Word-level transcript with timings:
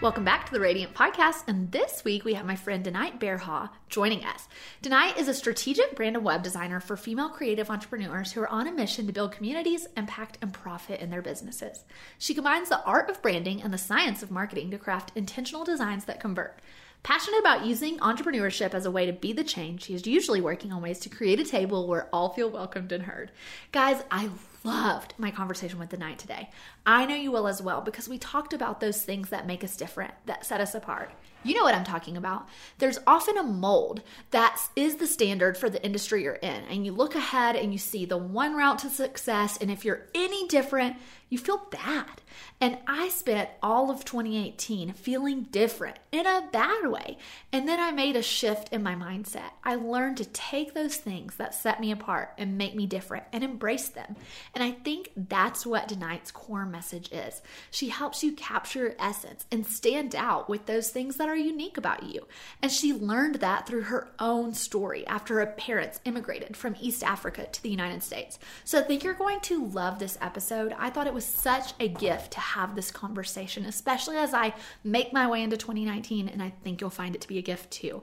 Welcome 0.00 0.24
back 0.24 0.46
to 0.46 0.52
the 0.54 0.60
Radiant 0.60 0.94
Podcast. 0.94 1.44
And 1.46 1.70
this 1.72 2.04
week 2.04 2.24
we 2.24 2.32
have 2.32 2.46
my 2.46 2.56
friend 2.56 2.82
Danait 2.82 3.20
Berhe 3.20 3.68
joining 3.90 4.24
us. 4.24 4.48
Danait 4.82 5.18
is 5.18 5.28
a 5.28 5.34
strategic 5.34 5.94
brand 5.94 6.16
and 6.16 6.24
web 6.24 6.42
designer 6.42 6.80
for 6.80 6.96
female 6.96 7.28
creative 7.28 7.68
entrepreneurs 7.68 8.32
who 8.32 8.40
are 8.40 8.48
on 8.48 8.66
a 8.66 8.72
mission 8.72 9.06
to 9.06 9.12
build 9.12 9.32
communities, 9.32 9.86
impact, 9.98 10.38
and 10.40 10.54
profit 10.54 11.00
in 11.00 11.10
their 11.10 11.20
businesses. 11.20 11.84
She 12.18 12.32
combines 12.32 12.70
the 12.70 12.82
art 12.84 13.10
of 13.10 13.20
branding 13.20 13.60
and 13.60 13.74
the 13.74 13.78
science 13.78 14.22
of 14.22 14.30
marketing 14.30 14.70
to 14.70 14.78
craft 14.78 15.12
intentional 15.16 15.64
designs 15.64 16.06
that 16.06 16.18
convert. 16.18 16.60
Passionate 17.02 17.40
about 17.40 17.64
using 17.64 17.98
entrepreneurship 17.98 18.74
as 18.74 18.84
a 18.84 18.90
way 18.90 19.06
to 19.06 19.12
be 19.12 19.32
the 19.32 19.42
change, 19.42 19.84
she 19.84 19.94
is 19.94 20.06
usually 20.06 20.40
working 20.40 20.70
on 20.70 20.82
ways 20.82 20.98
to 21.00 21.08
create 21.08 21.40
a 21.40 21.44
table 21.44 21.88
where 21.88 22.08
all 22.12 22.28
feel 22.28 22.50
welcomed 22.50 22.92
and 22.92 23.04
heard. 23.04 23.30
Guys, 23.72 24.04
I 24.10 24.28
loved 24.64 25.14
my 25.16 25.30
conversation 25.30 25.78
with 25.78 25.88
Danait 25.88 26.18
today. 26.18 26.50
I 26.84 27.06
know 27.06 27.14
you 27.14 27.32
will 27.32 27.48
as 27.48 27.62
well 27.62 27.80
because 27.80 28.06
we 28.06 28.18
talked 28.18 28.52
about 28.52 28.80
those 28.80 29.02
things 29.02 29.30
that 29.30 29.46
make 29.46 29.64
us 29.64 29.78
different, 29.78 30.12
that 30.26 30.44
set 30.44 30.60
us 30.60 30.74
apart. 30.74 31.10
You 31.42 31.54
know 31.54 31.62
what 31.62 31.74
I'm 31.74 31.84
talking 31.84 32.18
about. 32.18 32.46
There's 32.76 32.98
often 33.06 33.38
a 33.38 33.42
mold 33.42 34.02
that 34.30 34.60
is 34.76 34.96
the 34.96 35.06
standard 35.06 35.56
for 35.56 35.70
the 35.70 35.82
industry 35.82 36.22
you're 36.22 36.34
in, 36.34 36.64
and 36.68 36.84
you 36.84 36.92
look 36.92 37.14
ahead 37.14 37.56
and 37.56 37.72
you 37.72 37.78
see 37.78 38.04
the 38.04 38.18
one 38.18 38.54
route 38.54 38.80
to 38.80 38.90
success, 38.90 39.56
and 39.56 39.70
if 39.70 39.86
you're 39.86 40.06
any 40.14 40.46
different, 40.48 40.96
you 41.30 41.38
feel 41.38 41.66
bad. 41.70 42.20
And 42.60 42.78
I 42.86 43.08
spent 43.08 43.48
all 43.62 43.90
of 43.90 44.04
2018 44.04 44.92
feeling 44.92 45.44
different 45.44 45.98
in 46.12 46.26
a 46.26 46.48
bad 46.52 46.88
way. 46.88 47.16
And 47.52 47.66
then 47.66 47.80
I 47.80 47.90
made 47.90 48.16
a 48.16 48.22
shift 48.22 48.72
in 48.72 48.82
my 48.82 48.94
mindset. 48.94 49.50
I 49.64 49.76
learned 49.76 50.18
to 50.18 50.24
take 50.26 50.74
those 50.74 50.96
things 50.96 51.36
that 51.36 51.54
set 51.54 51.80
me 51.80 51.90
apart 51.90 52.34
and 52.36 52.58
make 52.58 52.74
me 52.74 52.86
different 52.86 53.24
and 53.32 53.42
embrace 53.42 53.88
them. 53.88 54.16
And 54.54 54.62
I 54.62 54.72
think 54.72 55.10
that's 55.16 55.64
what 55.64 55.88
Danait's 55.88 56.30
core 56.30 56.66
message 56.66 57.10
is. 57.12 57.40
She 57.70 57.88
helps 57.88 58.22
you 58.22 58.32
capture 58.32 58.80
your 58.80 58.94
essence 58.98 59.46
and 59.50 59.66
stand 59.66 60.14
out 60.14 60.48
with 60.48 60.66
those 60.66 60.90
things 60.90 61.16
that 61.16 61.28
are 61.28 61.36
unique 61.36 61.78
about 61.78 62.02
you. 62.02 62.26
And 62.60 62.70
she 62.70 62.92
learned 62.92 63.36
that 63.36 63.66
through 63.66 63.82
her 63.82 64.08
own 64.18 64.52
story 64.54 65.06
after 65.06 65.38
her 65.38 65.46
parents 65.46 66.00
immigrated 66.04 66.56
from 66.56 66.76
East 66.80 67.02
Africa 67.02 67.46
to 67.50 67.62
the 67.62 67.70
United 67.70 68.02
States. 68.02 68.38
So 68.64 68.78
I 68.78 68.82
think 68.82 69.02
you're 69.02 69.14
going 69.14 69.40
to 69.40 69.64
love 69.66 69.98
this 69.98 70.18
episode. 70.20 70.74
I 70.78 70.90
thought 70.90 71.06
it 71.06 71.14
was 71.14 71.19
such 71.24 71.72
a 71.80 71.88
gift 71.88 72.32
to 72.32 72.40
have 72.40 72.74
this 72.74 72.90
conversation, 72.90 73.64
especially 73.64 74.16
as 74.16 74.34
I 74.34 74.54
make 74.84 75.12
my 75.12 75.28
way 75.28 75.42
into 75.42 75.56
2019, 75.56 76.28
and 76.28 76.42
I 76.42 76.50
think 76.62 76.80
you'll 76.80 76.90
find 76.90 77.14
it 77.14 77.20
to 77.22 77.28
be 77.28 77.38
a 77.38 77.42
gift 77.42 77.70
too. 77.70 78.02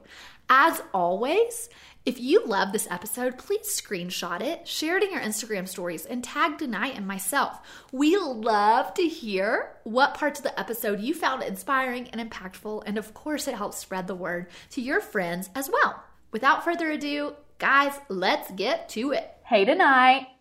As 0.50 0.80
always, 0.94 1.68
if 2.06 2.18
you 2.18 2.44
love 2.46 2.72
this 2.72 2.88
episode, 2.90 3.36
please 3.36 3.68
screenshot 3.68 4.40
it, 4.40 4.66
share 4.66 4.96
it 4.96 5.02
in 5.02 5.12
your 5.12 5.20
Instagram 5.20 5.68
stories, 5.68 6.06
and 6.06 6.24
tag 6.24 6.58
Danait 6.58 6.96
and 6.96 7.06
myself. 7.06 7.60
We 7.92 8.16
love 8.16 8.94
to 8.94 9.02
hear 9.02 9.72
what 9.84 10.14
parts 10.14 10.40
of 10.40 10.44
the 10.44 10.58
episode 10.58 11.00
you 11.00 11.12
found 11.12 11.42
inspiring 11.42 12.08
and 12.08 12.30
impactful, 12.30 12.84
and 12.86 12.96
of 12.96 13.12
course, 13.12 13.46
it 13.46 13.54
helps 13.54 13.76
spread 13.76 14.06
the 14.06 14.14
word 14.14 14.46
to 14.70 14.80
your 14.80 15.02
friends 15.02 15.50
as 15.54 15.68
well. 15.70 16.02
Without 16.32 16.64
further 16.64 16.90
ado, 16.90 17.34
guys, 17.58 17.92
let's 18.08 18.50
get 18.52 18.88
to 18.90 19.12
it. 19.12 19.30
Hey, 19.44 19.66
Danait. 19.66 20.37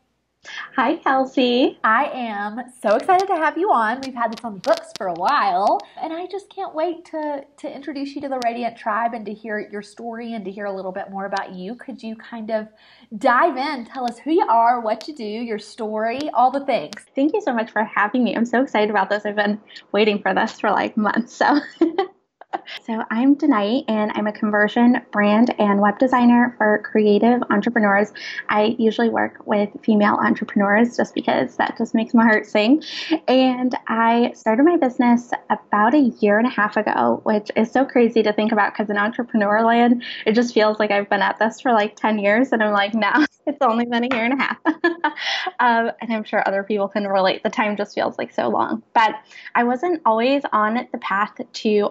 Hi, 0.76 0.96
Kelsey. 0.98 1.80
I 1.84 2.06
am 2.06 2.62
so 2.82 2.96
excited 2.96 3.28
to 3.28 3.36
have 3.36 3.58
you 3.58 3.72
on. 3.72 4.02
We've 4.02 4.14
had 4.14 4.32
this 4.32 4.44
on 4.44 4.56
the 4.56 4.60
books 4.60 4.92
for 4.98 5.08
a 5.08 5.14
while, 5.14 5.80
and 6.02 6.14
I 6.14 6.28
just 6.28 6.50
can't 6.50 6.74
wait 6.74 7.06
to 7.06 7.44
to 7.58 7.76
introduce 7.76 8.16
you 8.16 8.22
to 8.22 8.30
the 8.30 8.40
Radiant 8.46 8.78
Tribe 8.78 9.14
and 9.14 9.26
to 9.26 9.34
hear 9.34 9.60
your 9.72 9.82
story 9.82 10.34
and 10.34 10.46
to 10.46 10.52
hear 10.52 10.66
a 10.66 10.74
little 10.74 10.92
bit 10.92 11.10
more 11.10 11.26
about 11.26 11.54
you. 11.54 11.76
Could 11.76 12.02
you 12.02 12.16
kind 12.16 12.52
of 12.52 12.68
dive 13.18 13.58
in, 13.58 13.86
tell 13.86 14.06
us 14.06 14.20
who 14.20 14.32
you 14.32 14.46
are, 14.48 14.82
what 14.82 15.08
you 15.08 15.16
do, 15.16 15.24
your 15.24 15.60
story, 15.60 16.30
all 16.34 16.52
the 16.52 16.66
things? 16.66 17.06
Thank 17.16 17.34
you 17.34 17.42
so 17.42 17.54
much 17.54 17.72
for 17.72 17.84
having 17.84 18.24
me. 18.24 18.36
I'm 18.36 18.46
so 18.46 18.62
excited 18.62 18.90
about 18.90 19.10
this. 19.10 19.26
I've 19.26 19.36
been 19.36 19.60
waiting 19.92 20.22
for 20.22 20.34
this 20.34 20.60
for 20.60 20.72
like 20.72 20.96
months. 20.98 21.34
So 21.34 21.60
So, 22.88 23.04
I'm 23.12 23.36
Danait, 23.36 23.84
and 23.90 24.12
I'm 24.16 24.28
a 24.28 24.32
conversion 24.32 25.02
brand 25.12 25.54
and 25.60 25.82
web 25.82 26.00
designer 26.00 26.56
for 26.58 26.82
creative 26.90 27.42
entrepreneurs. 27.50 28.14
I 28.48 28.78
usually 28.80 29.10
work 29.10 29.46
with 29.46 29.70
female 29.84 30.16
entrepreneurs 30.16 30.96
just 30.96 31.14
because 31.14 31.58
that 31.58 31.78
just 31.78 31.94
makes 31.94 32.14
my 32.14 32.24
heart 32.24 32.46
sing. 32.46 32.82
And 33.28 33.76
I 33.90 34.32
started 34.36 34.64
my 34.64 34.78
business 34.78 35.32
about 35.50 35.96
a 35.96 36.14
year 36.22 36.38
and 36.38 36.48
a 36.48 36.50
half 36.50 36.78
ago, 36.78 37.20
which 37.24 37.52
is 37.58 37.72
so 37.72 37.84
crazy 37.84 38.24
to 38.24 38.32
think 38.32 38.54
about 38.54 38.74
because 38.74 38.90
in 38.90 38.98
entrepreneur 38.98 39.62
land, 39.64 40.04
it 40.26 40.34
just 40.34 40.54
feels 40.54 40.80
like 40.80 40.92
I've 40.92 41.10
been 41.10 41.22
at 41.22 41.40
this 41.40 41.60
for 41.60 41.74
like 41.74 41.98
10 41.98 42.20
years. 42.20 42.54
And 42.54 42.64
I'm 42.64 42.72
like, 42.72 42.94
no, 42.94 43.12
it's 43.46 43.62
only 43.62 43.86
been 43.86 44.06
a 44.06 44.16
year 44.16 44.24
and 44.24 44.40
a 44.40 44.44
half. 44.44 44.58
um, 45.60 45.92
and 46.00 46.14
I'm 46.14 46.24
sure 46.24 46.42
other 46.48 46.64
people 46.64 46.88
can 46.88 47.06
relate. 47.06 47.44
The 47.44 47.50
time 47.50 47.76
just 47.76 47.96
feels 47.96 48.18
like 48.18 48.32
so 48.32 48.48
long. 48.48 48.82
But 48.94 49.16
I 49.56 49.66
wasn't 49.66 50.02
always 50.06 50.44
on 50.54 50.88
the 50.92 50.98
path 51.00 51.34
to 51.52 51.90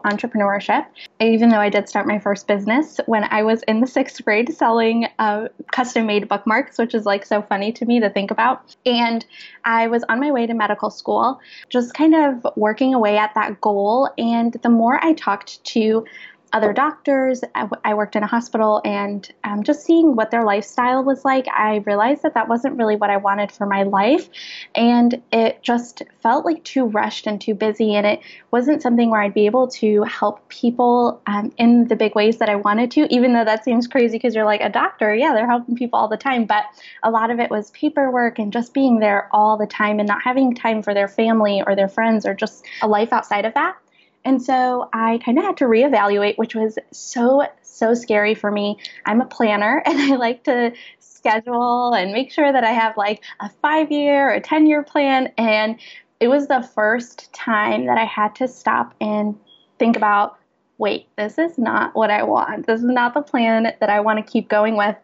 entrepreneurship, 0.56 0.86
even 1.20 1.48
though 1.50 1.60
I 1.60 1.68
did 1.68 1.88
start 1.88 2.06
my 2.06 2.18
first 2.18 2.46
business 2.46 3.00
when 3.06 3.24
I 3.24 3.42
was 3.42 3.62
in 3.62 3.80
the 3.80 3.86
sixth 3.86 4.24
grade 4.24 4.52
selling 4.54 5.06
uh, 5.18 5.48
custom 5.72 6.06
made 6.06 6.28
bookmarks, 6.28 6.78
which 6.78 6.94
is 6.94 7.06
like 7.06 7.24
so 7.24 7.42
funny 7.42 7.72
to 7.72 7.84
me 7.84 8.00
to 8.00 8.10
think 8.10 8.30
about. 8.30 8.76
And 8.84 9.24
I 9.64 9.88
was 9.88 10.04
on 10.08 10.20
my 10.20 10.30
way 10.30 10.46
to 10.46 10.54
medical 10.54 10.90
school, 10.90 11.40
just 11.68 11.94
kind 11.94 12.14
of 12.14 12.46
working 12.56 12.94
away 12.94 13.18
at 13.18 13.34
that 13.34 13.60
goal. 13.60 14.10
And 14.18 14.54
the 14.62 14.70
more 14.70 15.04
I 15.04 15.14
talked 15.14 15.64
to 15.64 16.04
other 16.52 16.72
doctors. 16.72 17.42
I, 17.54 17.94
worked 17.94 18.14
in 18.16 18.22
a 18.22 18.26
hospital 18.26 18.80
and 18.84 19.28
um, 19.44 19.62
just 19.62 19.84
seeing 19.84 20.16
what 20.16 20.30
their 20.30 20.44
lifestyle 20.44 21.02
was 21.02 21.24
like, 21.24 21.46
I 21.48 21.82
realized 21.86 22.22
that 22.22 22.34
that 22.34 22.48
wasn't 22.48 22.76
really 22.76 22.96
what 22.96 23.10
I 23.10 23.16
wanted 23.16 23.50
for 23.50 23.66
my 23.66 23.82
life. 23.82 24.28
And 24.74 25.22
it 25.32 25.62
just 25.62 26.02
felt 26.20 26.44
like 26.44 26.62
too 26.62 26.84
rushed 26.84 27.26
and 27.26 27.40
too 27.40 27.54
busy. 27.54 27.94
And 27.94 28.06
it 28.06 28.20
wasn't 28.50 28.82
something 28.82 29.10
where 29.10 29.20
I'd 29.20 29.34
be 29.34 29.46
able 29.46 29.68
to 29.68 30.02
help 30.04 30.48
people 30.48 31.20
um, 31.26 31.52
in 31.58 31.88
the 31.88 31.96
big 31.96 32.14
ways 32.14 32.38
that 32.38 32.48
I 32.48 32.56
wanted 32.56 32.90
to, 32.92 33.12
even 33.12 33.32
though 33.32 33.44
that 33.44 33.64
seems 33.64 33.86
crazy 33.86 34.18
because 34.18 34.34
you're 34.34 34.44
like 34.44 34.60
a 34.60 34.70
doctor. 34.70 35.14
Yeah, 35.14 35.32
they're 35.34 35.48
helping 35.48 35.74
people 35.74 35.98
all 35.98 36.08
the 36.08 36.16
time. 36.16 36.44
But 36.44 36.64
a 37.02 37.10
lot 37.10 37.30
of 37.30 37.40
it 37.40 37.50
was 37.50 37.70
paperwork 37.70 38.38
and 38.38 38.52
just 38.52 38.72
being 38.72 39.00
there 39.00 39.28
all 39.32 39.56
the 39.56 39.66
time 39.66 39.98
and 39.98 40.08
not 40.08 40.22
having 40.22 40.54
time 40.54 40.82
for 40.82 40.94
their 40.94 41.08
family 41.08 41.62
or 41.66 41.74
their 41.74 41.88
friends 41.88 42.26
or 42.26 42.34
just 42.34 42.64
a 42.82 42.88
life 42.88 43.12
outside 43.12 43.44
of 43.44 43.54
that. 43.54 43.76
And 44.26 44.42
so 44.42 44.88
I 44.92 45.20
kind 45.24 45.38
of 45.38 45.44
had 45.44 45.56
to 45.58 45.66
reevaluate, 45.66 46.36
which 46.36 46.56
was 46.56 46.80
so, 46.90 47.46
so 47.62 47.94
scary 47.94 48.34
for 48.34 48.50
me. 48.50 48.76
I'm 49.04 49.20
a 49.20 49.26
planner 49.26 49.80
and 49.86 49.98
I 49.98 50.16
like 50.16 50.42
to 50.44 50.72
schedule 50.98 51.94
and 51.94 52.12
make 52.12 52.32
sure 52.32 52.52
that 52.52 52.64
I 52.64 52.72
have 52.72 52.96
like 52.96 53.22
a 53.38 53.48
five 53.62 53.92
year 53.92 54.28
or 54.28 54.32
a 54.32 54.40
10 54.40 54.66
year 54.66 54.82
plan. 54.82 55.32
And 55.38 55.78
it 56.18 56.26
was 56.26 56.48
the 56.48 56.68
first 56.74 57.32
time 57.32 57.86
that 57.86 57.98
I 57.98 58.04
had 58.04 58.34
to 58.36 58.48
stop 58.48 58.94
and 59.00 59.38
think 59.78 59.96
about 59.96 60.38
wait, 60.78 61.06
this 61.16 61.38
is 61.38 61.56
not 61.56 61.94
what 61.94 62.10
I 62.10 62.22
want. 62.22 62.66
This 62.66 62.80
is 62.80 62.84
not 62.84 63.14
the 63.14 63.22
plan 63.22 63.74
that 63.80 63.88
I 63.88 64.00
want 64.00 64.18
to 64.18 64.30
keep 64.30 64.48
going 64.48 64.76
with. 64.76 64.96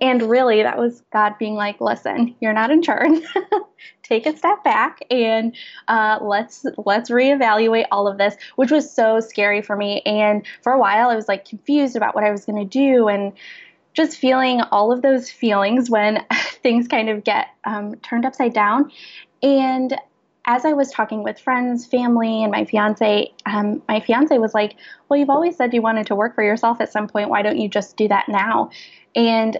And 0.00 0.22
really, 0.22 0.62
that 0.62 0.78
was 0.78 1.02
God 1.12 1.36
being 1.38 1.54
like, 1.54 1.80
listen, 1.80 2.36
you're 2.40 2.52
not 2.52 2.70
in 2.70 2.82
charge. 2.82 3.20
Take 4.02 4.26
a 4.26 4.36
step 4.36 4.62
back 4.62 5.00
and 5.10 5.56
uh, 5.88 6.18
let's 6.20 6.64
let's 6.84 7.10
reevaluate 7.10 7.86
all 7.90 8.06
of 8.06 8.18
this, 8.18 8.36
which 8.56 8.70
was 8.70 8.92
so 8.92 9.18
scary 9.18 9.60
for 9.60 9.76
me. 9.76 10.00
And 10.06 10.46
for 10.62 10.72
a 10.72 10.78
while, 10.78 11.08
I 11.08 11.16
was 11.16 11.26
like 11.26 11.44
confused 11.44 11.96
about 11.96 12.14
what 12.14 12.22
I 12.22 12.30
was 12.30 12.44
going 12.44 12.58
to 12.58 12.68
do 12.68 13.08
and 13.08 13.32
just 13.94 14.18
feeling 14.18 14.60
all 14.70 14.92
of 14.92 15.02
those 15.02 15.30
feelings 15.30 15.90
when 15.90 16.24
things 16.62 16.86
kind 16.86 17.08
of 17.08 17.24
get 17.24 17.48
um, 17.64 17.96
turned 17.96 18.24
upside 18.24 18.54
down. 18.54 18.90
And 19.42 19.96
as 20.46 20.64
I 20.64 20.72
was 20.72 20.90
talking 20.90 21.22
with 21.22 21.38
friends, 21.38 21.86
family, 21.86 22.42
and 22.42 22.50
my 22.50 22.64
fiance, 22.64 23.32
um, 23.46 23.82
my 23.88 24.00
fiance 24.00 24.36
was 24.38 24.54
like, 24.54 24.76
Well, 25.08 25.18
you've 25.18 25.30
always 25.30 25.56
said 25.56 25.74
you 25.74 25.82
wanted 25.82 26.06
to 26.06 26.14
work 26.14 26.34
for 26.34 26.44
yourself 26.44 26.80
at 26.80 26.92
some 26.92 27.08
point. 27.08 27.30
Why 27.30 27.42
don't 27.42 27.58
you 27.58 27.68
just 27.68 27.96
do 27.96 28.08
that 28.08 28.28
now? 28.28 28.70
And 29.14 29.58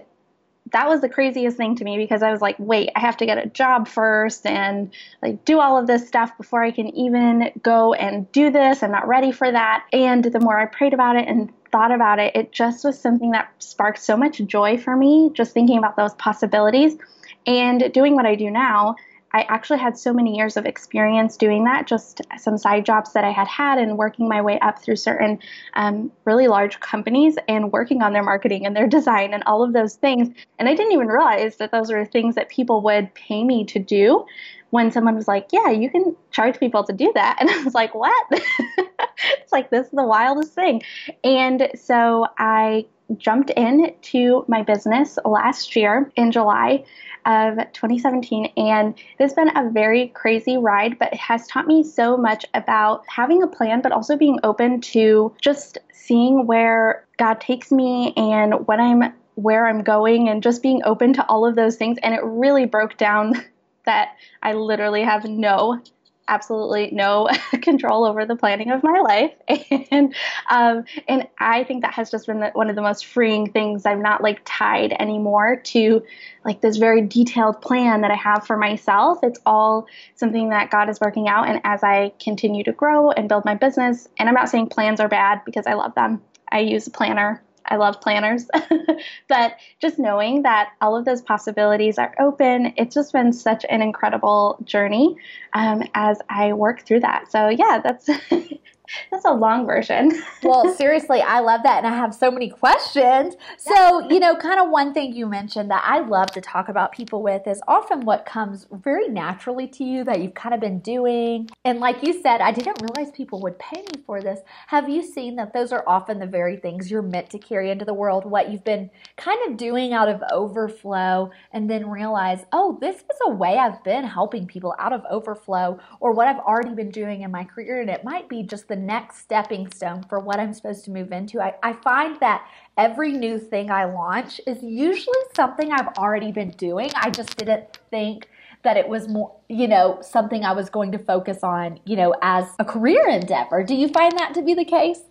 that 0.71 0.87
was 0.87 1.01
the 1.01 1.09
craziest 1.09 1.57
thing 1.57 1.75
to 1.75 1.83
me 1.83 1.97
because 1.97 2.23
I 2.23 2.31
was 2.31 2.41
like, 2.41 2.55
wait, 2.57 2.89
I 2.95 2.99
have 2.99 3.17
to 3.17 3.25
get 3.25 3.37
a 3.37 3.47
job 3.49 3.87
first 3.87 4.45
and 4.45 4.91
like 5.21 5.43
do 5.45 5.59
all 5.59 5.77
of 5.77 5.87
this 5.87 6.07
stuff 6.07 6.35
before 6.37 6.63
I 6.63 6.71
can 6.71 6.87
even 6.95 7.51
go 7.61 7.93
and 7.93 8.31
do 8.31 8.49
this. 8.49 8.81
I'm 8.81 8.91
not 8.91 9.07
ready 9.07 9.31
for 9.31 9.51
that. 9.51 9.85
And 9.91 10.23
the 10.23 10.39
more 10.39 10.57
I 10.57 10.65
prayed 10.65 10.93
about 10.93 11.15
it 11.15 11.27
and 11.27 11.51
thought 11.71 11.91
about 11.91 12.19
it, 12.19 12.35
it 12.35 12.51
just 12.51 12.83
was 12.85 12.99
something 12.99 13.31
that 13.31 13.51
sparked 13.59 13.99
so 13.99 14.15
much 14.15 14.37
joy 14.45 14.77
for 14.77 14.95
me, 14.95 15.31
just 15.33 15.53
thinking 15.53 15.77
about 15.77 15.97
those 15.97 16.13
possibilities 16.15 16.97
and 17.45 17.91
doing 17.93 18.15
what 18.15 18.25
I 18.25 18.35
do 18.35 18.49
now. 18.49 18.95
I 19.33 19.41
actually 19.49 19.79
had 19.79 19.97
so 19.97 20.13
many 20.13 20.35
years 20.37 20.57
of 20.57 20.65
experience 20.65 21.37
doing 21.37 21.63
that, 21.63 21.87
just 21.87 22.21
some 22.37 22.57
side 22.57 22.85
jobs 22.85 23.13
that 23.13 23.23
I 23.23 23.31
had 23.31 23.47
had 23.47 23.79
and 23.79 23.97
working 23.97 24.27
my 24.27 24.41
way 24.41 24.59
up 24.59 24.81
through 24.81 24.97
certain 24.97 25.39
um, 25.73 26.11
really 26.25 26.47
large 26.47 26.79
companies 26.79 27.37
and 27.47 27.71
working 27.71 28.03
on 28.03 28.13
their 28.13 28.23
marketing 28.23 28.65
and 28.65 28.75
their 28.75 28.87
design 28.87 29.33
and 29.33 29.43
all 29.45 29.63
of 29.63 29.73
those 29.73 29.95
things. 29.95 30.29
And 30.59 30.69
I 30.69 30.75
didn't 30.75 30.91
even 30.91 31.07
realize 31.07 31.57
that 31.57 31.71
those 31.71 31.91
were 31.91 32.05
things 32.05 32.35
that 32.35 32.49
people 32.49 32.81
would 32.81 33.13
pay 33.15 33.43
me 33.43 33.65
to 33.65 33.79
do 33.79 34.25
when 34.69 34.91
someone 34.91 35.15
was 35.15 35.27
like, 35.27 35.47
Yeah, 35.51 35.69
you 35.69 35.89
can 35.89 36.15
charge 36.31 36.59
people 36.59 36.83
to 36.83 36.93
do 36.93 37.11
that. 37.15 37.37
And 37.43 37.49
I 37.49 37.63
was 37.63 37.73
like, 37.73 37.95
What? 37.95 38.27
it's 38.31 39.51
like, 39.51 39.69
this 39.71 39.87
is 39.87 39.91
the 39.91 40.05
wildest 40.05 40.53
thing. 40.53 40.83
And 41.23 41.69
so 41.75 42.27
I 42.37 42.85
jumped 43.17 43.49
in 43.51 43.93
to 44.01 44.45
my 44.47 44.61
business 44.63 45.17
last 45.25 45.75
year 45.75 46.11
in 46.15 46.31
July 46.31 46.83
of 47.25 47.55
2017 47.71 48.51
and 48.57 48.95
it's 49.17 49.33
been 49.33 49.55
a 49.55 49.69
very 49.69 50.09
crazy 50.09 50.57
ride 50.57 50.99
but 50.99 51.13
it 51.13 51.19
has 51.19 51.47
taught 51.47 51.65
me 51.65 51.81
so 51.81 52.17
much 52.17 52.45
about 52.53 53.01
having 53.07 53.41
a 53.41 53.47
plan 53.47 53.81
but 53.81 53.93
also 53.93 54.17
being 54.17 54.37
open 54.43 54.81
to 54.81 55.33
just 55.41 55.77
seeing 55.93 56.45
where 56.45 57.05
God 57.17 57.39
takes 57.39 57.71
me 57.71 58.13
and 58.17 58.67
what 58.67 58.79
I'm 58.79 59.13
where 59.35 59.67
I'm 59.67 59.83
going 59.83 60.29
and 60.29 60.43
just 60.43 60.61
being 60.61 60.81
open 60.83 61.13
to 61.13 61.25
all 61.27 61.45
of 61.45 61.55
those 61.55 61.75
things. 61.75 61.97
And 62.03 62.13
it 62.13 62.21
really 62.23 62.65
broke 62.65 62.97
down 62.97 63.33
that 63.85 64.15
I 64.41 64.53
literally 64.53 65.03
have 65.03 65.25
no 65.25 65.81
absolutely 66.27 66.89
no 66.91 67.27
control 67.61 68.05
over 68.05 68.25
the 68.25 68.35
planning 68.35 68.71
of 68.71 68.83
my 68.83 68.99
life. 68.99 69.31
And 69.91 70.15
um, 70.49 70.85
and 71.07 71.27
i 71.39 71.63
think 71.63 71.81
that 71.81 71.93
has 71.93 72.09
just 72.09 72.27
been 72.27 72.39
the, 72.39 72.49
one 72.53 72.69
of 72.69 72.75
the 72.75 72.81
most 72.81 73.05
freeing 73.05 73.51
things. 73.51 73.85
I'm 73.85 74.01
not 74.01 74.21
like 74.21 74.41
tied 74.45 74.93
anymore 74.93 75.57
to 75.57 76.03
like 76.45 76.61
this 76.61 76.77
very 76.77 77.01
detailed 77.01 77.61
plan 77.61 78.01
that 78.01 78.11
i 78.11 78.15
have 78.15 78.45
for 78.45 78.57
myself. 78.57 79.19
It's 79.23 79.39
all 79.45 79.87
something 80.15 80.49
that 80.49 80.69
god 80.71 80.89
is 80.89 80.99
working 80.99 81.27
out. 81.27 81.47
And 81.47 81.61
as 81.63 81.83
i 81.83 82.13
continue 82.19 82.63
to 82.63 82.71
grow 82.71 83.11
and 83.11 83.29
build 83.29 83.45
my 83.45 83.55
business 83.55 84.07
and 84.17 84.29
i'm 84.29 84.35
not 84.35 84.49
saying 84.49 84.67
plans 84.67 84.99
are 84.99 85.09
bad 85.09 85.41
because 85.45 85.67
i 85.67 85.73
love 85.73 85.95
them. 85.95 86.21
I 86.51 86.59
use 86.59 86.87
a 86.87 86.91
planner 86.91 87.43
I 87.65 87.77
love 87.77 88.01
planners. 88.01 88.47
but 89.27 89.55
just 89.81 89.99
knowing 89.99 90.43
that 90.43 90.69
all 90.81 90.95
of 90.95 91.05
those 91.05 91.21
possibilities 91.21 91.97
are 91.97 92.13
open, 92.19 92.73
it's 92.77 92.95
just 92.95 93.13
been 93.13 93.33
such 93.33 93.65
an 93.69 93.81
incredible 93.81 94.57
journey 94.63 95.15
um, 95.53 95.83
as 95.93 96.19
I 96.29 96.53
work 96.53 96.85
through 96.85 97.01
that. 97.01 97.31
So, 97.31 97.49
yeah, 97.49 97.81
that's 97.83 98.09
That's 99.11 99.25
a 99.25 99.33
long 99.33 99.65
version. 99.65 100.11
well, 100.43 100.73
seriously, 100.73 101.21
I 101.21 101.39
love 101.39 101.61
that. 101.63 101.83
And 101.83 101.93
I 101.93 101.95
have 101.95 102.13
so 102.13 102.31
many 102.31 102.49
questions. 102.49 103.35
So, 103.57 104.09
you 104.09 104.19
know, 104.19 104.35
kind 104.35 104.59
of 104.59 104.69
one 104.69 104.93
thing 104.93 105.13
you 105.13 105.27
mentioned 105.27 105.71
that 105.71 105.83
I 105.85 105.99
love 105.99 106.31
to 106.31 106.41
talk 106.41 106.69
about 106.69 106.91
people 106.91 107.21
with 107.21 107.47
is 107.47 107.61
often 107.67 108.01
what 108.01 108.25
comes 108.25 108.67
very 108.71 109.07
naturally 109.07 109.67
to 109.67 109.83
you 109.83 110.03
that 110.03 110.21
you've 110.21 110.33
kind 110.33 110.53
of 110.53 110.61
been 110.61 110.79
doing. 110.79 111.49
And 111.65 111.79
like 111.79 112.03
you 112.03 112.21
said, 112.21 112.41
I 112.41 112.51
didn't 112.51 112.81
realize 112.81 113.11
people 113.11 113.41
would 113.41 113.57
pay 113.59 113.81
me 113.81 114.03
for 114.05 114.21
this. 114.21 114.39
Have 114.67 114.89
you 114.89 115.01
seen 115.01 115.35
that 115.37 115.53
those 115.53 115.71
are 115.71 115.83
often 115.87 116.19
the 116.19 116.27
very 116.27 116.57
things 116.57 116.91
you're 116.91 117.01
meant 117.01 117.29
to 117.31 117.39
carry 117.39 117.71
into 117.71 117.85
the 117.85 117.93
world? 117.93 118.25
What 118.25 118.51
you've 118.51 118.63
been 118.63 118.89
kind 119.17 119.39
of 119.47 119.57
doing 119.57 119.93
out 119.93 120.09
of 120.09 120.21
overflow 120.31 121.31
and 121.51 121.69
then 121.69 121.89
realize, 121.89 122.45
oh, 122.51 122.77
this 122.81 122.97
is 122.97 123.19
a 123.25 123.29
way 123.29 123.57
I've 123.57 123.83
been 123.83 124.03
helping 124.03 124.47
people 124.47 124.75
out 124.79 124.93
of 124.93 125.03
overflow 125.09 125.79
or 125.99 126.11
what 126.11 126.27
I've 126.27 126.39
already 126.39 126.73
been 126.73 126.91
doing 126.91 127.21
in 127.21 127.31
my 127.31 127.43
career. 127.43 127.81
And 127.81 127.89
it 127.89 128.03
might 128.03 128.27
be 128.27 128.43
just 128.43 128.67
the 128.73 128.81
next 128.81 129.19
stepping 129.19 129.71
stone 129.71 130.03
for 130.09 130.19
what 130.19 130.39
I'm 130.39 130.51
supposed 130.51 130.83
to 130.85 130.91
move 130.91 131.11
into. 131.11 131.39
I, 131.39 131.53
I 131.61 131.73
find 131.73 132.19
that 132.21 132.43
every 132.75 133.11
new 133.11 133.37
thing 133.37 133.69
I 133.69 133.85
launch 133.85 134.41
is 134.47 134.63
usually 134.63 135.19
something 135.35 135.71
I've 135.71 135.89
already 135.99 136.31
been 136.31 136.49
doing. 136.51 136.89
I 136.95 137.11
just 137.11 137.37
didn't 137.37 137.77
think 137.91 138.29
that 138.63 138.75
it 138.75 138.87
was 138.87 139.07
more, 139.07 139.31
you 139.47 139.67
know, 139.67 139.99
something 140.01 140.43
I 140.43 140.53
was 140.53 140.71
going 140.71 140.91
to 140.93 140.97
focus 140.97 141.43
on, 141.43 141.81
you 141.85 141.95
know, 141.95 142.15
as 142.23 142.45
a 142.57 142.65
career 142.65 143.07
endeavor. 143.07 143.63
Do 143.63 143.75
you 143.75 143.89
find 143.89 144.17
that 144.17 144.33
to 144.33 144.41
be 144.41 144.55
the 144.55 144.65
case? 144.65 145.01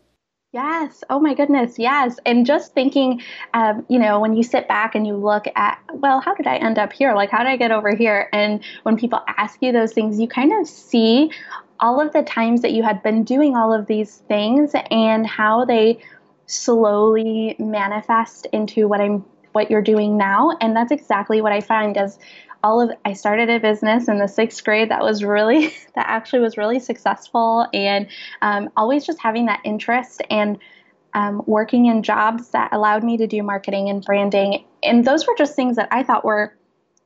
Yes. 0.52 1.04
Oh 1.08 1.20
my 1.20 1.32
goodness. 1.32 1.78
Yes. 1.78 2.16
And 2.26 2.44
just 2.44 2.74
thinking, 2.74 3.22
um, 3.54 3.86
you 3.88 3.98
know, 4.00 4.18
when 4.18 4.34
you 4.34 4.42
sit 4.42 4.66
back 4.66 4.96
and 4.96 5.06
you 5.06 5.14
look 5.14 5.44
at, 5.54 5.78
well, 5.94 6.20
how 6.20 6.34
did 6.34 6.48
I 6.48 6.56
end 6.56 6.78
up 6.78 6.92
here? 6.92 7.14
Like, 7.14 7.30
how 7.30 7.38
did 7.38 7.46
I 7.46 7.56
get 7.56 7.70
over 7.70 7.94
here? 7.94 8.28
And 8.32 8.62
when 8.82 8.96
people 8.96 9.20
ask 9.38 9.62
you 9.62 9.70
those 9.70 9.92
things, 9.92 10.18
you 10.18 10.26
kind 10.26 10.52
of 10.60 10.66
see 10.66 11.30
all 11.82 12.00
of 12.00 12.12
the 12.12 12.22
times 12.22 12.62
that 12.62 12.72
you 12.72 12.82
had 12.82 13.02
been 13.02 13.24
doing 13.24 13.56
all 13.56 13.74
of 13.74 13.86
these 13.86 14.18
things 14.28 14.70
and 14.90 15.26
how 15.26 15.64
they 15.64 15.98
slowly 16.46 17.56
manifest 17.58 18.46
into 18.52 18.88
what 18.88 19.00
I'm 19.00 19.24
what 19.50 19.70
you're 19.70 19.82
doing 19.82 20.16
now. 20.16 20.56
And 20.62 20.74
that's 20.74 20.92
exactly 20.92 21.42
what 21.42 21.52
I 21.52 21.60
find 21.60 21.98
as 21.98 22.18
all 22.62 22.80
of 22.80 22.96
I 23.04 23.12
started 23.12 23.50
a 23.50 23.58
business 23.58 24.08
in 24.08 24.18
the 24.18 24.28
sixth 24.28 24.64
grade 24.64 24.90
that 24.90 25.02
was 25.02 25.22
really 25.24 25.66
that 25.94 26.06
actually 26.08 26.38
was 26.38 26.56
really 26.56 26.78
successful. 26.78 27.66
And 27.74 28.06
um, 28.40 28.70
always 28.76 29.04
just 29.04 29.20
having 29.20 29.46
that 29.46 29.60
interest 29.64 30.22
and 30.30 30.58
um, 31.14 31.42
working 31.46 31.86
in 31.86 32.02
jobs 32.02 32.50
that 32.50 32.72
allowed 32.72 33.04
me 33.04 33.18
to 33.18 33.26
do 33.26 33.42
marketing 33.42 33.90
and 33.90 34.02
branding. 34.02 34.64
And 34.82 35.04
those 35.04 35.26
were 35.26 35.34
just 35.36 35.54
things 35.56 35.76
that 35.76 35.88
I 35.90 36.04
thought 36.04 36.24
were 36.24 36.56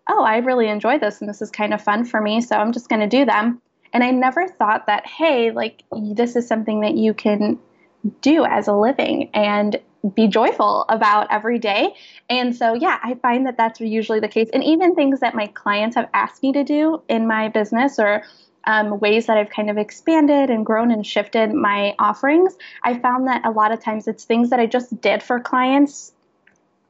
oh 0.08 0.22
I 0.22 0.36
really 0.36 0.68
enjoy 0.68 0.98
this 0.98 1.20
and 1.20 1.28
this 1.28 1.42
is 1.42 1.50
kind 1.50 1.74
of 1.74 1.82
fun 1.82 2.04
for 2.04 2.20
me 2.20 2.40
so 2.40 2.56
I'm 2.56 2.70
just 2.72 2.88
going 2.88 3.00
to 3.00 3.08
do 3.08 3.24
them 3.24 3.60
and 3.96 4.04
I 4.04 4.10
never 4.10 4.46
thought 4.46 4.88
that, 4.88 5.06
hey, 5.06 5.52
like 5.52 5.82
this 5.90 6.36
is 6.36 6.46
something 6.46 6.80
that 6.80 6.98
you 6.98 7.14
can 7.14 7.58
do 8.20 8.44
as 8.44 8.68
a 8.68 8.74
living 8.74 9.30
and 9.32 9.80
be 10.14 10.28
joyful 10.28 10.84
about 10.90 11.28
every 11.30 11.58
day. 11.58 11.94
And 12.28 12.54
so, 12.54 12.74
yeah, 12.74 12.98
I 13.02 13.14
find 13.14 13.46
that 13.46 13.56
that's 13.56 13.80
usually 13.80 14.20
the 14.20 14.28
case. 14.28 14.50
And 14.52 14.62
even 14.62 14.94
things 14.94 15.20
that 15.20 15.34
my 15.34 15.46
clients 15.46 15.96
have 15.96 16.10
asked 16.12 16.42
me 16.42 16.52
to 16.52 16.62
do 16.62 17.00
in 17.08 17.26
my 17.26 17.48
business 17.48 17.98
or 17.98 18.22
um, 18.64 19.00
ways 19.00 19.24
that 19.28 19.38
I've 19.38 19.48
kind 19.48 19.70
of 19.70 19.78
expanded 19.78 20.50
and 20.50 20.66
grown 20.66 20.90
and 20.90 21.06
shifted 21.06 21.54
my 21.54 21.94
offerings, 21.98 22.54
I 22.84 22.98
found 22.98 23.28
that 23.28 23.46
a 23.46 23.50
lot 23.50 23.72
of 23.72 23.80
times 23.80 24.06
it's 24.08 24.24
things 24.24 24.50
that 24.50 24.60
I 24.60 24.66
just 24.66 25.00
did 25.00 25.22
for 25.22 25.40
clients 25.40 26.12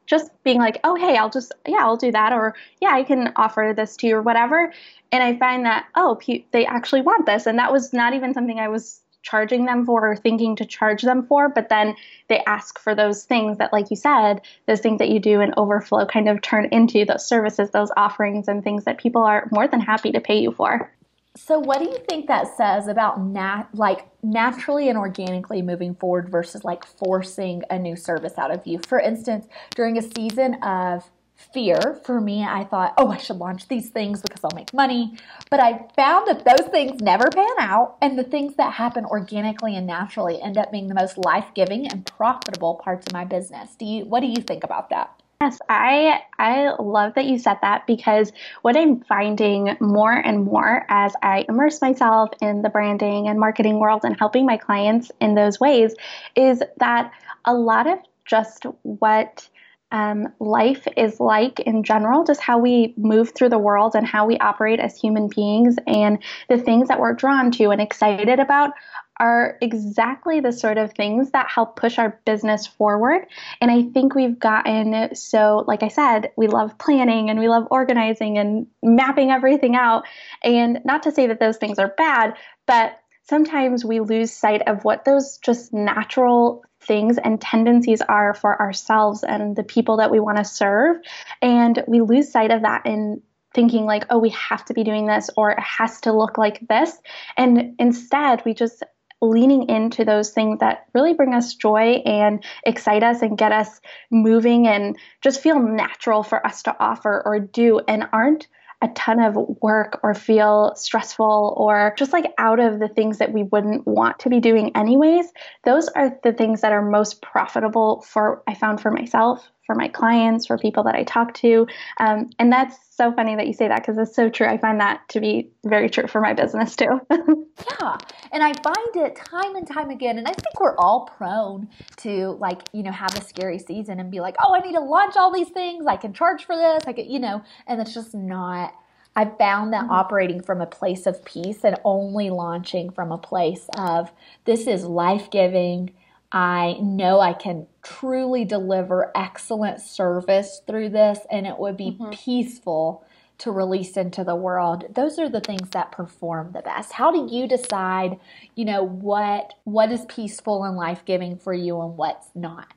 just 0.07 0.31
being 0.45 0.59
like, 0.59 0.79
oh, 0.85 0.95
hey, 0.95 1.17
I'll 1.17 1.31
just, 1.31 1.53
yeah, 1.67 1.81
I'll 1.81 1.97
do 1.97 2.13
that. 2.13 2.33
Or, 2.33 2.55
yeah, 2.81 2.91
I 2.91 3.03
can 3.03 3.33
offer 3.37 3.73
this 3.77 3.97
to 3.99 4.07
you 4.07 4.17
or 4.17 4.23
whatever. 4.23 4.73
And 5.13 5.23
I 5.23 5.37
find 5.37 5.65
that, 5.67 5.87
oh, 5.95 6.19
they 6.53 6.67
actually 6.67 7.03
want 7.03 7.27
this. 7.27 7.47
And 7.47 7.59
that 7.59 7.73
was 7.73 7.93
not 7.93 8.15
even 8.15 8.35
something 8.35 8.59
I 8.59 8.69
was 8.69 9.01
charging 9.23 9.65
them 9.65 9.85
for 9.85 10.09
or 10.09 10.17
thinking 10.17 10.55
to 10.57 10.65
charge 10.65 11.03
them 11.03 11.27
for. 11.27 11.49
But 11.49 11.69
then 11.69 11.97
they 12.29 12.43
ask 12.47 12.79
for 12.79 12.95
those 12.95 13.25
things 13.25 13.59
that, 13.59 13.73
like 13.73 13.91
you 13.91 13.97
said, 13.97 14.41
those 14.67 14.81
things 14.81 14.99
that 14.99 15.09
you 15.09 15.19
do 15.19 15.41
in 15.41 15.53
overflow 15.57 16.07
kind 16.07 16.29
of 16.29 16.41
turn 16.43 16.69
into 16.71 17.05
those 17.05 17.27
services, 17.27 17.71
those 17.71 17.91
offerings, 17.97 18.47
and 18.47 18.63
things 18.63 18.85
that 18.85 18.99
people 18.99 19.25
are 19.25 19.49
more 19.51 19.67
than 19.67 19.81
happy 19.81 20.13
to 20.13 20.21
pay 20.21 20.39
you 20.39 20.53
for. 20.53 20.93
So, 21.37 21.59
what 21.59 21.81
do 21.81 21.85
you 21.85 21.99
think 22.09 22.29
that 22.29 22.57
says 22.57 22.89
about 22.89 23.21
nat- 23.21 23.69
like 23.75 24.09
naturally 24.23 24.89
and 24.89 24.97
organically 24.97 25.61
moving 25.61 25.95
forward 25.95 26.31
versus 26.31 26.65
like 26.65 26.87
forcing 26.87 27.63
a 27.69 27.79
new 27.79 27.95
service 27.95 28.39
out 28.39 28.51
of 28.51 28.67
you? 28.67 28.81
For 28.89 28.99
instance, 28.99 29.47
during 29.75 29.99
a 29.99 30.03
season 30.03 30.55
of 30.63 31.11
fear 31.53 32.01
for 32.05 32.21
me, 32.23 32.43
I 32.43 32.65
thought, 32.65 32.95
oh, 32.97 33.11
I 33.11 33.19
should 33.19 33.37
launch 33.37 33.69
these 33.69 33.91
things 33.91 34.23
because 34.23 34.43
I'll 34.43 34.57
make 34.57 34.73
money. 34.73 35.19
But 35.51 35.61
I 35.61 35.87
found 35.95 36.27
that 36.27 36.47
those 36.47 36.71
things 36.71 37.03
never 37.03 37.29
pan 37.31 37.55
out, 37.59 37.99
and 38.01 38.19
the 38.19 38.25
things 38.25 38.57
that 38.57 38.73
happen 38.73 39.05
organically 39.05 39.77
and 39.77 39.87
naturally 39.87 40.41
end 40.41 40.57
up 40.57 40.73
being 40.73 40.89
the 40.89 40.95
most 40.95 41.19
life 41.19 41.49
giving 41.55 41.87
and 41.87 42.07
profitable 42.07 42.77
parts 42.77 43.07
of 43.07 43.13
my 43.13 43.27
business. 43.27 43.77
Do 43.77 43.85
you? 43.85 44.07
What 44.07 44.21
do 44.21 44.27
you 44.27 44.43
think 44.43 44.65
about 44.65 44.89
that? 44.89 45.21
Yes, 45.47 45.61
I 45.69 46.23
I 46.41 46.75
love 46.81 47.15
that 47.15 47.27
you 47.27 47.39
said 47.39 47.59
that 47.63 47.87
because 47.87 48.33
what 48.63 48.77
I'm 48.77 49.01
finding 49.03 49.77
more 49.81 50.13
and 50.13 50.45
more 50.45 50.85
as 50.89 51.15
I 51.23 51.45
immerse 51.49 51.81
myself 51.81 52.31
in 52.43 52.63
the 52.63 52.69
branding 52.69 53.29
and 53.29 53.39
marketing 53.39 53.79
world 53.79 54.01
and 54.03 54.19
helping 54.19 54.45
my 54.45 54.57
clients 54.57 55.13
in 55.21 55.37
those 55.37 55.61
ways 55.61 55.95
is 56.35 56.65
that 56.79 57.13
a 57.45 57.55
lot 57.55 57.87
of 57.87 58.01
just 58.25 58.65
what 58.83 59.49
um, 59.93 60.33
life 60.41 60.89
is 60.97 61.21
like 61.21 61.61
in 61.61 61.85
general, 61.85 62.25
just 62.25 62.41
how 62.41 62.59
we 62.59 62.93
move 62.97 63.31
through 63.31 63.51
the 63.51 63.59
world 63.59 63.95
and 63.95 64.05
how 64.05 64.27
we 64.27 64.37
operate 64.39 64.81
as 64.81 64.99
human 64.99 65.29
beings, 65.29 65.77
and 65.87 66.19
the 66.49 66.59
things 66.59 66.89
that 66.89 66.99
we're 66.99 67.15
drawn 67.15 67.53
to 67.53 67.71
and 67.71 67.81
excited 67.81 68.41
about 68.41 68.73
are 69.19 69.57
exactly 69.61 70.41
the 70.41 70.53
sort 70.53 70.79
of 70.79 70.93
things 70.93 71.31
that 71.31 71.49
help 71.49 71.77
push 71.77 71.99
our 71.99 72.21
business 72.25 72.67
forward. 72.67 73.27
And 73.61 73.71
I 73.71 73.83
think 73.83 74.15
we've 74.15 74.39
gotten 74.39 75.15
so, 75.15 75.65
like 75.67 75.83
I 75.83 75.89
said, 75.89 76.31
we 76.37 76.49
love 76.49 76.79
planning 76.79 77.31
and 77.31 77.39
we 77.39 77.49
love 77.49 77.67
organizing 77.71 78.39
and 78.39 78.67
mapping 78.83 79.31
everything 79.31 79.75
out. 79.75 80.05
And 80.43 80.81
not 80.85 81.05
to 81.05 81.13
say 81.13 81.29
that 81.29 81.41
those 81.41 81.57
things 81.57 81.79
are 81.79 81.95
bad, 81.97 82.35
but 82.67 82.99
sometimes 83.29 83.85
we 83.85 84.01
lose 84.01 84.33
sight 84.33 84.63
of 84.67 84.85
what 84.85 85.05
those 85.05 85.39
just 85.39 85.73
natural 85.73 86.65
things 86.83 87.19
and 87.19 87.41
tendencies 87.41 88.01
are 88.03 88.35
for 88.35 88.61
ourselves 88.61 89.25
and 89.25 89.57
the 89.57 89.65
people 89.65 89.97
that 89.97 90.11
we 90.11 90.21
want 90.21 90.39
to 90.39 90.45
serve. 90.45 90.99
And 91.43 91.83
we 91.89 92.01
lose 92.01 92.31
sight 92.31 92.51
of 92.51 92.63
that 92.63 92.87
in 92.87 93.23
thinking 93.55 93.87
like, 93.87 94.05
oh, 94.11 94.19
we 94.19 94.31
have 94.31 94.65
to 94.67 94.75
be 94.75 94.85
doing 94.85 95.07
this 95.07 95.31
or 95.37 95.51
it 95.51 95.59
has 95.59 96.01
to 96.03 96.13
look 96.13 96.39
like 96.39 96.61
this. 96.69 96.93
And 97.37 97.75
instead, 97.79 98.45
we 98.45 98.55
just 98.55 98.85
leaning 99.23 99.69
into 99.69 100.05
those 100.05 100.31
things 100.31 100.61
that 100.61 100.87
really 100.95 101.15
bring 101.15 101.35
us 101.35 101.55
joy 101.55 102.03
and 102.05 102.45
excite 102.65 103.03
us 103.03 103.23
and 103.23 103.39
get 103.39 103.53
us 103.53 103.81
moving 104.11 104.67
and 104.67 104.97
just 105.23 105.41
feel 105.41 105.59
natural 105.59 106.23
for 106.23 106.47
us 106.47 106.63
to 106.63 106.77
offer 106.79 107.23
or 107.25 107.41
do 107.41 107.81
and 107.89 108.05
aren't 108.13 108.47
a 108.83 108.89
ton 108.89 109.21
of 109.21 109.37
work 109.63 110.01
or 110.03 110.13
feel 110.13 110.75
stressful 110.77 111.55
or 111.57 111.95
just 111.97 112.13
like 112.13 112.33
out 112.39 112.61
of 112.61 112.79
the 112.79 112.89
things 112.89 113.19
that 113.19 113.33
we 113.33 113.43
wouldn't 113.45 113.87
want 113.87 114.19
to 114.19 114.29
be 114.29 114.39
doing 114.39 114.77
anyways, 114.77 115.33
those 115.65 115.89
are 115.89 116.19
the 116.23 116.33
things 116.33 116.61
that 116.61 116.73
are 116.73 116.83
most 116.83 117.23
profitable 117.23 118.03
for 118.03 118.43
I 118.47 118.55
found 118.55 118.81
for 118.81 118.91
myself, 118.91 119.51
for 119.67 119.75
my 119.75 119.89
clients, 119.89 120.47
for 120.47 120.57
people 120.57 120.85
that 120.85 120.95
I 120.95 121.03
talk 121.03 121.35
to. 121.35 121.67
Um, 121.99 122.31
and 122.39 122.53
that's 122.53 122.77
so 122.91 123.13
funny 123.13 123.37
that 123.37 123.47
you 123.47 123.53
say 123.53 123.69
that 123.69 123.83
because 123.83 123.99
it's 123.99 124.15
so 124.15 124.31
true. 124.31 124.47
I 124.47 124.57
find 124.59 124.81
that 124.81 125.07
to 125.11 125.21
be 125.21 125.51
very 125.65 125.91
true 125.91 126.07
for 126.07 126.21
my 126.21 126.33
business 126.33 126.77
too. 126.77 127.01
yeah. 127.11 127.99
And 128.33 128.43
I 128.43 128.53
find 128.63 128.97
it 128.97 129.17
time 129.17 129.57
and 129.57 129.67
time 129.67 129.91
again. 129.91 130.19
And 130.19 130.27
I 130.27 130.33
think 130.33 130.61
we're 130.61 130.77
all 130.77 131.11
prone 131.17 131.69
to 131.99 132.37
like, 132.41 132.63
you 132.73 132.83
know, 132.83 132.93
have 132.93 133.15
a 133.17 133.23
scary 133.23 133.59
season 133.59 134.01
and 134.01 134.11
be 134.11 134.21
like, 134.21 134.37
oh, 134.43 134.55
I 134.55 134.61
need 134.61 134.75
to 134.75 134.81
launch 134.81 135.17
all 135.17 135.33
these 135.33 135.51
things. 135.51 135.87
I 135.87 135.97
can 135.97 136.13
charge 136.15 136.45
for 136.45 136.57
this. 136.57 136.85
I 136.87 136.93
could, 136.93 137.07
you 137.07 137.19
know, 137.19 137.43
and 137.67 137.81
it's 137.81 137.93
just 137.93 138.15
not. 138.15 138.75
I 139.19 139.25
found 139.25 139.73
that 139.73 139.85
mm-hmm. 139.85 139.93
operating 139.93 140.43
from 140.43 140.61
a 140.61 140.67
place 140.67 141.07
of 141.07 141.25
peace 141.25 141.65
and 141.65 141.81
only 141.85 142.29
launching 142.29 142.91
from 142.91 143.11
a 143.11 143.19
place 143.19 143.67
of 143.77 144.13
this 144.45 144.67
is 144.67 144.85
life 144.85 145.31
giving 145.31 145.91
I 146.33 146.77
know 146.83 147.21
I 147.21 147.33
can 147.33 147.67
truly 147.87 148.45
deliver 148.45 149.13
excellent 149.15 149.81
service 149.81 150.61
through 150.67 150.89
this 150.89 151.21
and 151.31 151.47
it 151.47 151.59
would 151.59 151.77
be 151.77 151.93
mm-hmm. 151.93 152.11
peaceful 152.11 153.05
to 153.39 153.53
release 153.53 153.97
into 153.97 154.25
the 154.25 154.35
world. 154.35 154.85
Those 154.95 155.19
are 155.19 155.29
the 155.29 155.41
things 155.41 155.69
that 155.71 155.93
perform 155.93 156.53
the 156.53 156.63
best. 156.63 156.93
How 156.93 157.11
do 157.13 157.29
you 157.31 157.47
decide, 157.47 158.19
you 158.55 158.65
know, 158.65 158.83
what 158.83 159.55
what 159.65 159.93
is 159.93 160.05
peaceful 160.07 160.65
and 160.65 160.77
life-giving 160.77 161.39
for 161.39 161.53
you 161.53 161.81
and 161.81 161.97
what's 161.97 162.29
not? 162.35 162.73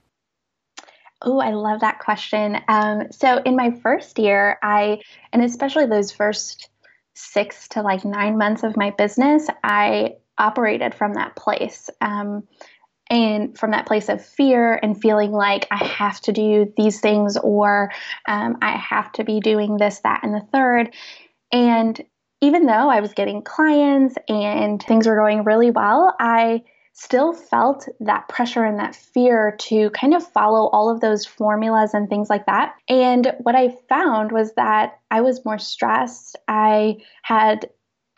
Oh, 1.22 1.40
I 1.40 1.52
love 1.52 1.82
that 1.82 2.00
question. 2.00 2.58
Um, 2.68 3.12
so 3.12 3.42
in 3.44 3.56
my 3.56 3.72
first 3.72 4.20
year, 4.20 4.60
I 4.62 5.02
and 5.34 5.42
especially 5.44 5.86
those 5.86 6.12
first 6.12 6.70
six 7.16 7.68
to 7.70 7.82
like 7.82 8.06
nine 8.06 8.38
months 8.38 8.64
of 8.64 8.78
my 8.78 8.92
business, 8.92 9.48
I 9.64 10.16
operated 10.38 10.94
from 10.94 11.14
that 11.14 11.36
place. 11.36 11.90
Um, 12.02 12.48
and 13.10 13.58
from 13.58 13.72
that 13.72 13.88
place 13.88 14.10
of 14.10 14.24
fear 14.24 14.80
and 14.84 15.00
feeling 15.00 15.32
like 15.32 15.68
I 15.72 15.84
have 15.84 16.22
to 16.22 16.32
do 16.32 16.72
these 16.78 17.00
things 17.00 17.38
or 17.38 17.92
um, 18.28 18.58
I 18.62 18.72
have 18.78 19.12
to 19.14 19.24
be 19.24 19.40
doing 19.40 19.78
this, 19.78 20.00
that, 20.02 20.22
and 20.24 20.34
the 20.34 20.46
third. 20.52 20.94
And 21.52 22.00
even 22.42 22.66
though 22.66 22.90
I 22.90 23.02
was 23.02 23.14
getting 23.14 23.42
clients 23.42 24.16
and 24.28 24.82
things 24.82 25.08
were 25.08 25.16
going 25.16 25.44
really 25.44 25.72
well, 25.72 26.16
I 26.20 26.64
still 26.94 27.34
felt 27.34 27.88
that 28.02 28.28
pressure 28.28 28.66
and 28.66 28.78
that 28.78 28.96
fear 28.96 29.56
to 29.58 29.90
kind 29.92 30.14
of 30.14 30.26
follow 30.32 30.68
all 30.68 30.90
of 30.90 31.00
those 31.00 31.26
formulas 31.26 31.94
and 31.94 32.10
things 32.10 32.30
like 32.30 32.46
that. 32.46 32.76
And 32.90 33.34
what 33.40 33.56
I 33.56 33.70
found 33.88 34.32
was 34.32 34.54
that 34.56 35.00
I 35.10 35.22
was 35.22 35.46
more 35.46 35.58
stressed. 35.58 36.36
I 36.48 36.98
had 37.24 37.70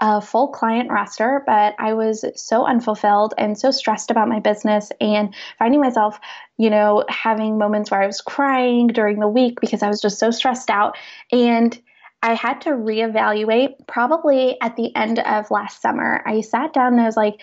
a 0.02 0.20
full 0.20 0.48
client 0.48 0.90
roster, 0.90 1.44
but 1.46 1.76
I 1.78 1.94
was 1.94 2.26
so 2.36 2.66
unfulfilled 2.66 3.36
and 3.38 3.58
so 3.58 3.70
stressed 3.70 4.10
about 4.10 4.28
my 4.28 4.40
business 4.40 4.92
and 5.00 5.34
finding 5.60 5.80
myself, 5.80 6.20
you 6.58 6.72
know, 6.72 7.06
having 7.08 7.60
moments 7.60 7.92
where 7.92 8.02
I 8.02 8.08
was 8.08 8.20
crying 8.20 8.88
during 8.88 9.20
the 9.20 9.28
week 9.28 9.62
because 9.62 9.84
I 9.84 9.88
was 9.88 10.02
just 10.02 10.18
so 10.18 10.32
stressed 10.32 10.72
out. 10.72 10.98
And 11.32 11.80
I 12.24 12.34
had 12.34 12.62
to 12.62 12.72
reevaluate 12.72 13.88
probably 13.88 14.60
at 14.60 14.76
the 14.76 14.94
end 14.96 15.20
of 15.20 15.52
last 15.52 15.82
summer. 15.84 16.24
I 16.26 16.42
sat 16.42 16.74
down 16.74 16.94
and 16.94 17.02
I 17.02 17.06
was 17.06 17.18
like, 17.18 17.40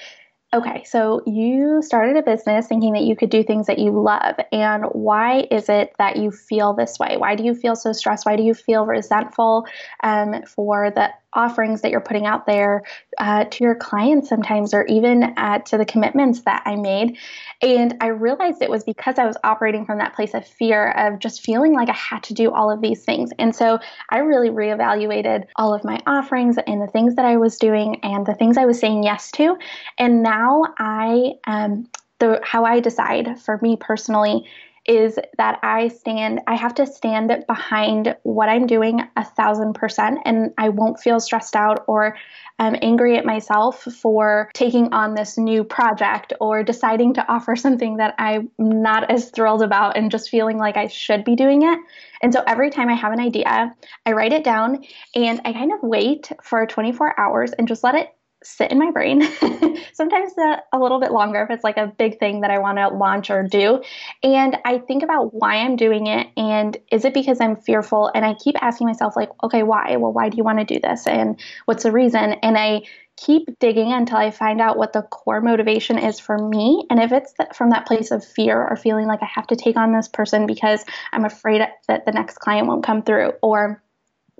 Okay, 0.55 0.83
so 0.85 1.21
you 1.27 1.83
started 1.83 2.17
a 2.17 2.23
business 2.23 2.69
thinking 2.69 2.95
that 2.95 3.03
you 3.03 3.15
could 3.15 3.29
do 3.29 3.43
things 3.43 3.67
that 3.67 3.79
you 3.79 3.91
love. 3.91 4.37
And 4.50 4.85
why 4.93 5.47
is 5.50 5.69
it 5.69 5.93
that 5.99 6.17
you 6.17 6.31
feel 6.31 6.73
this 6.73 6.99
way? 6.99 7.19
Why 7.19 7.35
do 7.35 7.45
you 7.45 7.55
feel 7.55 7.77
so 7.77 7.93
stressed? 7.93 8.25
Why 8.25 8.35
do 8.35 8.43
you 8.43 8.55
feel 8.55 8.87
resentful 8.87 9.67
um, 10.03 10.43
for 10.47 10.91
the 10.91 11.11
offerings 11.33 11.83
that 11.83 11.91
you're 11.91 12.01
putting 12.01 12.27
out 12.27 12.47
there 12.47 12.83
uh, 13.19 13.45
to 13.45 13.65
your 13.65 13.75
clients 13.75 14.29
sometimes, 14.29 14.75
or 14.75 14.85
even 14.87 15.23
uh, 15.37 15.59
to 15.61 15.77
the 15.77 15.85
commitments 15.85 16.43
that 16.43 16.63
I 16.65 16.77
made? 16.77 17.17
And 17.63 17.97
I 18.01 18.09
realized 18.09 18.63
it 18.63 18.71
was 18.71 18.85
because 18.85 19.19
I 19.19 19.27
was 19.27 19.37
operating 19.45 19.85
from 19.85 19.99
that 19.99 20.15
place 20.15 20.35
of 20.35 20.47
fear 20.47 20.91
of 20.93 21.19
just 21.19 21.43
feeling 21.43 21.75
like 21.75 21.89
I 21.89 21.95
had 21.95 22.23
to 22.25 22.35
do 22.35 22.53
all 22.53 22.71
of 22.71 22.81
these 22.81 23.05
things. 23.05 23.31
And 23.39 23.55
so 23.55 23.79
I 24.11 24.19
really 24.19 24.51
reevaluated 24.51 25.45
all 25.57 25.75
of 25.75 25.85
my 25.85 26.01
offerings 26.07 26.57
and 26.67 26.81
the 26.81 26.87
things 26.87 27.17
that 27.17 27.25
I 27.25 27.37
was 27.37 27.57
doing 27.57 28.01
and 28.03 28.25
the 28.25 28.35
things 28.35 28.57
I 28.57 28.65
was 28.65 28.79
saying 28.79 29.03
yes 29.03 29.31
to. 29.33 29.57
And 29.99 30.23
now 30.23 30.63
I, 30.79 31.33
um, 31.47 31.89
the 32.19 32.41
how 32.43 32.65
I 32.65 32.81
decide 32.81 33.41
for 33.41 33.59
me 33.63 33.77
personally 33.77 34.45
is 34.88 35.18
that 35.37 35.61
I 35.62 35.88
stand, 35.88 36.40
I 36.47 36.57
have 36.57 36.75
to 36.76 36.87
stand 36.87 37.45
behind 37.47 38.16
what 38.23 38.49
I'm 38.49 38.66
doing 38.66 39.02
a 39.16 39.25
thousand 39.25 39.75
percent, 39.75 40.21
and 40.25 40.52
I 40.57 40.71
won't 40.71 40.99
feel 40.99 41.21
stressed 41.21 41.54
out 41.54 41.85
or 41.87 42.16
um, 42.59 42.75
angry 42.83 43.16
at 43.16 43.25
myself 43.25 43.83
for 43.83 44.50
taking 44.54 44.92
on 44.92 45.14
this 45.14 45.38
new 45.38 45.62
project 45.62 46.33
or 46.40 46.64
deciding 46.64 47.14
to 47.14 47.28
offer 47.30 47.54
something 47.54 47.99
that 47.99 48.14
I'm 48.18 48.50
not 48.59 49.11
as 49.11 49.30
thrilled 49.30 49.62
about 49.62 49.97
and 49.97 50.11
just 50.11 50.30
feeling 50.30 50.59
like 50.59 50.76
I 50.76 50.88
should 50.88 51.23
be 51.23 51.37
doing 51.37 51.62
it. 51.62 51.78
And 52.21 52.33
so 52.33 52.42
every 52.47 52.71
time 52.71 52.88
I 52.88 52.95
have 52.95 53.12
an 53.12 53.21
idea, 53.21 53.75
I 54.04 54.12
write 54.12 54.33
it 54.33 54.42
down 54.42 54.85
and 55.14 55.40
I 55.45 55.52
kind 55.52 55.73
of 55.73 55.78
wait 55.83 56.33
for 56.42 56.66
24 56.66 57.21
hours 57.21 57.52
and 57.52 57.68
just 57.68 57.85
let 57.85 57.95
it 57.95 58.09
sit 58.42 58.71
in 58.71 58.78
my 58.78 58.90
brain. 58.90 59.23
Sometimes 59.92 60.33
a 60.38 60.78
little 60.78 61.00
bit 61.00 61.11
longer 61.11 61.42
if 61.42 61.50
it's 61.50 61.64
like 61.64 61.76
a 61.76 61.92
big 61.99 62.18
thing 62.18 62.42
that 62.42 62.50
I 62.50 62.59
want 62.59 62.78
to 62.78 62.88
launch 62.88 63.30
or 63.30 63.42
do. 63.42 63.83
And 64.23 64.57
I 64.64 64.78
think 64.78 65.02
about 65.02 65.35
why 65.35 65.57
I'm 65.57 65.76
doing 65.76 66.07
it 66.07 66.28
and 66.37 66.76
is 66.92 67.04
it 67.04 67.14
because 67.14 67.40
I'm 67.40 67.57
fearful? 67.57 68.11
And 68.14 68.25
I 68.25 68.35
keep 68.35 68.54
asking 68.62 68.87
myself, 68.87 69.16
like, 69.16 69.30
okay, 69.42 69.62
why? 69.62 69.97
Well, 69.97 70.12
why 70.12 70.28
do 70.28 70.37
you 70.37 70.45
want 70.45 70.59
to 70.61 70.64
do 70.64 70.80
this? 70.80 71.07
And 71.07 71.40
what's 71.64 71.83
the 71.83 71.92
reason? 71.92 72.35
And 72.42 72.57
I 72.57 72.83
keep 73.16 73.59
digging 73.59 73.92
until 73.92 74.16
I 74.16 74.30
find 74.30 74.61
out 74.61 74.78
what 74.78 74.92
the 74.92 75.02
core 75.02 75.40
motivation 75.40 75.99
is 75.99 76.21
for 76.21 76.38
me. 76.38 76.87
And 76.88 77.00
if 77.00 77.11
it's 77.11 77.35
from 77.54 77.71
that 77.71 77.87
place 77.87 78.12
of 78.12 78.25
fear 78.25 78.64
or 78.64 78.76
feeling 78.76 79.07
like 79.07 79.23
I 79.23 79.28
have 79.35 79.49
to 79.49 79.57
take 79.57 79.76
on 79.76 79.92
this 79.92 80.07
person 80.07 80.47
because 80.47 80.85
I'm 81.12 81.25
afraid 81.25 81.61
that 81.88 82.07
the 82.07 82.12
next 82.12 82.38
client 82.38 82.68
won't 82.68 82.85
come 82.85 83.02
through, 83.02 83.33
or 83.42 83.83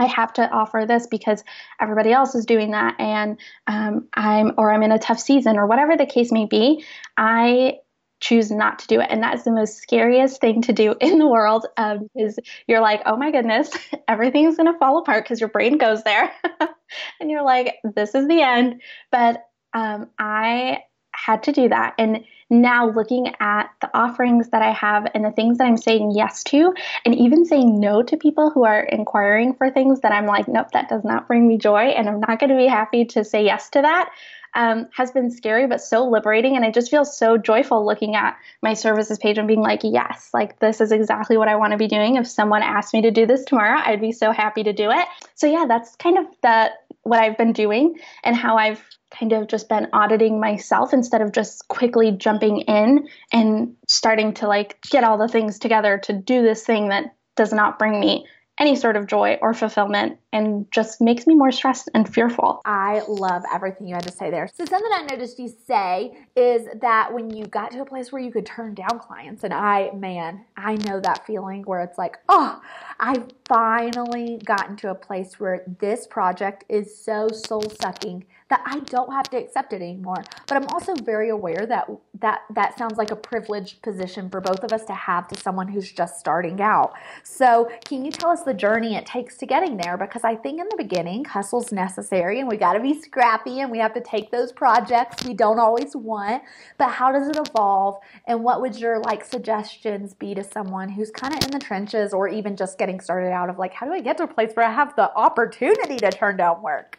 I 0.00 0.06
have 0.06 0.32
to 0.34 0.48
offer 0.50 0.84
this 0.86 1.06
because 1.06 1.42
everybody 1.80 2.12
else 2.12 2.34
is 2.34 2.46
doing 2.46 2.72
that, 2.72 2.96
and 2.98 3.38
um, 3.66 4.08
I'm 4.14 4.52
or 4.58 4.72
I'm 4.72 4.82
in 4.82 4.92
a 4.92 4.98
tough 4.98 5.20
season 5.20 5.56
or 5.56 5.66
whatever 5.66 5.96
the 5.96 6.06
case 6.06 6.32
may 6.32 6.46
be. 6.46 6.84
I 7.16 7.78
choose 8.20 8.50
not 8.50 8.80
to 8.80 8.86
do 8.88 9.00
it, 9.00 9.08
and 9.10 9.22
that's 9.22 9.44
the 9.44 9.52
most 9.52 9.76
scariest 9.76 10.40
thing 10.40 10.62
to 10.62 10.72
do 10.72 10.94
in 11.00 11.18
the 11.18 11.28
world. 11.28 11.66
Um, 11.76 12.08
is 12.14 12.38
you're 12.66 12.80
like, 12.80 13.02
oh 13.06 13.16
my 13.16 13.30
goodness, 13.30 13.70
everything's 14.08 14.56
gonna 14.56 14.78
fall 14.78 14.98
apart 14.98 15.24
because 15.24 15.40
your 15.40 15.50
brain 15.50 15.78
goes 15.78 16.02
there, 16.02 16.32
and 17.20 17.30
you're 17.30 17.44
like, 17.44 17.76
this 17.94 18.14
is 18.14 18.28
the 18.28 18.42
end. 18.42 18.82
But 19.10 19.44
um, 19.74 20.10
I 20.18 20.78
had 21.12 21.44
to 21.44 21.52
do 21.52 21.68
that, 21.68 21.94
and 21.98 22.24
now 22.50 22.90
looking 22.90 23.34
at 23.40 23.70
the 23.80 23.90
offerings 23.96 24.48
that 24.50 24.62
I 24.62 24.72
have 24.72 25.06
and 25.14 25.24
the 25.24 25.30
things 25.30 25.58
that 25.58 25.66
I'm 25.66 25.76
saying 25.76 26.12
yes 26.14 26.42
to, 26.44 26.74
and 27.04 27.14
even 27.14 27.44
saying 27.44 27.78
no 27.78 28.02
to 28.02 28.16
people 28.16 28.50
who 28.50 28.64
are 28.64 28.80
inquiring 28.80 29.54
for 29.54 29.70
things 29.70 30.00
that 30.00 30.12
I'm 30.12 30.26
like, 30.26 30.48
nope, 30.48 30.70
that 30.72 30.88
does 30.88 31.04
not 31.04 31.28
bring 31.28 31.46
me 31.46 31.58
joy, 31.58 31.88
and 31.88 32.08
I'm 32.08 32.20
not 32.20 32.38
going 32.38 32.50
to 32.50 32.56
be 32.56 32.66
happy 32.66 33.04
to 33.06 33.24
say 33.24 33.44
yes 33.44 33.68
to 33.70 33.82
that. 33.82 34.10
Um, 34.54 34.88
has 34.92 35.10
been 35.10 35.30
scary 35.30 35.66
but 35.66 35.78
so 35.78 36.08
liberating 36.08 36.56
and 36.56 36.64
i 36.64 36.70
just 36.70 36.90
feel 36.90 37.04
so 37.04 37.36
joyful 37.36 37.84
looking 37.84 38.16
at 38.16 38.34
my 38.62 38.72
services 38.72 39.18
page 39.18 39.36
and 39.36 39.46
being 39.46 39.60
like 39.60 39.80
yes 39.84 40.30
like 40.32 40.58
this 40.58 40.80
is 40.80 40.90
exactly 40.90 41.36
what 41.36 41.48
i 41.48 41.54
want 41.54 41.72
to 41.72 41.76
be 41.76 41.86
doing 41.86 42.16
if 42.16 42.26
someone 42.26 42.62
asked 42.62 42.94
me 42.94 43.02
to 43.02 43.10
do 43.10 43.26
this 43.26 43.44
tomorrow 43.44 43.78
i'd 43.84 44.00
be 44.00 44.10
so 44.10 44.32
happy 44.32 44.62
to 44.62 44.72
do 44.72 44.90
it 44.90 45.06
so 45.34 45.46
yeah 45.46 45.66
that's 45.68 45.94
kind 45.96 46.16
of 46.16 46.24
the 46.42 46.70
what 47.08 47.20
i've 47.20 47.36
been 47.38 47.52
doing 47.52 47.96
and 48.22 48.36
how 48.36 48.56
i've 48.56 48.82
kind 49.10 49.32
of 49.32 49.48
just 49.48 49.68
been 49.68 49.88
auditing 49.92 50.38
myself 50.38 50.92
instead 50.92 51.22
of 51.22 51.32
just 51.32 51.66
quickly 51.68 52.12
jumping 52.12 52.60
in 52.60 53.08
and 53.32 53.74
starting 53.86 54.34
to 54.34 54.46
like 54.46 54.78
get 54.90 55.02
all 55.02 55.16
the 55.16 55.28
things 55.28 55.58
together 55.58 55.98
to 55.98 56.12
do 56.12 56.42
this 56.42 56.64
thing 56.64 56.90
that 56.90 57.14
does 57.34 57.52
not 57.52 57.78
bring 57.78 57.98
me 57.98 58.26
any 58.58 58.74
sort 58.74 58.96
of 58.96 59.06
joy 59.06 59.38
or 59.40 59.54
fulfillment 59.54 60.18
and 60.32 60.70
just 60.70 61.00
makes 61.00 61.26
me 61.26 61.34
more 61.34 61.52
stressed 61.52 61.88
and 61.94 62.12
fearful. 62.12 62.60
I 62.64 63.02
love 63.08 63.42
everything 63.52 63.86
you 63.86 63.94
had 63.94 64.06
to 64.06 64.12
say 64.12 64.30
there. 64.30 64.48
So, 64.52 64.64
something 64.64 64.90
I 64.92 65.02
noticed 65.02 65.38
you 65.38 65.52
say 65.66 66.16
is 66.36 66.66
that 66.80 67.12
when 67.12 67.30
you 67.30 67.46
got 67.46 67.70
to 67.72 67.80
a 67.80 67.84
place 67.84 68.12
where 68.12 68.20
you 68.20 68.32
could 68.32 68.46
turn 68.46 68.74
down 68.74 68.98
clients, 68.98 69.44
and 69.44 69.54
I, 69.54 69.90
man, 69.92 70.44
I 70.56 70.74
know 70.74 71.00
that 71.00 71.26
feeling 71.26 71.62
where 71.62 71.80
it's 71.82 71.98
like, 71.98 72.18
oh, 72.28 72.60
I 73.00 73.22
finally 73.46 74.40
gotten 74.44 74.76
to 74.76 74.90
a 74.90 74.94
place 74.94 75.38
where 75.38 75.64
this 75.80 76.06
project 76.06 76.64
is 76.68 76.96
so 76.96 77.28
soul 77.28 77.64
sucking 77.80 78.24
that 78.50 78.62
I 78.64 78.80
don't 78.80 79.12
have 79.12 79.28
to 79.30 79.36
accept 79.36 79.72
it 79.72 79.82
anymore. 79.82 80.24
But 80.46 80.56
I'm 80.56 80.66
also 80.68 80.94
very 80.94 81.28
aware 81.28 81.66
that 81.66 81.88
that 82.20 82.40
that 82.54 82.78
sounds 82.78 82.96
like 82.96 83.10
a 83.10 83.16
privileged 83.16 83.82
position 83.82 84.30
for 84.30 84.40
both 84.40 84.64
of 84.64 84.72
us 84.72 84.84
to 84.86 84.94
have 84.94 85.28
to 85.28 85.40
someone 85.40 85.68
who's 85.68 85.92
just 85.92 86.18
starting 86.18 86.60
out. 86.60 86.94
So, 87.22 87.70
can 87.84 88.04
you 88.04 88.10
tell 88.10 88.30
us 88.30 88.42
the 88.42 88.54
journey 88.54 88.96
it 88.96 89.06
takes 89.06 89.36
to 89.38 89.46
getting 89.46 89.76
there? 89.76 89.96
Because 89.96 90.24
I 90.24 90.34
think 90.34 90.60
in 90.60 90.68
the 90.68 90.76
beginning, 90.76 91.24
hustle's 91.24 91.72
necessary 91.72 92.40
and 92.40 92.48
we 92.48 92.56
got 92.56 92.72
to 92.72 92.80
be 92.80 93.00
scrappy 93.00 93.60
and 93.60 93.70
we 93.70 93.78
have 93.78 93.94
to 93.94 94.00
take 94.00 94.30
those 94.30 94.52
projects 94.52 95.24
we 95.24 95.34
don't 95.34 95.58
always 95.58 95.94
want. 95.94 96.42
But 96.78 96.90
how 96.90 97.12
does 97.12 97.28
it 97.28 97.36
evolve? 97.36 98.00
And 98.26 98.42
what 98.42 98.60
would 98.60 98.76
your 98.76 99.00
like 99.00 99.24
suggestions 99.24 100.14
be 100.14 100.34
to 100.34 100.42
someone 100.42 100.88
who's 100.88 101.10
kind 101.10 101.34
of 101.34 101.44
in 101.44 101.50
the 101.50 101.58
trenches 101.58 102.12
or 102.12 102.28
even 102.28 102.56
just 102.56 102.78
getting 102.78 103.00
started 103.00 103.30
out 103.30 103.50
of 103.50 103.58
like, 103.58 103.74
how 103.74 103.86
do 103.86 103.92
I 103.92 104.00
get 104.00 104.16
to 104.18 104.24
a 104.24 104.28
place 104.28 104.52
where 104.54 104.66
I 104.66 104.72
have 104.72 104.96
the 104.96 105.12
opportunity 105.14 105.96
to 105.98 106.10
turn 106.10 106.36
down 106.36 106.62
work? 106.62 106.98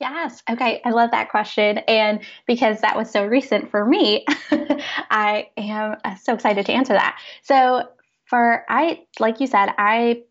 Yes. 0.00 0.42
Okay. 0.50 0.80
I 0.84 0.90
love 0.90 1.12
that 1.12 1.30
question. 1.30 1.78
And 1.78 2.20
because 2.46 2.80
that 2.80 2.96
was 2.96 3.10
so 3.10 3.24
recent 3.24 3.70
for 3.70 3.84
me, 3.84 4.26
I 5.10 5.48
am 5.56 5.96
uh, 6.04 6.16
so 6.16 6.34
excited 6.34 6.66
to 6.66 6.72
answer 6.72 6.92
that. 6.94 7.18
So, 7.42 7.88
for 8.26 8.64
I, 8.68 9.04
like 9.20 9.40
you 9.40 9.46
said, 9.46 9.70
I 9.78 10.22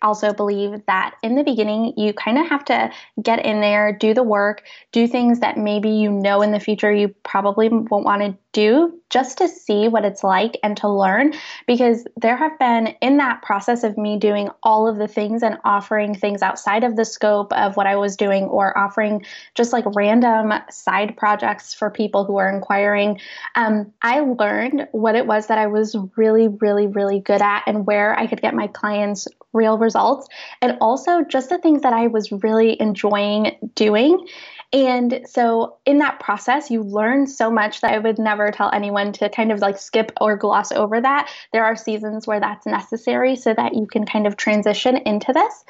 also 0.00 0.32
believe 0.32 0.82
that 0.86 1.14
in 1.22 1.34
the 1.34 1.44
beginning, 1.44 1.94
you 1.96 2.12
kind 2.12 2.38
of 2.38 2.48
have 2.48 2.64
to 2.66 2.90
get 3.22 3.44
in 3.44 3.60
there, 3.60 3.92
do 3.92 4.14
the 4.14 4.22
work, 4.22 4.64
do 4.90 5.06
things 5.06 5.40
that 5.40 5.56
maybe 5.56 5.90
you 5.90 6.10
know 6.10 6.42
in 6.42 6.52
the 6.52 6.60
future 6.60 6.92
you 6.92 7.08
probably 7.24 7.68
won't 7.68 8.04
want 8.04 8.22
to 8.22 8.36
do 8.52 9.00
just 9.10 9.38
to 9.38 9.48
see 9.48 9.88
what 9.88 10.04
it's 10.04 10.22
like 10.22 10.58
and 10.62 10.76
to 10.76 10.88
learn 10.88 11.32
because 11.66 12.06
there 12.16 12.36
have 12.36 12.58
been 12.58 12.88
in 13.00 13.16
that 13.16 13.42
process 13.42 13.84
of 13.84 13.98
me 13.98 14.18
doing 14.18 14.48
all 14.62 14.88
of 14.88 14.96
the 14.96 15.08
things 15.08 15.42
and 15.42 15.58
offering 15.64 16.14
things 16.14 16.42
outside 16.42 16.84
of 16.84 16.96
the 16.96 17.04
scope 17.04 17.52
of 17.52 17.76
what 17.76 17.86
I 17.86 17.96
was 17.96 18.16
doing 18.16 18.44
or 18.44 18.76
offering 18.76 19.24
just 19.54 19.72
like 19.72 19.84
random 19.94 20.52
side 20.70 21.16
projects 21.16 21.74
for 21.74 21.90
people 21.90 22.24
who 22.24 22.36
are 22.36 22.52
inquiring 22.52 23.20
um, 23.54 23.92
I 24.02 24.20
learned 24.20 24.88
what 24.92 25.14
it 25.14 25.26
was 25.26 25.46
that 25.48 25.58
I 25.58 25.66
was 25.66 25.96
really 26.16 26.48
really 26.48 26.86
really 26.86 27.20
good 27.20 27.42
at 27.42 27.64
and 27.66 27.86
where 27.86 28.18
I 28.18 28.26
could 28.26 28.40
get 28.40 28.54
my 28.54 28.66
clients 28.66 29.28
real 29.52 29.78
results 29.78 30.28
and 30.60 30.78
also 30.80 31.22
just 31.22 31.48
the 31.48 31.58
things 31.58 31.82
that 31.82 31.92
I 31.92 32.06
was 32.06 32.32
really 32.32 32.80
enjoying 32.80 33.56
doing 33.74 34.26
and 34.72 35.20
so 35.26 35.76
in 35.84 35.98
that 35.98 36.18
process, 36.18 36.70
you 36.70 36.82
learn 36.82 37.26
so 37.26 37.50
much 37.50 37.82
that 37.82 37.92
I 37.92 37.98
would 37.98 38.18
never 38.18 38.50
tell 38.50 38.70
anyone 38.72 39.12
to 39.14 39.28
kind 39.28 39.52
of 39.52 39.60
like 39.60 39.78
skip 39.78 40.12
or 40.20 40.36
gloss 40.36 40.72
over 40.72 40.98
that. 41.00 41.30
There 41.52 41.64
are 41.64 41.76
seasons 41.76 42.26
where 42.26 42.40
that's 42.40 42.64
necessary 42.64 43.36
so 43.36 43.52
that 43.52 43.74
you 43.74 43.86
can 43.86 44.06
kind 44.06 44.26
of 44.26 44.36
transition 44.36 44.96
into 44.96 45.32
this. 45.32 45.64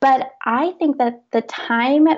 But 0.00 0.32
I 0.44 0.72
think 0.78 0.98
that 0.98 1.22
the 1.30 1.42
time 1.42 2.08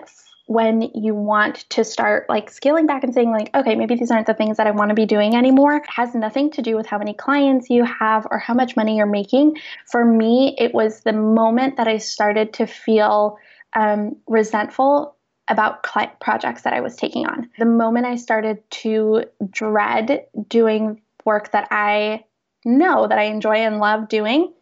when 0.47 0.83
you 0.95 1.15
want 1.15 1.69
to 1.71 1.85
start 1.85 2.29
like 2.29 2.51
scaling 2.51 2.87
back 2.87 3.05
and 3.05 3.15
saying 3.15 3.31
like 3.31 3.49
okay 3.55 3.77
maybe 3.77 3.95
these 3.95 4.11
aren't 4.11 4.27
the 4.27 4.35
things 4.35 4.57
that 4.57 4.67
i 4.67 4.73
want 4.73 4.89
to 4.89 4.95
be 4.95 5.07
doing 5.07 5.37
anymore 5.37 5.81
has 5.89 6.17
nothing 6.17 6.51
to 6.51 6.61
do 6.61 6.75
with 6.75 6.85
how 6.85 6.99
many 6.99 7.15
clients 7.15 7.71
you 7.71 7.85
have 7.85 8.27
or 8.29 8.39
how 8.39 8.53
much 8.53 8.77
money 8.77 8.97
you're 8.97 9.07
making 9.07 9.57
for 9.87 10.05
me 10.05 10.55
it 10.59 10.75
was 10.75 11.03
the 11.03 11.13
moment 11.13 11.77
that 11.77 11.87
i 11.87 11.97
started 11.97 12.53
to 12.53 12.67
feel 12.67 13.39
um, 13.75 14.17
resentful 14.27 15.15
about 15.49 15.83
projects 15.83 16.63
that 16.63 16.73
I 16.73 16.81
was 16.81 16.97
taking 16.97 17.27
on. 17.27 17.51
The 17.59 17.65
moment 17.65 18.07
I 18.07 18.17
started 18.17 18.59
to 18.71 19.25
dread 19.51 20.27
doing 20.49 21.01
work 21.25 21.53
that 21.53 21.69
I 21.71 22.25
know 22.65 23.07
that 23.07 23.19
I 23.19 23.25
enjoy 23.25 23.57
and 23.57 23.79
love 23.79 24.09
doing, 24.09 24.53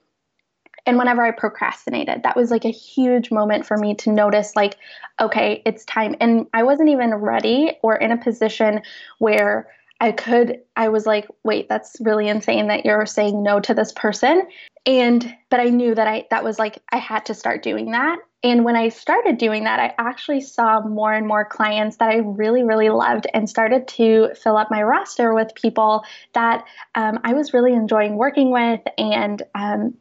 and 0.87 0.99
whenever 0.99 1.22
I 1.22 1.30
procrastinated, 1.30 2.22
that 2.22 2.37
was 2.37 2.50
like 2.50 2.64
a 2.64 2.70
huge 2.70 3.30
moment 3.30 3.66
for 3.66 3.76
me 3.76 3.94
to 3.96 4.10
notice, 4.10 4.56
like, 4.56 4.76
okay, 5.20 5.62
it's 5.66 5.84
time. 5.84 6.16
And 6.20 6.46
I 6.54 6.62
wasn't 6.62 6.88
even 6.88 7.14
ready 7.14 7.72
or 7.82 7.96
in 7.96 8.10
a 8.10 8.16
position 8.16 8.80
where 9.18 9.68
I 10.00 10.12
could, 10.12 10.60
I 10.76 10.88
was 10.88 11.04
like, 11.04 11.28
wait, 11.44 11.68
that's 11.68 11.96
really 12.00 12.28
insane 12.28 12.68
that 12.68 12.87
you're 12.87 13.04
saying 13.04 13.42
no 13.42 13.60
to 13.60 13.75
this 13.75 13.92
person. 13.92 14.49
And, 14.87 15.37
but 15.50 15.60
I 15.60 15.64
knew 15.64 15.94
that 15.94 16.08
I, 16.08 16.26
that 16.30 16.42
was 16.42 16.58
like, 16.58 16.78
I 16.90 16.96
had 16.96 17.26
to 17.26 17.34
start 17.34 17.62
doing 17.62 17.90
that. 17.90 18.18
And 18.42 18.64
when 18.64 18.75
I 18.75 18.88
started 18.88 19.37
doing 19.37 19.64
that, 19.64 19.80
I 19.80 19.94
actually 19.99 20.40
saw 20.40 20.80
more 20.80 21.12
and 21.12 21.26
more 21.26 21.44
clients 21.44 21.99
that 21.99 22.09
I 22.09 22.16
really, 22.16 22.62
really 22.62 22.88
loved 22.88 23.26
and 23.35 23.49
started 23.49 23.87
to 23.88 24.30
fill 24.35 24.56
up 24.56 24.70
my 24.70 24.82
roster 24.82 25.35
with 25.35 25.54
people 25.54 26.04
that 26.32 26.64
um, 26.94 27.20
I 27.23 27.35
was 27.35 27.52
really 27.52 27.75
enjoying 27.75 28.16
working 28.16 28.50
with 28.50 28.80
and 28.97 29.42
um, 29.54 29.94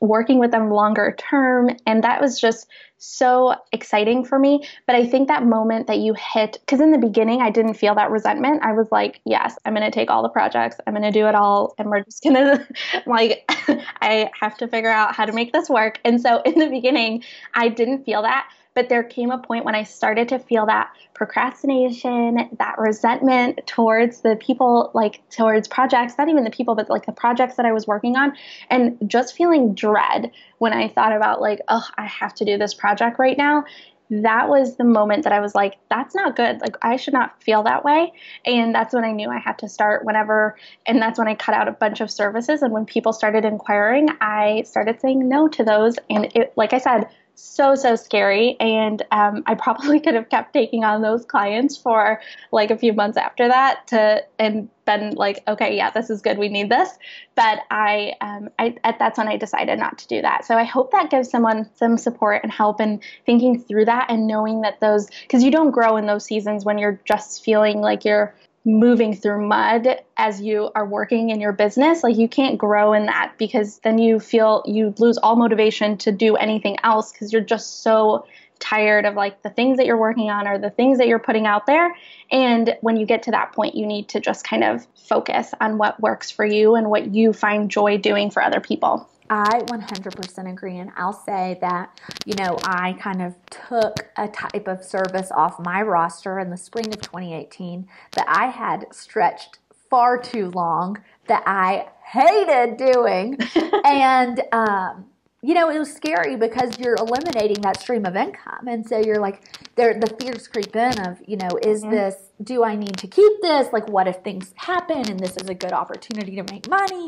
working 0.00 0.38
with 0.38 0.50
them 0.50 0.70
longer 0.70 1.14
term. 1.18 1.70
And 1.86 2.04
that 2.04 2.20
was 2.20 2.40
just 2.40 2.68
so 2.98 3.54
exciting 3.72 4.24
for 4.24 4.38
me. 4.38 4.66
But 4.86 4.96
I 4.96 5.06
think 5.06 5.28
that 5.28 5.44
moment 5.44 5.86
that 5.86 5.98
you 5.98 6.14
hit, 6.14 6.58
because 6.60 6.80
in 6.80 6.92
the 6.92 6.98
beginning, 6.98 7.42
I 7.42 7.50
didn't 7.50 7.74
feel 7.74 7.94
that 7.94 8.10
resentment. 8.10 8.62
I 8.64 8.72
was 8.72 8.90
like, 8.90 9.20
yes, 9.24 9.58
I'm 9.64 9.74
going 9.74 9.84
to 9.84 9.94
take 9.94 10.10
all 10.10 10.22
the 10.22 10.28
projects, 10.28 10.76
I'm 10.86 10.94
going 10.94 11.02
to 11.02 11.10
do 11.10 11.26
it 11.26 11.34
all, 11.34 11.74
and 11.78 11.90
we're 11.90 12.04
just 12.04 12.22
going 12.22 12.34
to, 12.36 12.66
like, 13.06 13.44
I 14.00 14.30
have 14.40 14.56
to 14.58 14.68
figure 14.68 14.90
out 14.90 15.14
how 15.14 15.26
to 15.26 15.32
make 15.32 15.52
this 15.52 15.68
work. 15.68 16.00
And 16.04 16.20
so 16.20 16.40
in 16.42 16.58
the 16.58 16.68
beginning, 16.68 17.24
I 17.54 17.68
didn't 17.68 18.04
feel 18.04 18.22
that. 18.22 18.48
But 18.76 18.88
there 18.88 19.02
came 19.02 19.32
a 19.32 19.38
point 19.38 19.64
when 19.64 19.74
I 19.74 19.82
started 19.82 20.28
to 20.28 20.38
feel 20.38 20.66
that 20.66 20.92
procrastination, 21.14 22.48
that 22.58 22.78
resentment 22.78 23.66
towards 23.66 24.20
the 24.20 24.36
people, 24.36 24.92
like 24.94 25.28
towards 25.30 25.66
projects, 25.66 26.14
not 26.16 26.28
even 26.28 26.44
the 26.44 26.50
people, 26.50 26.76
but 26.76 26.88
like 26.88 27.06
the 27.06 27.12
projects 27.12 27.56
that 27.56 27.66
I 27.66 27.72
was 27.72 27.88
working 27.88 28.16
on, 28.16 28.36
and 28.70 28.96
just 29.06 29.34
feeling 29.34 29.74
dread 29.74 30.30
when 30.58 30.72
I 30.72 30.88
thought 30.88 31.12
about, 31.12 31.40
like, 31.40 31.60
oh, 31.68 31.84
I 31.96 32.06
have 32.06 32.34
to 32.34 32.44
do 32.44 32.58
this 32.58 32.74
project 32.74 33.18
right 33.18 33.36
now 33.36 33.64
that 34.10 34.48
was 34.48 34.76
the 34.76 34.84
moment 34.84 35.24
that 35.24 35.32
I 35.32 35.40
was 35.40 35.54
like, 35.54 35.76
that's 35.90 36.14
not 36.14 36.36
good. 36.36 36.60
Like, 36.60 36.76
I 36.82 36.96
should 36.96 37.14
not 37.14 37.42
feel 37.42 37.64
that 37.64 37.84
way. 37.84 38.12
And 38.44 38.74
that's 38.74 38.94
when 38.94 39.04
I 39.04 39.12
knew 39.12 39.30
I 39.30 39.38
had 39.38 39.58
to 39.58 39.68
start 39.68 40.04
whenever, 40.04 40.56
and 40.86 41.02
that's 41.02 41.18
when 41.18 41.28
I 41.28 41.34
cut 41.34 41.54
out 41.54 41.68
a 41.68 41.72
bunch 41.72 42.00
of 42.00 42.10
services. 42.10 42.62
And 42.62 42.72
when 42.72 42.86
people 42.86 43.12
started 43.12 43.44
inquiring, 43.44 44.10
I 44.20 44.62
started 44.62 45.00
saying 45.00 45.28
no 45.28 45.48
to 45.48 45.64
those. 45.64 45.96
And 46.08 46.26
it, 46.36 46.52
like 46.56 46.72
I 46.72 46.78
said, 46.78 47.08
so 47.36 47.74
so 47.74 47.94
scary. 47.94 48.56
And 48.58 49.02
um, 49.12 49.42
i 49.46 49.54
probably 49.54 50.00
could 50.04 50.14
have 50.14 50.28
kept 50.28 50.52
taking 50.52 50.84
on 50.84 51.02
those 51.02 51.24
clients 51.24 51.76
for 51.76 52.20
like 52.50 52.70
a 52.70 52.76
few 52.76 52.92
months 52.92 53.16
after 53.16 53.46
that 53.46 53.86
to 53.88 54.24
and 54.38 54.68
been 54.84 55.16
like 55.16 55.42
okay 55.48 55.76
yeah 55.76 55.90
this 55.90 56.10
is 56.10 56.22
good. 56.22 56.38
We 56.38 56.48
need 56.48 56.70
this. 56.70 56.90
But 57.34 57.60
i 57.70 58.14
um, 58.20 58.48
i 58.58 58.74
that's 58.98 59.18
when 59.18 59.28
i 59.28 59.36
decided 59.36 59.78
not 59.78 59.98
to 59.98 60.08
do 60.08 60.22
that. 60.22 60.44
So 60.44 60.56
i 60.56 60.64
hope 60.64 60.90
that 60.92 61.10
gives 61.10 61.30
someone 61.30 61.68
some 61.76 61.98
support 61.98 62.42
and 62.42 62.50
help 62.50 62.80
in 62.80 63.00
thinking 63.24 63.62
through 63.62 63.84
that 63.84 64.10
and 64.10 64.26
knowing 64.26 64.62
that 64.62 64.80
those 64.80 65.08
because 65.22 65.42
you 65.42 65.50
don't 65.50 65.70
grow 65.70 65.96
in 65.96 66.06
those 66.06 66.24
seasons 66.24 66.64
when 66.64 66.78
you're 66.78 67.00
just 67.04 67.44
feeling 67.44 67.80
like 67.80 68.04
you're 68.04 68.34
moving 68.66 69.14
through 69.14 69.46
mud 69.46 69.86
as 70.16 70.40
you 70.40 70.68
are 70.74 70.84
working 70.84 71.30
in 71.30 71.40
your 71.40 71.52
business 71.52 72.02
like 72.02 72.16
you 72.16 72.28
can't 72.28 72.58
grow 72.58 72.92
in 72.92 73.06
that 73.06 73.32
because 73.38 73.78
then 73.78 73.96
you 73.96 74.18
feel 74.18 74.60
you 74.66 74.92
lose 74.98 75.16
all 75.18 75.36
motivation 75.36 75.96
to 75.96 76.10
do 76.10 76.34
anything 76.34 76.76
else 76.82 77.12
because 77.12 77.32
you're 77.32 77.40
just 77.40 77.84
so 77.84 78.26
tired 78.58 79.04
of 79.04 79.14
like 79.14 79.40
the 79.42 79.50
things 79.50 79.76
that 79.76 79.86
you're 79.86 79.96
working 79.96 80.30
on 80.30 80.48
or 80.48 80.58
the 80.58 80.70
things 80.70 80.98
that 80.98 81.06
you're 81.06 81.20
putting 81.20 81.46
out 81.46 81.66
there. 81.66 81.94
And 82.32 82.74
when 82.80 82.96
you 82.96 83.06
get 83.06 83.22
to 83.24 83.30
that 83.30 83.52
point 83.52 83.76
you 83.76 83.86
need 83.86 84.08
to 84.08 84.20
just 84.20 84.44
kind 84.44 84.64
of 84.64 84.84
focus 84.96 85.54
on 85.60 85.78
what 85.78 86.00
works 86.00 86.32
for 86.32 86.44
you 86.44 86.74
and 86.74 86.90
what 86.90 87.14
you 87.14 87.32
find 87.32 87.70
joy 87.70 87.98
doing 87.98 88.30
for 88.30 88.42
other 88.42 88.60
people 88.60 89.08
I 89.28 89.60
100% 89.66 90.50
agree. 90.50 90.78
And 90.78 90.90
I'll 90.96 91.12
say 91.12 91.58
that, 91.60 92.00
you 92.24 92.34
know, 92.34 92.56
I 92.64 92.94
kind 92.94 93.22
of 93.22 93.34
took 93.50 94.08
a 94.16 94.28
type 94.28 94.68
of 94.68 94.84
service 94.84 95.30
off 95.32 95.58
my 95.58 95.82
roster 95.82 96.38
in 96.38 96.50
the 96.50 96.56
spring 96.56 96.88
of 96.88 97.00
2018 97.00 97.88
that 98.12 98.26
I 98.28 98.46
had 98.46 98.86
stretched 98.92 99.58
far 99.90 100.20
too 100.20 100.50
long 100.50 101.02
that 101.28 101.42
I 101.46 101.88
hated 102.04 102.76
doing. 102.76 103.38
and, 103.84 104.42
um, 104.52 105.06
you 105.42 105.54
know, 105.54 105.70
it 105.70 105.78
was 105.78 105.92
scary 105.92 106.36
because 106.36 106.78
you're 106.78 106.96
eliminating 106.96 107.60
that 107.62 107.80
stream 107.80 108.04
of 108.04 108.16
income. 108.16 108.66
And 108.66 108.86
so 108.86 108.98
you're 108.98 109.20
like, 109.20 109.42
there, 109.76 109.94
the 109.94 110.12
fears 110.20 110.48
creep 110.48 110.74
in 110.74 110.98
of, 111.06 111.18
you 111.26 111.36
know, 111.36 111.50
is 111.62 111.82
mm-hmm. 111.82 111.92
this, 111.92 112.16
do 112.42 112.64
I 112.64 112.74
need 112.74 112.96
to 112.98 113.06
keep 113.06 113.32
this? 113.42 113.72
Like, 113.72 113.88
what 113.88 114.08
if 114.08 114.16
things 114.24 114.52
happen 114.56 115.08
and 115.08 115.20
this 115.20 115.36
is 115.36 115.48
a 115.48 115.54
good 115.54 115.72
opportunity 115.72 116.36
to 116.36 116.42
make 116.52 116.68
money? 116.68 117.06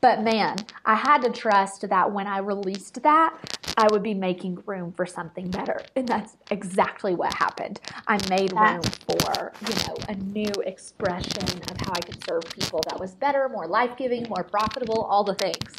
But 0.00 0.22
man, 0.22 0.56
I 0.84 0.94
had 0.94 1.22
to 1.22 1.30
trust 1.30 1.88
that 1.88 2.12
when 2.12 2.26
I 2.26 2.38
released 2.38 3.02
that, 3.02 3.36
I 3.76 3.88
would 3.90 4.02
be 4.02 4.14
making 4.14 4.62
room 4.66 4.92
for 4.92 5.06
something 5.06 5.50
better. 5.50 5.82
And 5.96 6.06
that's 6.06 6.36
exactly 6.50 7.14
what 7.14 7.34
happened. 7.34 7.80
I 8.06 8.18
made 8.28 8.52
room 8.52 8.82
for, 8.82 9.52
you 9.68 9.74
know, 9.86 9.96
a 10.08 10.14
new 10.14 10.52
expression 10.64 11.44
of 11.44 11.76
how 11.80 11.92
I 11.92 12.00
could 12.00 12.22
serve 12.24 12.42
people 12.52 12.80
that 12.88 12.98
was 12.98 13.14
better, 13.14 13.48
more 13.48 13.66
life 13.66 13.96
giving, 13.96 14.28
more 14.28 14.44
profitable, 14.44 15.02
all 15.04 15.24
the 15.24 15.34
things. 15.34 15.74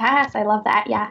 Yes, 0.00 0.34
I 0.34 0.42
love 0.42 0.64
that. 0.64 0.86
Yeah. 0.88 1.10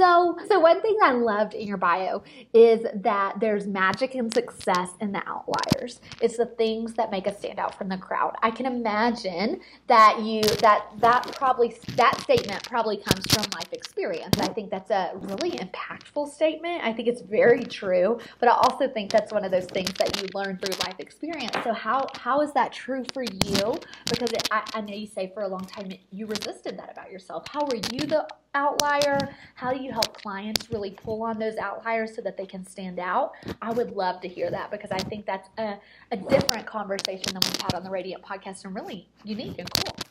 So, 0.00 0.38
so 0.48 0.58
one 0.58 0.80
thing 0.80 0.96
I 1.02 1.12
loved 1.12 1.52
in 1.52 1.68
your 1.68 1.76
bio 1.76 2.22
is 2.54 2.86
that 3.02 3.38
there's 3.38 3.66
magic 3.66 4.14
and 4.14 4.32
success 4.32 4.92
in 4.98 5.12
the 5.12 5.22
outliers. 5.28 6.00
It's 6.22 6.38
the 6.38 6.46
things 6.46 6.94
that 6.94 7.10
make 7.10 7.26
us 7.26 7.36
stand 7.36 7.58
out 7.58 7.76
from 7.76 7.90
the 7.90 7.98
crowd. 7.98 8.34
I 8.42 8.50
can 8.50 8.64
imagine 8.64 9.60
that 9.88 10.22
you 10.22 10.40
that 10.40 10.86
that 11.00 11.30
probably 11.36 11.76
that 11.96 12.18
statement 12.22 12.62
probably 12.66 12.96
comes 12.96 13.26
from 13.26 13.44
life 13.52 13.70
experience. 13.74 14.38
I 14.40 14.48
think 14.48 14.70
that's 14.70 14.90
a 14.90 15.12
really 15.16 15.50
impactful 15.58 16.32
statement. 16.32 16.82
I 16.82 16.94
think 16.94 17.06
it's 17.06 17.20
very 17.20 17.62
true, 17.62 18.18
but 18.38 18.48
I 18.48 18.52
also 18.52 18.88
think 18.88 19.12
that's 19.12 19.34
one 19.34 19.44
of 19.44 19.50
those 19.50 19.66
things 19.66 19.92
that 19.98 20.18
you 20.18 20.28
learn 20.32 20.56
through 20.56 20.76
life 20.86 20.96
experience. 20.98 21.54
So 21.62 21.74
how 21.74 22.06
how 22.14 22.40
is 22.40 22.54
that 22.54 22.72
true 22.72 23.04
for 23.12 23.22
you? 23.22 23.78
Because 24.06 24.32
it, 24.32 24.48
I, 24.50 24.62
I 24.72 24.80
know 24.80 24.94
you 24.94 25.06
say 25.06 25.30
for 25.34 25.42
a 25.42 25.48
long 25.48 25.66
time 25.66 25.92
you 26.10 26.24
resisted 26.24 26.78
that 26.78 26.90
about 26.90 27.12
yourself. 27.12 27.44
How 27.50 27.66
were 27.66 27.76
you 27.92 28.06
the 28.06 28.26
outlier? 28.54 29.34
How 29.54 29.72
do 29.72 29.82
you 29.82 29.92
help 29.92 30.20
clients 30.20 30.70
really 30.70 30.90
pull 30.90 31.22
on 31.22 31.38
those 31.38 31.56
outliers 31.56 32.14
so 32.14 32.22
that 32.22 32.36
they 32.36 32.46
can 32.46 32.64
stand 32.64 32.98
out? 32.98 33.32
I 33.62 33.72
would 33.72 33.92
love 33.92 34.20
to 34.22 34.28
hear 34.28 34.50
that 34.50 34.70
because 34.70 34.90
I 34.90 34.98
think 34.98 35.26
that's 35.26 35.48
a, 35.58 35.78
a 36.10 36.16
different 36.16 36.66
conversation 36.66 37.32
than 37.32 37.42
we've 37.44 37.60
had 37.60 37.74
on 37.74 37.84
the 37.84 37.90
Radiant 37.90 38.22
podcast 38.22 38.64
and 38.64 38.74
really 38.74 39.08
unique 39.24 39.58
and 39.58 39.70
cool. 39.70 40.09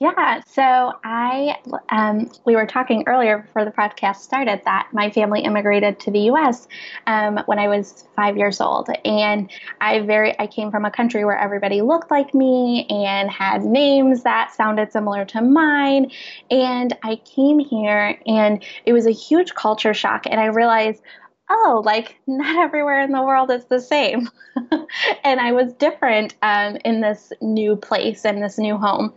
Yeah, 0.00 0.40
so 0.46 0.94
I 1.04 1.58
um, 1.90 2.30
we 2.46 2.56
were 2.56 2.64
talking 2.64 3.04
earlier 3.06 3.36
before 3.36 3.66
the 3.66 3.70
podcast 3.70 4.16
started 4.16 4.62
that 4.64 4.88
my 4.94 5.10
family 5.10 5.42
immigrated 5.42 6.00
to 6.00 6.10
the 6.10 6.20
U.S. 6.20 6.66
Um, 7.06 7.38
when 7.44 7.58
I 7.58 7.68
was 7.68 8.06
five 8.16 8.38
years 8.38 8.62
old, 8.62 8.88
and 9.04 9.50
I 9.82 10.00
very 10.00 10.34
I 10.40 10.46
came 10.46 10.70
from 10.70 10.86
a 10.86 10.90
country 10.90 11.26
where 11.26 11.36
everybody 11.36 11.82
looked 11.82 12.10
like 12.10 12.32
me 12.32 12.86
and 12.88 13.30
had 13.30 13.62
names 13.62 14.22
that 14.22 14.54
sounded 14.54 14.90
similar 14.90 15.26
to 15.26 15.42
mine, 15.42 16.10
and 16.50 16.96
I 17.02 17.16
came 17.16 17.58
here 17.58 18.18
and 18.26 18.64
it 18.86 18.94
was 18.94 19.06
a 19.06 19.10
huge 19.12 19.54
culture 19.54 19.92
shock, 19.92 20.24
and 20.24 20.40
I 20.40 20.46
realized 20.46 21.02
oh, 21.50 21.82
like 21.84 22.16
not 22.26 22.56
everywhere 22.56 23.02
in 23.02 23.12
the 23.12 23.22
world 23.22 23.50
is 23.50 23.66
the 23.66 23.80
same. 23.80 24.30
and 25.24 25.40
I 25.40 25.52
was 25.52 25.74
different 25.74 26.36
um, 26.40 26.78
in 26.86 27.02
this 27.02 27.34
new 27.42 27.76
place 27.76 28.24
and 28.24 28.42
this 28.42 28.56
new 28.56 28.78
home. 28.78 29.12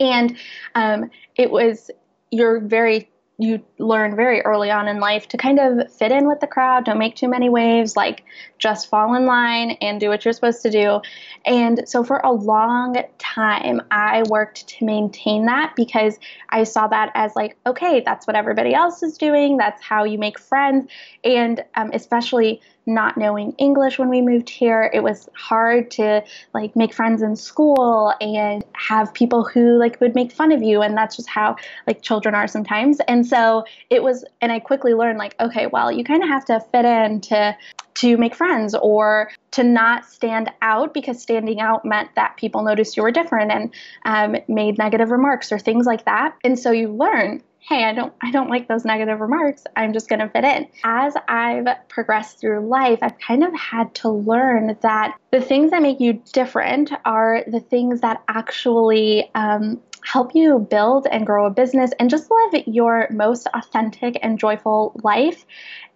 And 0.00 0.36
um, 0.74 1.10
it 1.36 1.50
was, 1.50 1.90
you're 2.30 2.60
very 2.60 3.10
you 3.40 3.64
learn 3.78 4.16
very 4.16 4.40
early 4.40 4.68
on 4.68 4.88
in 4.88 4.98
life 4.98 5.28
to 5.28 5.36
kind 5.36 5.60
of 5.60 5.92
fit 5.92 6.10
in 6.10 6.26
with 6.26 6.40
the 6.40 6.46
crowd, 6.46 6.84
don't 6.84 6.98
make 6.98 7.14
too 7.14 7.28
many 7.28 7.48
waves, 7.48 7.96
like 7.96 8.24
just 8.58 8.90
fall 8.90 9.14
in 9.14 9.26
line 9.26 9.70
and 9.80 10.00
do 10.00 10.08
what 10.08 10.24
you're 10.24 10.34
supposed 10.34 10.60
to 10.62 10.70
do. 10.70 11.00
And 11.46 11.88
so 11.88 12.02
for 12.02 12.18
a 12.18 12.32
long 12.32 12.96
time, 13.18 13.80
I 13.92 14.24
worked 14.28 14.66
to 14.66 14.84
maintain 14.84 15.46
that 15.46 15.74
because 15.76 16.18
I 16.48 16.64
saw 16.64 16.88
that 16.88 17.12
as 17.14 17.36
like, 17.36 17.56
okay, 17.64 18.02
that's 18.04 18.26
what 18.26 18.34
everybody 18.34 18.74
else 18.74 19.04
is 19.04 19.16
doing. 19.16 19.56
That's 19.56 19.80
how 19.80 20.02
you 20.02 20.18
make 20.18 20.40
friends. 20.40 20.90
And 21.22 21.64
um, 21.76 21.90
especially 21.92 22.60
not 22.88 23.16
knowing 23.16 23.52
English 23.58 23.98
when 23.98 24.08
we 24.08 24.20
moved 24.20 24.48
here, 24.48 24.90
it 24.92 25.02
was 25.02 25.28
hard 25.34 25.90
to 25.92 26.24
like 26.54 26.74
make 26.74 26.92
friends 26.92 27.22
in 27.22 27.36
school 27.36 28.12
and 28.20 28.64
have 28.72 29.12
people 29.14 29.44
who 29.44 29.78
like 29.78 30.00
would 30.00 30.14
make 30.14 30.32
fun 30.32 30.50
of 30.50 30.62
you. 30.62 30.82
And 30.82 30.96
that's 30.96 31.14
just 31.14 31.28
how 31.28 31.56
like 31.86 32.02
children 32.02 32.34
are 32.34 32.48
sometimes. 32.48 32.98
And 33.06 33.26
so 33.26 33.64
it 33.90 34.02
was, 34.02 34.24
and 34.40 34.50
I 34.50 34.58
quickly 34.58 34.94
learned 34.94 35.18
like, 35.18 35.36
okay, 35.38 35.66
well, 35.66 35.92
you 35.92 36.02
kind 36.02 36.22
of 36.22 36.28
have 36.28 36.46
to 36.46 36.60
fit 36.72 36.84
in 36.84 37.20
to 37.22 37.56
to 37.94 38.16
make 38.16 38.32
friends 38.32 38.76
or 38.80 39.28
to 39.50 39.64
not 39.64 40.04
stand 40.04 40.48
out 40.62 40.94
because 40.94 41.20
standing 41.20 41.60
out 41.60 41.84
meant 41.84 42.08
that 42.14 42.36
people 42.36 42.62
noticed 42.62 42.96
you 42.96 43.02
were 43.02 43.10
different 43.10 43.50
and 43.50 43.74
um, 44.04 44.36
made 44.46 44.78
negative 44.78 45.10
remarks 45.10 45.50
or 45.50 45.58
things 45.58 45.84
like 45.84 46.04
that. 46.04 46.36
And 46.44 46.56
so 46.56 46.70
you 46.70 46.92
learn 46.92 47.42
hey 47.68 47.84
i 47.84 47.92
don't 47.92 48.12
i 48.22 48.30
don't 48.30 48.48
like 48.48 48.66
those 48.68 48.84
negative 48.84 49.20
remarks 49.20 49.64
i'm 49.76 49.92
just 49.92 50.08
going 50.08 50.20
to 50.20 50.28
fit 50.30 50.44
in 50.44 50.66
as 50.84 51.14
i've 51.28 51.66
progressed 51.88 52.40
through 52.40 52.66
life 52.66 52.98
i've 53.02 53.18
kind 53.18 53.44
of 53.44 53.54
had 53.54 53.94
to 53.94 54.08
learn 54.08 54.76
that 54.82 55.16
the 55.32 55.40
things 55.40 55.70
that 55.70 55.82
make 55.82 56.00
you 56.00 56.14
different 56.32 56.90
are 57.04 57.44
the 57.46 57.60
things 57.60 58.00
that 58.00 58.22
actually 58.28 59.30
um, 59.34 59.80
help 60.04 60.34
you 60.34 60.58
build 60.58 61.06
and 61.10 61.26
grow 61.26 61.46
a 61.46 61.50
business 61.50 61.90
and 61.98 62.08
just 62.08 62.30
live 62.30 62.62
your 62.66 63.08
most 63.10 63.46
authentic 63.52 64.18
and 64.22 64.38
joyful 64.38 64.98
life. 65.02 65.44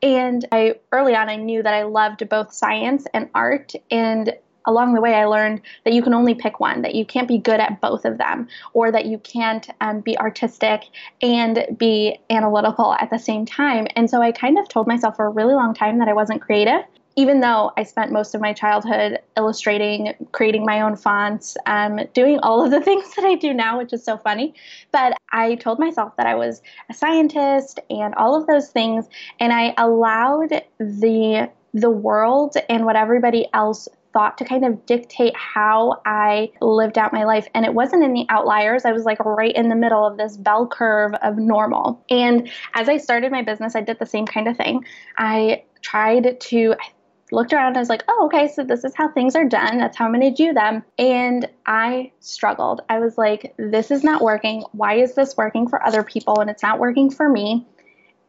And 0.03 0.47
I 0.53 0.75
early 0.91 1.15
on 1.15 1.29
I 1.29 1.37
knew 1.37 1.63
that 1.63 1.73
I 1.73 1.85
loved 1.85 2.29
both 2.29 2.53
science 2.53 3.07
and 3.15 3.31
art 3.35 3.73
and 3.91 4.35
along 4.67 4.95
the 4.95 5.01
way, 5.01 5.15
I 5.15 5.25
learned 5.25 5.61
that 5.85 5.93
you 5.93 6.03
can 6.03 6.15
only 6.15 6.35
pick 6.35 6.61
one, 6.61 6.83
that 6.83 6.95
you 6.95 7.05
can't 7.05 7.29
be 7.29 7.39
good 7.39 7.61
at 7.61 7.81
both 7.81 8.05
of 8.05 8.19
them, 8.19 8.49
or 8.73 8.91
that 8.91 9.07
you 9.07 9.19
can't 9.19 9.69
um, 9.81 10.01
be 10.01 10.19
artistic 10.19 10.85
and 11.21 11.67
be 11.77 12.19
analytical 12.31 12.95
at 12.95 13.11
the 13.11 13.19
same 13.19 13.47
time. 13.47 13.87
And 13.97 14.09
so 14.09 14.23
I 14.23 14.33
kind 14.33 14.59
of 14.59 14.69
told 14.69 14.87
myself 14.87 15.17
for 15.17 15.27
a 15.27 15.31
really 15.31 15.55
long 15.55 15.75
time 15.75 15.99
that 15.99 16.09
I 16.09 16.13
wasn't 16.13 16.43
creative 16.43 16.83
even 17.17 17.41
though 17.41 17.73
I 17.77 17.83
spent 17.83 18.13
most 18.13 18.35
of 18.35 18.41
my 18.41 18.53
childhood 18.53 19.19
illustrating, 19.37 20.15
creating 20.33 20.65
my 20.65 20.81
own 20.81 20.97
fonts, 20.97 21.57
um, 21.67 22.01
doing 22.15 22.39
all 22.41 22.65
of 22.65 22.71
the 22.71 22.81
things 22.85 23.15
that 23.15 23.25
I 23.25 23.35
do 23.35 23.53
now, 23.53 23.79
which 23.79 23.93
is 23.93 24.05
so 24.05 24.17
funny, 24.17 24.55
but 24.91 25.17
I 25.31 25.57
told 25.57 25.79
myself 25.79 26.17
that 26.17 26.27
I 26.27 26.35
was 26.35 26.63
a 26.91 26.95
scientist 26.95 27.81
and 27.91 28.15
all 28.15 28.37
of 28.37 28.47
those 28.47 28.69
things, 28.71 29.09
and 29.41 29.53
I 29.53 29.75
allowed 29.77 30.63
the 30.79 31.51
the 31.75 31.91
world 31.91 32.55
and 32.69 32.85
what 32.85 32.97
everybody 32.97 33.49
else 33.55 33.89
thought 34.13 34.39
to 34.39 34.45
kind 34.45 34.65
of 34.65 34.85
dictate 34.87 35.35
how 35.37 36.01
I 36.05 36.53
lived 36.61 36.99
out 36.99 37.13
my 37.13 37.25
life. 37.25 37.47
And 37.55 37.65
it 37.65 37.75
wasn't 37.75 38.05
in 38.05 38.13
the 38.13 38.27
outliers. 38.29 38.85
I 38.85 38.93
was 38.93 39.05
like 39.05 39.19
right 39.25 39.55
in 39.55 39.69
the 39.69 39.75
middle 39.75 40.07
of 40.07 40.17
this 40.17 40.37
bell 40.37 40.67
curve 40.67 41.13
of 41.23 41.37
normal. 41.37 42.05
And 42.11 42.51
as 42.75 42.89
I 42.89 42.99
started 42.99 43.33
my 43.33 43.43
business, 43.43 43.75
I 43.75 43.81
did 43.81 43.99
the 43.99 44.07
same 44.07 44.27
kind 44.27 44.49
of 44.49 44.57
thing. 44.57 44.85
I 45.17 45.65
tried 45.81 46.41
to, 46.41 46.75
I 46.79 46.87
looked 47.31 47.53
around 47.53 47.69
and 47.69 47.79
I 47.79 47.81
was 47.81 47.89
like, 47.89 48.05
oh, 48.09 48.27
okay, 48.27 48.49
so 48.49 48.63
this 48.63 48.85
is 48.85 48.95
how 48.95 49.09
things 49.09 49.35
are 49.35 49.49
done. 49.49 49.79
That's 49.79 49.97
how 49.97 50.05
I'm 50.05 50.13
going 50.13 50.35
to 50.35 50.43
do 50.43 50.53
them. 50.53 50.85
And 50.99 51.49
I 51.67 52.13
struggled. 52.21 52.83
I 52.89 52.99
was 52.99 53.17
like, 53.17 53.55
this 53.57 53.91
is 53.91 54.05
not 54.05 54.23
working. 54.23 54.65
Why 54.73 54.97
is 54.97 55.15
this 55.15 55.37
working 55.37 55.69
for 55.69 55.85
other 55.85 56.03
people 56.03 56.41
and 56.41 56.51
it's 56.51 56.63
not 56.63 56.79
working 56.79 57.11
for 57.11 57.29
me? 57.29 57.67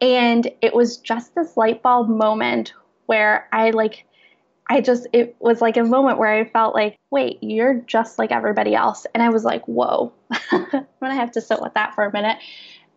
And 0.02 0.50
it 0.62 0.74
was 0.74 0.98
just 0.98 1.36
this 1.36 1.56
light 1.56 1.82
bulb 1.82 2.10
moment 2.10 2.74
where 3.06 3.48
I 3.52 3.72
like, 3.72 4.06
I 4.70 4.82
just, 4.82 5.08
it 5.14 5.36
was 5.40 5.62
like 5.62 5.78
a 5.78 5.84
moment 5.84 6.18
where 6.18 6.34
I 6.34 6.46
felt 6.46 6.74
like, 6.74 6.98
wait, 7.12 7.38
you're 7.42 7.76
just 7.86 8.18
like 8.18 8.32
everybody 8.32 8.76
else. 8.76 9.06
And 9.14 9.22
I 9.22 9.30
was 9.30 9.44
like, 9.44 9.66
whoa, 9.68 10.14
I'm 10.52 10.70
going 10.70 10.86
to 11.02 11.14
have 11.14 11.32
to 11.34 11.42
sit 11.42 11.62
with 11.62 11.74
that 11.74 11.94
for 11.96 12.06
a 12.06 12.14
minute. 12.14 12.38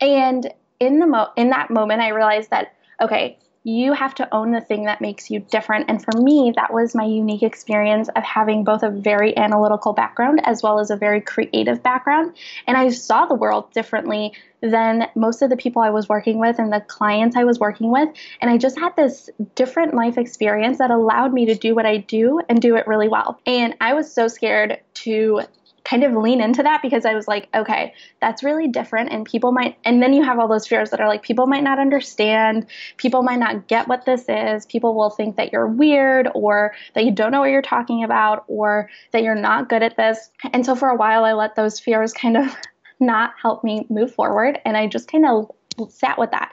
And 0.00 0.52
in 0.78 1.00
the 1.00 1.06
mo- 1.06 1.32
in 1.36 1.50
that 1.50 1.70
moment, 1.70 2.02
I 2.02 2.08
realized 2.10 2.50
that, 2.50 2.74
okay, 3.00 3.38
you 3.66 3.92
have 3.94 4.14
to 4.14 4.32
own 4.32 4.52
the 4.52 4.60
thing 4.60 4.84
that 4.84 5.00
makes 5.00 5.28
you 5.28 5.40
different. 5.40 5.86
And 5.90 6.00
for 6.00 6.20
me, 6.20 6.52
that 6.54 6.72
was 6.72 6.94
my 6.94 7.02
unique 7.02 7.42
experience 7.42 8.08
of 8.14 8.22
having 8.22 8.62
both 8.62 8.84
a 8.84 8.90
very 8.90 9.36
analytical 9.36 9.92
background 9.92 10.40
as 10.44 10.62
well 10.62 10.78
as 10.78 10.92
a 10.92 10.96
very 10.96 11.20
creative 11.20 11.82
background. 11.82 12.36
And 12.68 12.76
I 12.76 12.90
saw 12.90 13.26
the 13.26 13.34
world 13.34 13.72
differently 13.72 14.32
than 14.60 15.08
most 15.16 15.42
of 15.42 15.50
the 15.50 15.56
people 15.56 15.82
I 15.82 15.90
was 15.90 16.08
working 16.08 16.38
with 16.38 16.60
and 16.60 16.72
the 16.72 16.80
clients 16.80 17.34
I 17.34 17.42
was 17.42 17.58
working 17.58 17.90
with. 17.90 18.08
And 18.40 18.52
I 18.52 18.56
just 18.56 18.78
had 18.78 18.94
this 18.94 19.28
different 19.56 19.94
life 19.94 20.16
experience 20.16 20.78
that 20.78 20.92
allowed 20.92 21.32
me 21.32 21.46
to 21.46 21.56
do 21.56 21.74
what 21.74 21.86
I 21.86 21.96
do 21.96 22.40
and 22.48 22.62
do 22.62 22.76
it 22.76 22.86
really 22.86 23.08
well. 23.08 23.40
And 23.46 23.74
I 23.80 23.94
was 23.94 24.14
so 24.14 24.28
scared 24.28 24.78
to 24.94 25.40
kind 25.86 26.02
of 26.02 26.12
lean 26.14 26.40
into 26.40 26.62
that 26.64 26.82
because 26.82 27.04
I 27.04 27.14
was 27.14 27.28
like, 27.28 27.48
okay, 27.54 27.94
that's 28.20 28.42
really 28.42 28.66
different. 28.66 29.12
And 29.12 29.24
people 29.24 29.52
might, 29.52 29.78
and 29.84 30.02
then 30.02 30.12
you 30.12 30.22
have 30.24 30.38
all 30.38 30.48
those 30.48 30.66
fears 30.66 30.90
that 30.90 31.00
are 31.00 31.06
like, 31.06 31.22
people 31.22 31.46
might 31.46 31.62
not 31.62 31.78
understand, 31.78 32.66
people 32.96 33.22
might 33.22 33.38
not 33.38 33.68
get 33.68 33.86
what 33.86 34.04
this 34.04 34.24
is, 34.28 34.66
people 34.66 34.94
will 34.94 35.10
think 35.10 35.36
that 35.36 35.52
you're 35.52 35.68
weird 35.68 36.28
or 36.34 36.74
that 36.94 37.04
you 37.04 37.12
don't 37.12 37.30
know 37.30 37.40
what 37.40 37.50
you're 37.50 37.62
talking 37.62 38.02
about 38.02 38.44
or 38.48 38.90
that 39.12 39.22
you're 39.22 39.36
not 39.36 39.68
good 39.68 39.82
at 39.82 39.96
this. 39.96 40.30
And 40.52 40.66
so 40.66 40.74
for 40.74 40.88
a 40.88 40.96
while, 40.96 41.24
I 41.24 41.34
let 41.34 41.54
those 41.54 41.78
fears 41.78 42.12
kind 42.12 42.36
of 42.36 42.54
not 43.00 43.34
help 43.40 43.62
me 43.62 43.86
move 43.88 44.12
forward. 44.12 44.58
And 44.64 44.76
I 44.76 44.88
just 44.88 45.10
kind 45.10 45.24
of 45.24 45.50
sat 45.88 46.18
with 46.18 46.32
that. 46.32 46.52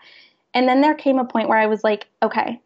And 0.54 0.68
then 0.68 0.82
there 0.82 0.94
came 0.94 1.18
a 1.18 1.26
point 1.26 1.50
where 1.50 1.58
I 1.58 1.66
was 1.66 1.84
like, 1.84 2.08
okay, 2.22 2.62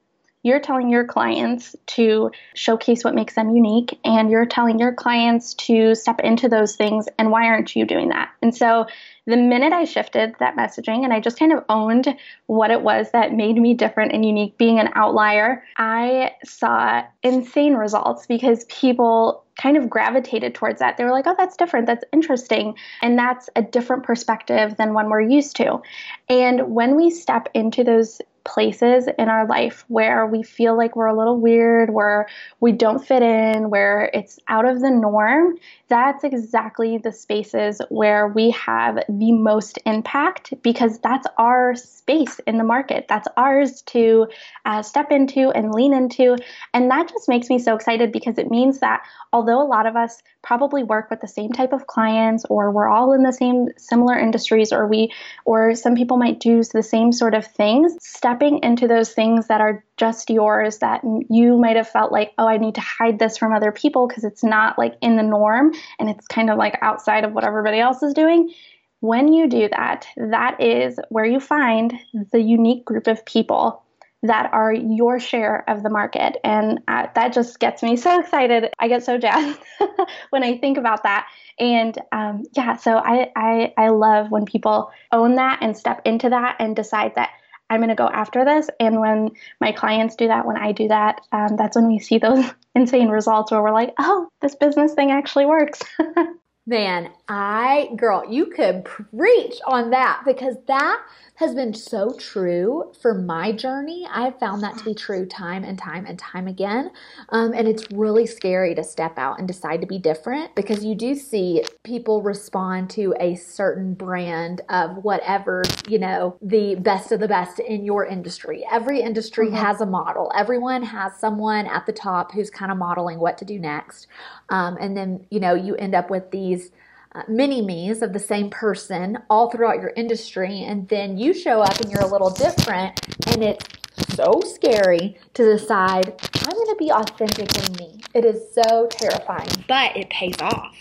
you're 0.47 0.59
telling 0.61 0.89
your 0.89 1.05
clients 1.05 1.75
to 1.87 2.31
showcase 2.55 3.03
what 3.03 3.13
makes 3.13 3.35
them 3.35 3.53
unique 3.53 3.99
and 4.05 4.31
you're 4.31 4.45
telling 4.45 4.79
your 4.79 4.93
clients 4.93 5.53
to 5.55 5.93
step 5.93 6.21
into 6.21 6.47
those 6.47 6.75
things 6.75 7.07
and 7.19 7.29
why 7.29 7.45
aren't 7.47 7.75
you 7.75 7.85
doing 7.85 8.09
that? 8.09 8.29
And 8.41 8.55
so 8.55 8.87
the 9.27 9.37
minute 9.37 9.73
i 9.73 9.83
shifted 9.83 10.33
that 10.39 10.55
messaging 10.55 11.03
and 11.03 11.13
i 11.13 11.19
just 11.19 11.37
kind 11.37 11.53
of 11.53 11.63
owned 11.69 12.07
what 12.47 12.71
it 12.71 12.81
was 12.81 13.11
that 13.11 13.33
made 13.33 13.57
me 13.57 13.73
different 13.73 14.11
and 14.11 14.25
unique 14.25 14.57
being 14.57 14.79
an 14.79 14.89
outlier 14.95 15.63
i 15.77 16.31
saw 16.43 17.03
insane 17.21 17.75
results 17.75 18.25
because 18.25 18.65
people 18.65 19.43
kind 19.57 19.75
of 19.75 19.89
gravitated 19.89 20.53
towards 20.53 20.79
that. 20.79 20.97
They 20.97 21.03
were 21.03 21.11
like, 21.11 21.25
oh, 21.25 21.35
that's 21.37 21.57
different. 21.57 21.87
That's 21.87 22.03
interesting. 22.13 22.75
And 23.01 23.17
that's 23.17 23.49
a 23.55 23.61
different 23.61 24.03
perspective 24.03 24.77
than 24.77 24.93
one 24.93 25.09
we're 25.09 25.21
used 25.21 25.55
to. 25.57 25.81
And 26.29 26.73
when 26.73 26.95
we 26.95 27.09
step 27.09 27.49
into 27.53 27.83
those 27.83 28.21
places 28.47 29.09
in 29.19 29.27
our 29.27 29.45
life 29.45 29.83
where 29.89 30.25
we 30.25 30.41
feel 30.41 30.77
like 30.77 30.95
we're 30.95 31.07
a 31.07 31.17
little 31.17 31.37
weird, 31.37 31.93
where 31.93 32.27
we 32.61 32.71
don't 32.71 33.05
fit 33.05 33.21
in, 33.21 33.69
where 33.69 34.09
it's 34.13 34.39
out 34.47 34.65
of 34.65 34.79
the 34.79 34.89
norm, 34.89 35.55
that's 35.89 36.23
exactly 36.23 36.97
the 36.97 37.11
spaces 37.11 37.81
where 37.89 38.27
we 38.27 38.51
have 38.51 38.99
the 39.19 39.31
most 39.31 39.79
impact 39.85 40.53
because 40.61 40.99
that's 40.99 41.27
our 41.37 41.75
space 41.75 42.39
in 42.47 42.57
the 42.57 42.63
market. 42.63 43.05
That's 43.09 43.27
ours 43.35 43.81
to 43.87 44.27
uh, 44.65 44.81
step 44.81 45.11
into 45.11 45.49
and 45.51 45.73
lean 45.73 45.93
into. 45.93 46.37
And 46.73 46.89
that 46.91 47.09
just 47.09 47.27
makes 47.27 47.49
me 47.49 47.59
so 47.59 47.75
excited 47.75 48.11
because 48.11 48.37
it 48.37 48.49
means 48.49 48.79
that 48.79 49.01
although 49.33 49.61
a 49.61 49.67
lot 49.67 49.85
of 49.85 49.95
us 49.95 50.21
probably 50.41 50.83
work 50.83 51.09
with 51.09 51.19
the 51.19 51.27
same 51.27 51.51
type 51.51 51.73
of 51.73 51.87
clients 51.87 52.45
or 52.49 52.71
we're 52.71 52.87
all 52.87 53.13
in 53.13 53.23
the 53.23 53.33
same 53.33 53.67
similar 53.77 54.17
industries 54.17 54.71
or 54.71 54.87
we 54.87 55.11
or 55.45 55.75
some 55.75 55.95
people 55.95 56.17
might 56.17 56.39
do 56.39 56.63
the 56.73 56.83
same 56.83 57.11
sort 57.11 57.33
of 57.33 57.45
things, 57.45 57.95
stepping 57.99 58.59
into 58.63 58.87
those 58.87 59.11
things 59.11 59.47
that 59.47 59.61
are 59.61 59.83
just 59.97 60.29
yours 60.29 60.77
that 60.77 61.01
you 61.29 61.57
might 61.57 61.75
have 61.75 61.89
felt 61.89 62.11
like, 62.11 62.31
oh, 62.37 62.47
I 62.47 62.57
need 62.57 62.75
to 62.75 62.81
hide 62.81 63.19
this 63.19 63.37
from 63.37 63.53
other 63.53 63.71
people 63.71 64.07
because 64.07 64.23
it's 64.23 64.43
not 64.43 64.77
like 64.77 64.93
in 65.01 65.17
the 65.17 65.23
norm 65.23 65.73
and 65.99 66.09
it's 66.09 66.27
kind 66.27 66.49
of 66.49 66.57
like 66.57 66.77
outside 66.81 67.23
of 67.25 67.33
what 67.33 67.43
everybody 67.43 67.79
else 67.79 68.01
is 68.03 68.13
doing. 68.13 68.53
When 68.99 69.31
you 69.31 69.47
do 69.47 69.69
that, 69.69 70.07
that 70.17 70.61
is 70.61 70.99
where 71.09 71.25
you 71.25 71.39
find 71.39 71.93
the 72.31 72.41
unique 72.41 72.85
group 72.85 73.07
of 73.07 73.25
people 73.25 73.83
that 74.23 74.51
are 74.51 74.73
your 74.73 75.19
share 75.19 75.63
of 75.69 75.83
the 75.83 75.89
market. 75.89 76.37
And 76.43 76.79
uh, 76.87 77.07
that 77.13 77.33
just 77.33 77.59
gets 77.59 77.83
me 77.83 77.95
so 77.97 78.19
excited. 78.19 78.71
I 78.79 78.87
get 78.87 79.03
so 79.03 79.17
jazzed 79.17 79.59
when 80.31 80.43
I 80.43 80.57
think 80.57 80.77
about 80.77 81.03
that. 81.03 81.27
And 81.59 81.97
um, 82.11 82.43
yeah, 82.53 82.75
so 82.77 82.97
I, 82.97 83.31
I, 83.35 83.73
I 83.77 83.89
love 83.89 84.31
when 84.31 84.45
people 84.45 84.91
own 85.11 85.35
that 85.35 85.59
and 85.61 85.77
step 85.77 86.01
into 86.05 86.29
that 86.29 86.55
and 86.59 86.75
decide 86.75 87.13
that 87.15 87.29
I'm 87.69 87.79
going 87.79 87.89
to 87.89 87.95
go 87.95 88.07
after 88.07 88.45
this. 88.45 88.69
And 88.79 88.99
when 88.99 89.31
my 89.59 89.71
clients 89.71 90.15
do 90.15 90.27
that, 90.27 90.45
when 90.45 90.57
I 90.57 90.71
do 90.71 90.87
that, 90.87 91.21
um, 91.31 91.55
that's 91.57 91.75
when 91.75 91.87
we 91.87 91.99
see 91.99 92.17
those 92.17 92.45
insane 92.75 93.09
results 93.09 93.51
where 93.51 93.61
we're 93.61 93.71
like, 93.71 93.93
oh, 93.99 94.29
this 94.41 94.55
business 94.55 94.93
thing 94.93 95.11
actually 95.11 95.45
works. 95.45 95.81
Man, 96.67 97.11
I, 97.29 97.91
girl, 97.97 98.25
you 98.29 98.47
could 98.47 98.85
preach 98.85 99.55
on 99.67 99.91
that 99.91 100.23
because 100.25 100.57
that 100.67 101.01
has 101.37 101.53
been 101.53 101.71
so 101.71 102.13
true 102.17 102.91
for 102.99 103.13
my 103.13 103.51
journey. 103.51 104.07
I've 104.11 104.39
found 104.39 104.63
that 104.63 104.75
to 104.79 104.83
be 104.83 104.95
true 104.95 105.23
time 105.27 105.63
and 105.63 105.77
time 105.77 106.07
and 106.07 106.17
time 106.17 106.47
again. 106.47 106.89
Um, 107.29 107.53
and 107.53 107.67
it's 107.67 107.85
really 107.91 108.25
scary 108.25 108.73
to 108.73 108.83
step 108.83 109.19
out 109.19 109.37
and 109.37 109.47
decide 109.47 109.79
to 109.81 109.87
be 109.87 109.99
different 109.99 110.55
because 110.55 110.83
you 110.83 110.95
do 110.95 111.13
see 111.13 111.63
people 111.83 112.23
respond 112.23 112.89
to 112.91 113.13
a 113.19 113.35
certain 113.35 113.93
brand 113.93 114.61
of 114.69 115.03
whatever, 115.03 115.61
you 115.87 115.99
know, 115.99 116.39
the 116.41 116.73
best 116.73 117.11
of 117.11 117.19
the 117.19 117.27
best 117.27 117.59
in 117.59 117.85
your 117.85 118.03
industry. 118.03 118.65
Every 118.71 119.01
industry 119.01 119.45
mm-hmm. 119.47 119.57
has 119.57 119.79
a 119.79 119.85
model, 119.85 120.31
everyone 120.35 120.81
has 120.81 121.15
someone 121.19 121.67
at 121.67 121.85
the 121.85 121.93
top 121.93 122.31
who's 122.31 122.49
kind 122.49 122.71
of 122.71 122.79
modeling 122.79 123.19
what 123.19 123.37
to 123.37 123.45
do 123.45 123.59
next. 123.59 124.07
Um, 124.49 124.75
and 124.81 124.97
then, 124.97 125.23
you 125.29 125.39
know, 125.39 125.53
you 125.53 125.75
end 125.75 125.93
up 125.93 126.09
with 126.09 126.31
these 126.31 126.71
uh, 127.17 127.23
mini 127.27 127.61
me's 127.61 128.01
of 128.01 128.13
the 128.13 128.19
same 128.19 128.49
person 128.49 129.17
all 129.29 129.49
throughout 129.49 129.81
your 129.81 129.91
industry, 129.95 130.63
and 130.63 130.87
then 130.89 131.17
you 131.17 131.33
show 131.33 131.61
up 131.61 131.79
and 131.79 131.91
you're 131.91 132.01
a 132.01 132.07
little 132.07 132.29
different, 132.29 132.99
and 133.27 133.43
it's 133.43 133.65
so 134.13 134.39
scary 134.45 135.17
to 135.33 135.43
decide 135.43 136.13
I'm 136.35 136.53
going 136.53 136.67
to 136.67 136.75
be 136.77 136.91
authentically 136.91 137.85
me. 137.85 138.01
It 138.13 138.23
is 138.23 138.53
so 138.53 138.87
terrifying, 138.87 139.49
but 139.67 139.97
it 139.97 140.09
pays 140.09 140.35
off. 140.39 140.77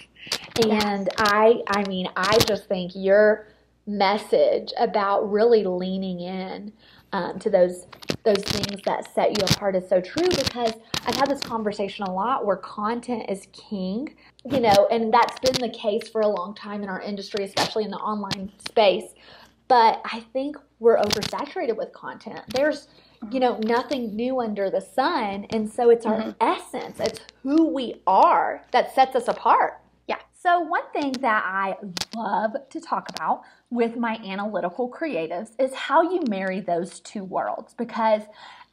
And 0.70 1.08
I, 1.18 1.62
I 1.68 1.84
mean, 1.88 2.08
I 2.16 2.38
just 2.46 2.66
think 2.66 2.92
your 2.94 3.48
message 3.86 4.72
about 4.78 5.30
really 5.30 5.64
leaning 5.64 6.20
in 6.20 6.72
um, 7.12 7.38
to 7.38 7.48
those 7.48 7.86
those 8.24 8.42
things 8.42 8.82
that 8.84 9.14
set 9.14 9.38
you 9.38 9.44
apart 9.44 9.76
is 9.76 9.88
so 9.88 10.00
true 10.00 10.28
because 10.28 10.72
I've 11.06 11.14
had 11.14 11.30
this 11.30 11.40
conversation 11.40 12.04
a 12.04 12.12
lot 12.12 12.44
where 12.44 12.56
content 12.56 13.26
is 13.28 13.46
king, 13.52 14.16
you 14.50 14.60
know, 14.60 14.88
and 14.90 15.12
that's 15.12 15.38
been 15.40 15.60
the 15.60 15.74
case 15.74 16.08
for 16.08 16.20
a 16.20 16.28
long 16.28 16.54
time 16.54 16.82
in 16.82 16.88
our 16.88 17.00
industry, 17.00 17.44
especially 17.44 17.84
in 17.84 17.90
the 17.90 17.96
online 17.96 18.52
space. 18.68 19.14
But 19.68 20.00
I 20.04 20.20
think 20.32 20.56
we're 20.78 20.98
oversaturated 20.98 21.76
with 21.76 21.92
content. 21.92 22.40
There's, 22.54 22.88
you 23.30 23.40
know, 23.40 23.58
nothing 23.58 24.14
new 24.14 24.40
under 24.40 24.70
the 24.70 24.80
sun. 24.80 25.46
And 25.50 25.70
so 25.70 25.90
it's 25.90 26.06
our 26.06 26.20
mm-hmm. 26.20 26.30
essence, 26.40 27.00
it's 27.00 27.20
who 27.42 27.66
we 27.66 28.02
are 28.06 28.62
that 28.70 28.94
sets 28.94 29.16
us 29.16 29.28
apart. 29.28 29.80
Yeah. 30.06 30.18
So, 30.32 30.60
one 30.60 30.88
thing 30.92 31.12
that 31.20 31.44
I 31.44 31.76
love 32.14 32.54
to 32.70 32.80
talk 32.80 33.08
about 33.10 33.42
with 33.70 33.96
my 33.96 34.14
analytical 34.24 34.88
creatives 34.88 35.50
is 35.58 35.74
how 35.74 36.02
you 36.02 36.20
marry 36.28 36.60
those 36.60 37.00
two 37.00 37.24
worlds. 37.24 37.74
Because 37.74 38.22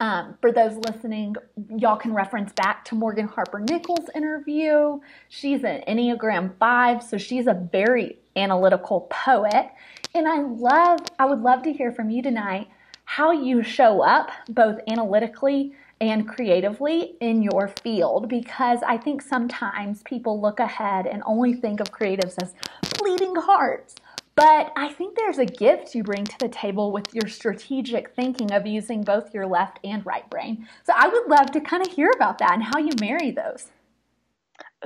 um, 0.00 0.36
for 0.40 0.52
those 0.52 0.76
listening, 0.76 1.34
y'all 1.76 1.96
can 1.96 2.14
reference 2.14 2.52
back 2.52 2.84
to 2.86 2.94
Morgan 2.94 3.26
Harper 3.26 3.60
Nichols' 3.60 4.08
interview. 4.14 5.00
She's 5.28 5.64
an 5.64 5.82
Enneagram 5.88 6.56
5, 6.58 7.02
so 7.02 7.18
she's 7.18 7.46
a 7.46 7.54
very 7.72 8.18
analytical 8.36 9.02
poet. 9.10 9.70
And 10.14 10.28
I 10.28 10.40
love, 10.42 11.00
I 11.18 11.26
would 11.26 11.40
love 11.40 11.62
to 11.64 11.72
hear 11.72 11.92
from 11.92 12.10
you 12.10 12.22
tonight 12.22 12.68
how 13.04 13.32
you 13.32 13.62
show 13.62 14.02
up 14.02 14.30
both 14.48 14.78
analytically 14.88 15.72
and 16.00 16.28
creatively 16.28 17.16
in 17.20 17.42
your 17.42 17.68
field 17.82 18.28
because 18.28 18.80
I 18.86 18.96
think 18.96 19.22
sometimes 19.22 20.02
people 20.02 20.40
look 20.40 20.60
ahead 20.60 21.06
and 21.06 21.22
only 21.24 21.54
think 21.54 21.80
of 21.80 21.92
creatives 21.92 22.34
as 22.42 22.54
bleeding 22.98 23.34
hearts. 23.36 23.94
But 24.36 24.72
I 24.76 24.88
think 24.88 25.16
there's 25.16 25.38
a 25.38 25.46
gift 25.46 25.94
you 25.94 26.02
bring 26.02 26.24
to 26.24 26.38
the 26.38 26.48
table 26.48 26.90
with 26.90 27.14
your 27.14 27.28
strategic 27.28 28.14
thinking 28.14 28.52
of 28.52 28.66
using 28.66 29.02
both 29.02 29.32
your 29.32 29.46
left 29.46 29.78
and 29.84 30.04
right 30.04 30.28
brain. 30.28 30.66
So 30.84 30.92
I 30.96 31.08
would 31.08 31.28
love 31.28 31.52
to 31.52 31.60
kind 31.60 31.86
of 31.86 31.92
hear 31.92 32.10
about 32.14 32.38
that 32.38 32.52
and 32.52 32.62
how 32.62 32.78
you 32.78 32.90
marry 33.00 33.30
those. 33.30 33.68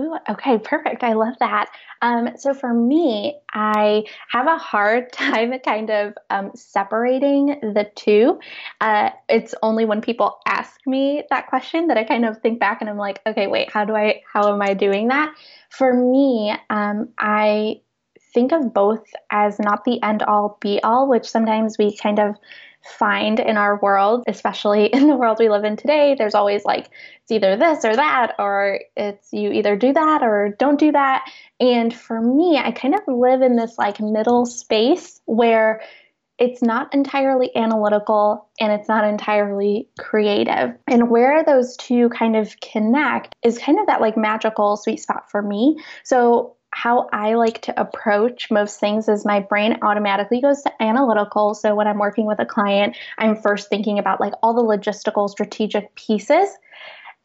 Ooh, 0.01 0.17
okay, 0.29 0.59
perfect. 0.59 1.03
I 1.03 1.15
love 1.15 1.35
that. 1.41 1.71
Um, 2.03 2.31
so 2.37 2.55
for 2.55 2.73
me, 2.73 3.37
I 3.53 4.05
have 4.29 4.47
a 4.47 4.57
hard 4.57 5.13
time 5.13 5.59
kind 5.61 5.91
of 5.91 6.15
um, 6.31 6.53
separating 6.55 7.47
the 7.61 7.91
two. 7.97 8.39
Uh, 8.81 9.11
it's 9.29 9.55
only 9.63 9.85
when 9.85 10.01
people 10.01 10.39
ask 10.47 10.79
me 10.87 11.25
that 11.31 11.49
question 11.49 11.89
that 11.89 11.97
I 11.97 12.05
kind 12.05 12.25
of 12.25 12.39
think 12.39 12.61
back 12.61 12.81
and 12.81 12.89
I'm 12.89 12.97
like, 12.97 13.21
okay, 13.27 13.47
wait, 13.47 13.73
how 13.73 13.85
do 13.85 13.97
I, 13.97 14.23
how 14.33 14.53
am 14.53 14.63
I 14.63 14.75
doing 14.75 15.09
that? 15.09 15.35
For 15.71 15.93
me, 15.93 16.55
um, 16.71 17.09
I 17.19 17.81
think 18.33 18.53
of 18.53 18.73
both 18.73 19.05
as 19.31 19.59
not 19.59 19.85
the 19.85 20.03
end 20.03 20.23
all 20.23 20.59
be 20.61 20.83
all, 20.83 21.09
which 21.09 21.29
sometimes 21.29 21.77
we 21.79 21.97
kind 21.97 22.19
of 22.19 22.37
find 22.99 23.41
in 23.41 23.57
our 23.57 23.79
world, 23.81 24.25
especially 24.27 24.87
in 24.93 25.09
the 25.09 25.17
world 25.17 25.39
we 25.39 25.49
live 25.49 25.65
in 25.65 25.77
today. 25.77 26.15
There's 26.17 26.35
always 26.35 26.65
like, 26.65 26.91
it's 27.23 27.31
either 27.31 27.57
this 27.57 27.85
or 27.85 27.95
that, 27.95 28.35
or 28.39 28.81
it's 28.97 29.33
you 29.33 29.53
either 29.53 29.77
do 29.77 29.93
that 29.93 30.23
or 30.23 30.55
don't 30.59 30.79
do 30.79 30.93
that. 30.93 31.31
And 31.61 31.95
for 31.95 32.21
me, 32.21 32.59
I 32.63 32.71
kind 32.71 32.95
of 32.95 33.01
live 33.07 33.43
in 33.43 33.57
this 33.57 33.77
like 33.79 34.01
middle 34.01 34.47
space 34.47 35.21
where 35.27 35.81
it's 36.39 36.63
not 36.63 36.95
entirely 36.95 37.55
analytical 37.57 38.49
and 38.61 38.73
it's 38.73 38.89
not 38.89 39.05
entirely 39.05 39.89
creative. 39.99 40.71
And 40.87 41.11
where 41.11 41.43
those 41.43 41.77
two 41.77 42.09
kind 42.11 42.37
of 42.37 42.55
connect 42.61 43.35
is 43.43 43.59
kind 43.59 43.81
of 43.81 43.89
that 43.89 44.01
like 44.01 44.17
magical 44.17 44.77
sweet 44.77 45.01
spot 45.01 45.29
for 45.31 45.43
me. 45.43 45.79
So 46.05 46.55
how 46.79 47.09
I 47.13 47.35
like 47.35 47.61
to 47.63 47.81
approach 47.81 48.53
most 48.53 48.79
things 48.79 49.09
is 49.09 49.25
my 49.25 49.41
brain 49.41 49.79
automatically 49.83 50.41
goes 50.41 50.63
to 50.63 50.71
analytical. 50.81 51.55
So 51.55 51.75
when 51.75 51.89
I'm 51.89 51.99
working 51.99 52.25
with 52.25 52.39
a 52.39 52.47
client, 52.47 52.97
I'm 53.19 53.35
first 53.35 53.69
thinking 53.69 53.99
about 53.99 54.21
like 54.21 54.33
all 54.45 54.55
the 54.55 54.63
logistical, 54.63 55.29
strategic 55.29 55.93
pieces. 55.97 56.49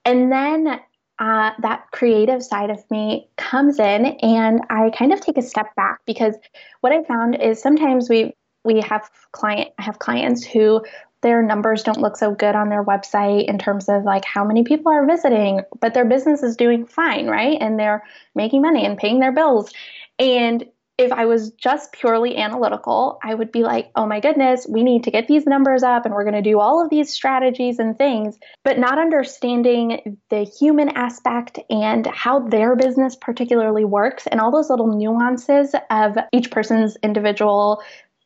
And 0.06 0.32
then 0.32 0.80
uh, 1.20 1.52
that 1.60 1.84
creative 1.92 2.42
side 2.42 2.72
of 2.72 2.80
me 2.90 3.28
comes 3.38 3.78
in 3.78 4.08
and 4.24 4.62
I 4.72 4.90
kind 4.90 5.14
of 5.14 5.22
take 5.22 5.38
a 5.38 5.44
step 5.44 5.68
back 5.76 6.00
because 6.08 6.34
what 6.82 6.92
I 6.92 7.04
found 7.04 7.40
is 7.40 7.62
sometimes 7.62 8.10
we 8.10 8.34
we 8.64 8.82
have 8.82 9.08
client 9.34 9.70
I 9.78 9.84
have 9.84 10.00
clients 10.00 10.44
who 10.44 10.84
their 11.24 11.42
numbers 11.42 11.82
don't 11.82 12.00
look 12.00 12.16
so 12.16 12.32
good 12.32 12.56
on 12.56 12.70
their 12.70 12.84
website 12.84 13.50
in 13.50 13.58
terms 13.58 13.90
of 13.90 14.04
like 14.04 14.26
how 14.26 14.46
many 14.46 14.64
people 14.64 14.92
are 14.92 15.08
visiting, 15.08 15.62
but 15.82 15.96
their 15.96 16.06
business 16.06 16.44
is 16.44 16.56
doing 16.56 16.86
fine, 16.86 17.28
right? 17.28 17.58
And 17.60 17.80
they're 17.80 18.04
making 18.36 18.62
money 18.62 18.86
and 18.86 18.98
paying 18.98 19.20
their 19.20 19.32
bills. 19.32 19.72
And 20.20 20.66
if 21.00 21.12
I 21.12 21.26
was 21.26 21.50
just 21.52 21.92
purely 21.92 22.38
analytical, 22.38 23.18
I 23.24 23.34
would 23.34 23.52
be 23.52 23.64
like, 23.64 23.90
oh 23.96 24.06
my 24.06 24.20
goodness, 24.20 24.68
we 24.70 24.84
need 24.84 25.06
to 25.06 25.12
get 25.12 25.28
these 25.28 25.48
numbers 25.48 25.82
up 25.82 26.06
and 26.06 26.14
we're 26.14 26.24
going 26.24 26.36
to 26.36 26.48
do 26.48 26.60
all 26.60 26.84
of 26.84 26.92
these 26.92 27.12
strategies 27.12 27.80
and 27.80 27.98
things, 27.98 28.38
but 28.64 28.78
not 28.78 29.00
understanding 29.00 30.20
the 30.30 30.44
human 30.44 30.90
aspect 30.90 31.58
and 31.72 32.06
how 32.06 32.48
their 32.48 32.76
business 32.76 33.16
particularly 33.16 33.86
works 33.86 34.28
and 34.28 34.40
all 34.40 34.52
those 34.52 34.70
little 34.70 34.96
nuances 34.96 35.74
of 35.90 36.16
each 36.32 36.52
person's 36.52 36.96
individual 37.02 37.82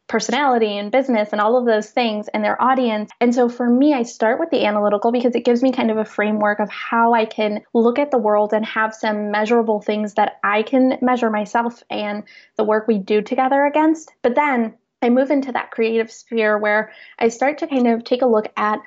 personality 0.08 0.78
and 0.78 0.92
business 0.92 1.30
and 1.32 1.42
all 1.42 1.58
of 1.58 1.66
those 1.66 1.90
things 1.90 2.28
and 2.30 2.44
their 2.44 2.62
audience. 2.62 3.12
And 3.20 3.34
so 3.36 3.50
for 3.50 3.70
me, 3.70 3.94
I 3.94 4.04
start 4.04 4.40
with 4.40 4.50
the 4.50 4.66
analytical 4.66 5.12
because 5.12 5.36
it 5.36 5.46
gives 5.46 5.62
me 5.62 5.72
kind 5.72 5.92
of 5.92 5.98
a 5.98 6.06
framework 6.06 6.60
of 6.60 6.70
how 6.70 7.14
I 7.14 7.26
can 7.26 7.62
look 7.74 8.00
at 8.00 8.12
the 8.12 8.18
world 8.18 8.54
and 8.54 8.66
have 8.66 8.96
some 8.96 9.32
measurable 9.32 9.82
things 9.82 10.14
that 10.14 10.40
I 10.44 10.64
can 10.64 10.98
measure 11.02 11.30
myself 11.30 11.84
and 11.90 12.24
the 12.56 12.64
work 12.64 12.88
we 12.88 13.00
do 13.00 13.22
together 13.22 13.66
against. 13.66 14.14
But 14.22 14.36
then 14.36 14.76
I 15.02 15.10
move 15.10 15.30
into 15.30 15.52
that 15.52 15.72
creative 15.72 16.12
sphere 16.12 16.58
where 16.58 16.92
I 17.20 17.28
start 17.28 17.60
to 17.60 17.68
kind 17.68 17.88
of 17.88 18.04
take 18.04 18.22
a 18.22 18.28
look 18.28 18.48
at 18.56 18.80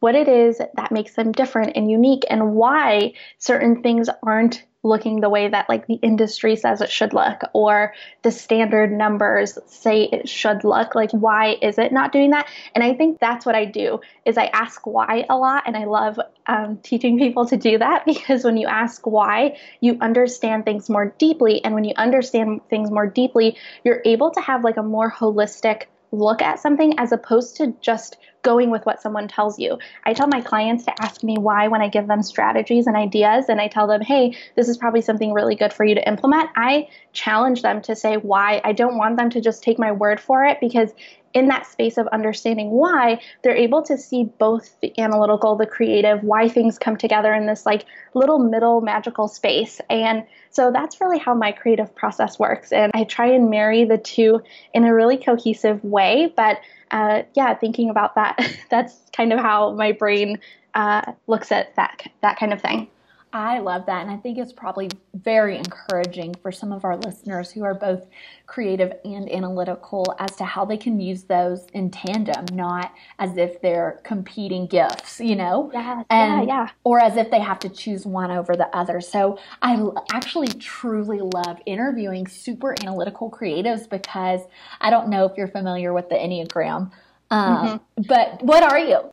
what 0.00 0.14
it 0.14 0.28
is 0.28 0.58
that 0.58 0.92
makes 0.92 1.14
them 1.14 1.32
different 1.32 1.72
and 1.76 1.90
unique 1.90 2.24
and 2.28 2.54
why 2.54 3.14
certain 3.38 3.82
things 3.82 4.10
aren't 4.22 4.64
looking 4.84 5.20
the 5.20 5.30
way 5.30 5.48
that 5.48 5.68
like 5.68 5.86
the 5.86 5.94
industry 5.94 6.54
says 6.54 6.80
it 6.80 6.90
should 6.90 7.12
look 7.12 7.40
or 7.54 7.94
the 8.22 8.30
standard 8.30 8.92
numbers 8.92 9.58
say 9.66 10.04
it 10.04 10.28
should 10.28 10.62
look 10.62 10.94
like 10.94 11.10
why 11.12 11.56
is 11.62 11.78
it 11.78 11.92
not 11.92 12.12
doing 12.12 12.30
that? 12.30 12.48
And 12.74 12.84
i 12.84 12.94
think 12.94 13.18
that's 13.18 13.46
what 13.46 13.54
i 13.54 13.64
do 13.64 14.00
is 14.24 14.36
i 14.38 14.46
ask 14.46 14.86
why 14.86 15.24
a 15.28 15.36
lot 15.36 15.64
and 15.66 15.76
i 15.76 15.84
love 15.84 16.20
um, 16.46 16.78
teaching 16.82 17.18
people 17.18 17.46
to 17.46 17.56
do 17.56 17.78
that 17.78 18.04
because 18.06 18.44
when 18.44 18.56
you 18.56 18.66
ask 18.66 19.06
why 19.06 19.56
you 19.80 19.96
understand 20.00 20.64
things 20.64 20.90
more 20.90 21.14
deeply 21.18 21.64
and 21.64 21.74
when 21.74 21.84
you 21.84 21.94
understand 21.96 22.60
things 22.68 22.90
more 22.90 23.06
deeply 23.06 23.56
you're 23.84 24.02
able 24.04 24.30
to 24.30 24.40
have 24.40 24.62
like 24.62 24.76
a 24.76 24.82
more 24.82 25.10
holistic 25.10 25.84
look 26.12 26.42
at 26.42 26.60
something 26.60 26.98
as 26.98 27.12
opposed 27.12 27.56
to 27.56 27.74
just 27.80 28.16
going 28.44 28.70
with 28.70 28.86
what 28.86 29.02
someone 29.02 29.26
tells 29.26 29.58
you. 29.58 29.78
I 30.04 30.12
tell 30.12 30.28
my 30.28 30.40
clients 30.40 30.84
to 30.84 31.02
ask 31.02 31.24
me 31.24 31.36
why 31.36 31.66
when 31.66 31.82
I 31.82 31.88
give 31.88 32.06
them 32.06 32.22
strategies 32.22 32.86
and 32.86 32.96
ideas 32.96 33.46
and 33.48 33.60
I 33.60 33.66
tell 33.66 33.88
them, 33.88 34.00
hey, 34.00 34.36
this 34.54 34.68
is 34.68 34.76
probably 34.76 35.00
something 35.00 35.32
really 35.32 35.56
good 35.56 35.72
for 35.72 35.84
you 35.84 35.96
to 35.96 36.08
implement. 36.08 36.50
I 36.54 36.88
challenge 37.12 37.62
them 37.62 37.82
to 37.82 37.96
say 37.96 38.16
why. 38.16 38.60
I 38.62 38.72
don't 38.72 38.96
want 38.96 39.16
them 39.16 39.30
to 39.30 39.40
just 39.40 39.64
take 39.64 39.78
my 39.78 39.90
word 39.90 40.20
for 40.20 40.44
it 40.44 40.58
because 40.60 40.92
in 41.34 41.48
that 41.48 41.66
space 41.66 41.98
of 41.98 42.06
understanding 42.08 42.70
why, 42.70 43.20
they're 43.42 43.56
able 43.56 43.82
to 43.82 43.98
see 43.98 44.24
both 44.38 44.76
the 44.80 44.96
analytical, 44.98 45.56
the 45.56 45.66
creative, 45.66 46.22
why 46.22 46.48
things 46.48 46.78
come 46.78 46.96
together 46.96 47.34
in 47.34 47.46
this 47.46 47.66
like 47.66 47.84
little 48.14 48.38
middle 48.38 48.80
magical 48.80 49.26
space. 49.26 49.80
And 49.90 50.24
so 50.50 50.70
that's 50.70 51.00
really 51.00 51.18
how 51.18 51.34
my 51.34 51.50
creative 51.50 51.92
process 51.96 52.38
works. 52.38 52.72
And 52.72 52.92
I 52.94 53.02
try 53.02 53.26
and 53.26 53.50
marry 53.50 53.84
the 53.84 53.98
two 53.98 54.42
in 54.72 54.84
a 54.84 54.94
really 54.94 55.16
cohesive 55.16 55.82
way. 55.82 56.32
But 56.36 56.60
uh, 56.90 57.22
yeah, 57.34 57.54
thinking 57.54 57.90
about 57.90 58.14
that, 58.14 58.38
that's 58.70 59.00
kind 59.16 59.32
of 59.32 59.38
how 59.38 59.72
my 59.72 59.92
brain 59.92 60.40
uh, 60.74 61.12
looks 61.26 61.52
at 61.52 61.74
that 61.76 62.02
that 62.22 62.38
kind 62.38 62.52
of 62.52 62.60
thing. 62.60 62.88
I 63.34 63.58
love 63.58 63.86
that. 63.86 64.02
And 64.02 64.10
I 64.12 64.16
think 64.16 64.38
it's 64.38 64.52
probably 64.52 64.88
very 65.12 65.58
encouraging 65.58 66.36
for 66.40 66.52
some 66.52 66.72
of 66.72 66.84
our 66.84 66.96
listeners 66.96 67.50
who 67.50 67.64
are 67.64 67.74
both 67.74 68.06
creative 68.46 68.92
and 69.04 69.28
analytical 69.28 70.14
as 70.20 70.36
to 70.36 70.44
how 70.44 70.64
they 70.64 70.76
can 70.76 71.00
use 71.00 71.24
those 71.24 71.66
in 71.74 71.90
tandem, 71.90 72.44
not 72.52 72.92
as 73.18 73.36
if 73.36 73.60
they're 73.60 74.00
competing 74.04 74.66
gifts, 74.66 75.18
you 75.18 75.34
know? 75.34 75.68
Yeah, 75.74 76.04
and, 76.10 76.46
yeah, 76.46 76.64
yeah. 76.64 76.68
Or 76.84 77.00
as 77.00 77.16
if 77.16 77.32
they 77.32 77.40
have 77.40 77.58
to 77.60 77.68
choose 77.68 78.06
one 78.06 78.30
over 78.30 78.54
the 78.54 78.68
other. 78.74 79.00
So 79.00 79.36
I 79.60 79.84
actually 80.12 80.48
truly 80.48 81.18
love 81.20 81.58
interviewing 81.66 82.28
super 82.28 82.76
analytical 82.82 83.32
creatives 83.32 83.90
because 83.90 84.42
I 84.80 84.90
don't 84.90 85.08
know 85.08 85.24
if 85.24 85.36
you're 85.36 85.48
familiar 85.48 85.92
with 85.92 86.08
the 86.08 86.14
Enneagram. 86.14 86.92
Um, 87.32 87.80
mm-hmm. 87.96 88.02
But 88.06 88.44
what 88.44 88.62
are 88.62 88.78
you? 88.78 89.10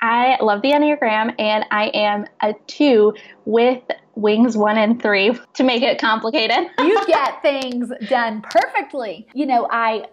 I 0.00 0.36
love 0.42 0.62
the 0.62 0.72
Enneagram 0.72 1.34
and 1.38 1.64
I 1.70 1.86
am 1.94 2.26
a 2.42 2.54
two 2.66 3.14
with 3.44 3.82
wings 4.14 4.56
one 4.56 4.76
and 4.76 5.00
three 5.00 5.38
to 5.54 5.64
make 5.64 5.82
it 5.82 5.98
complicated. 6.00 6.70
you 6.78 7.06
get 7.06 7.42
things 7.42 7.90
done 8.08 8.42
perfectly. 8.42 9.26
You 9.34 9.46
know, 9.46 9.68
I 9.70 10.06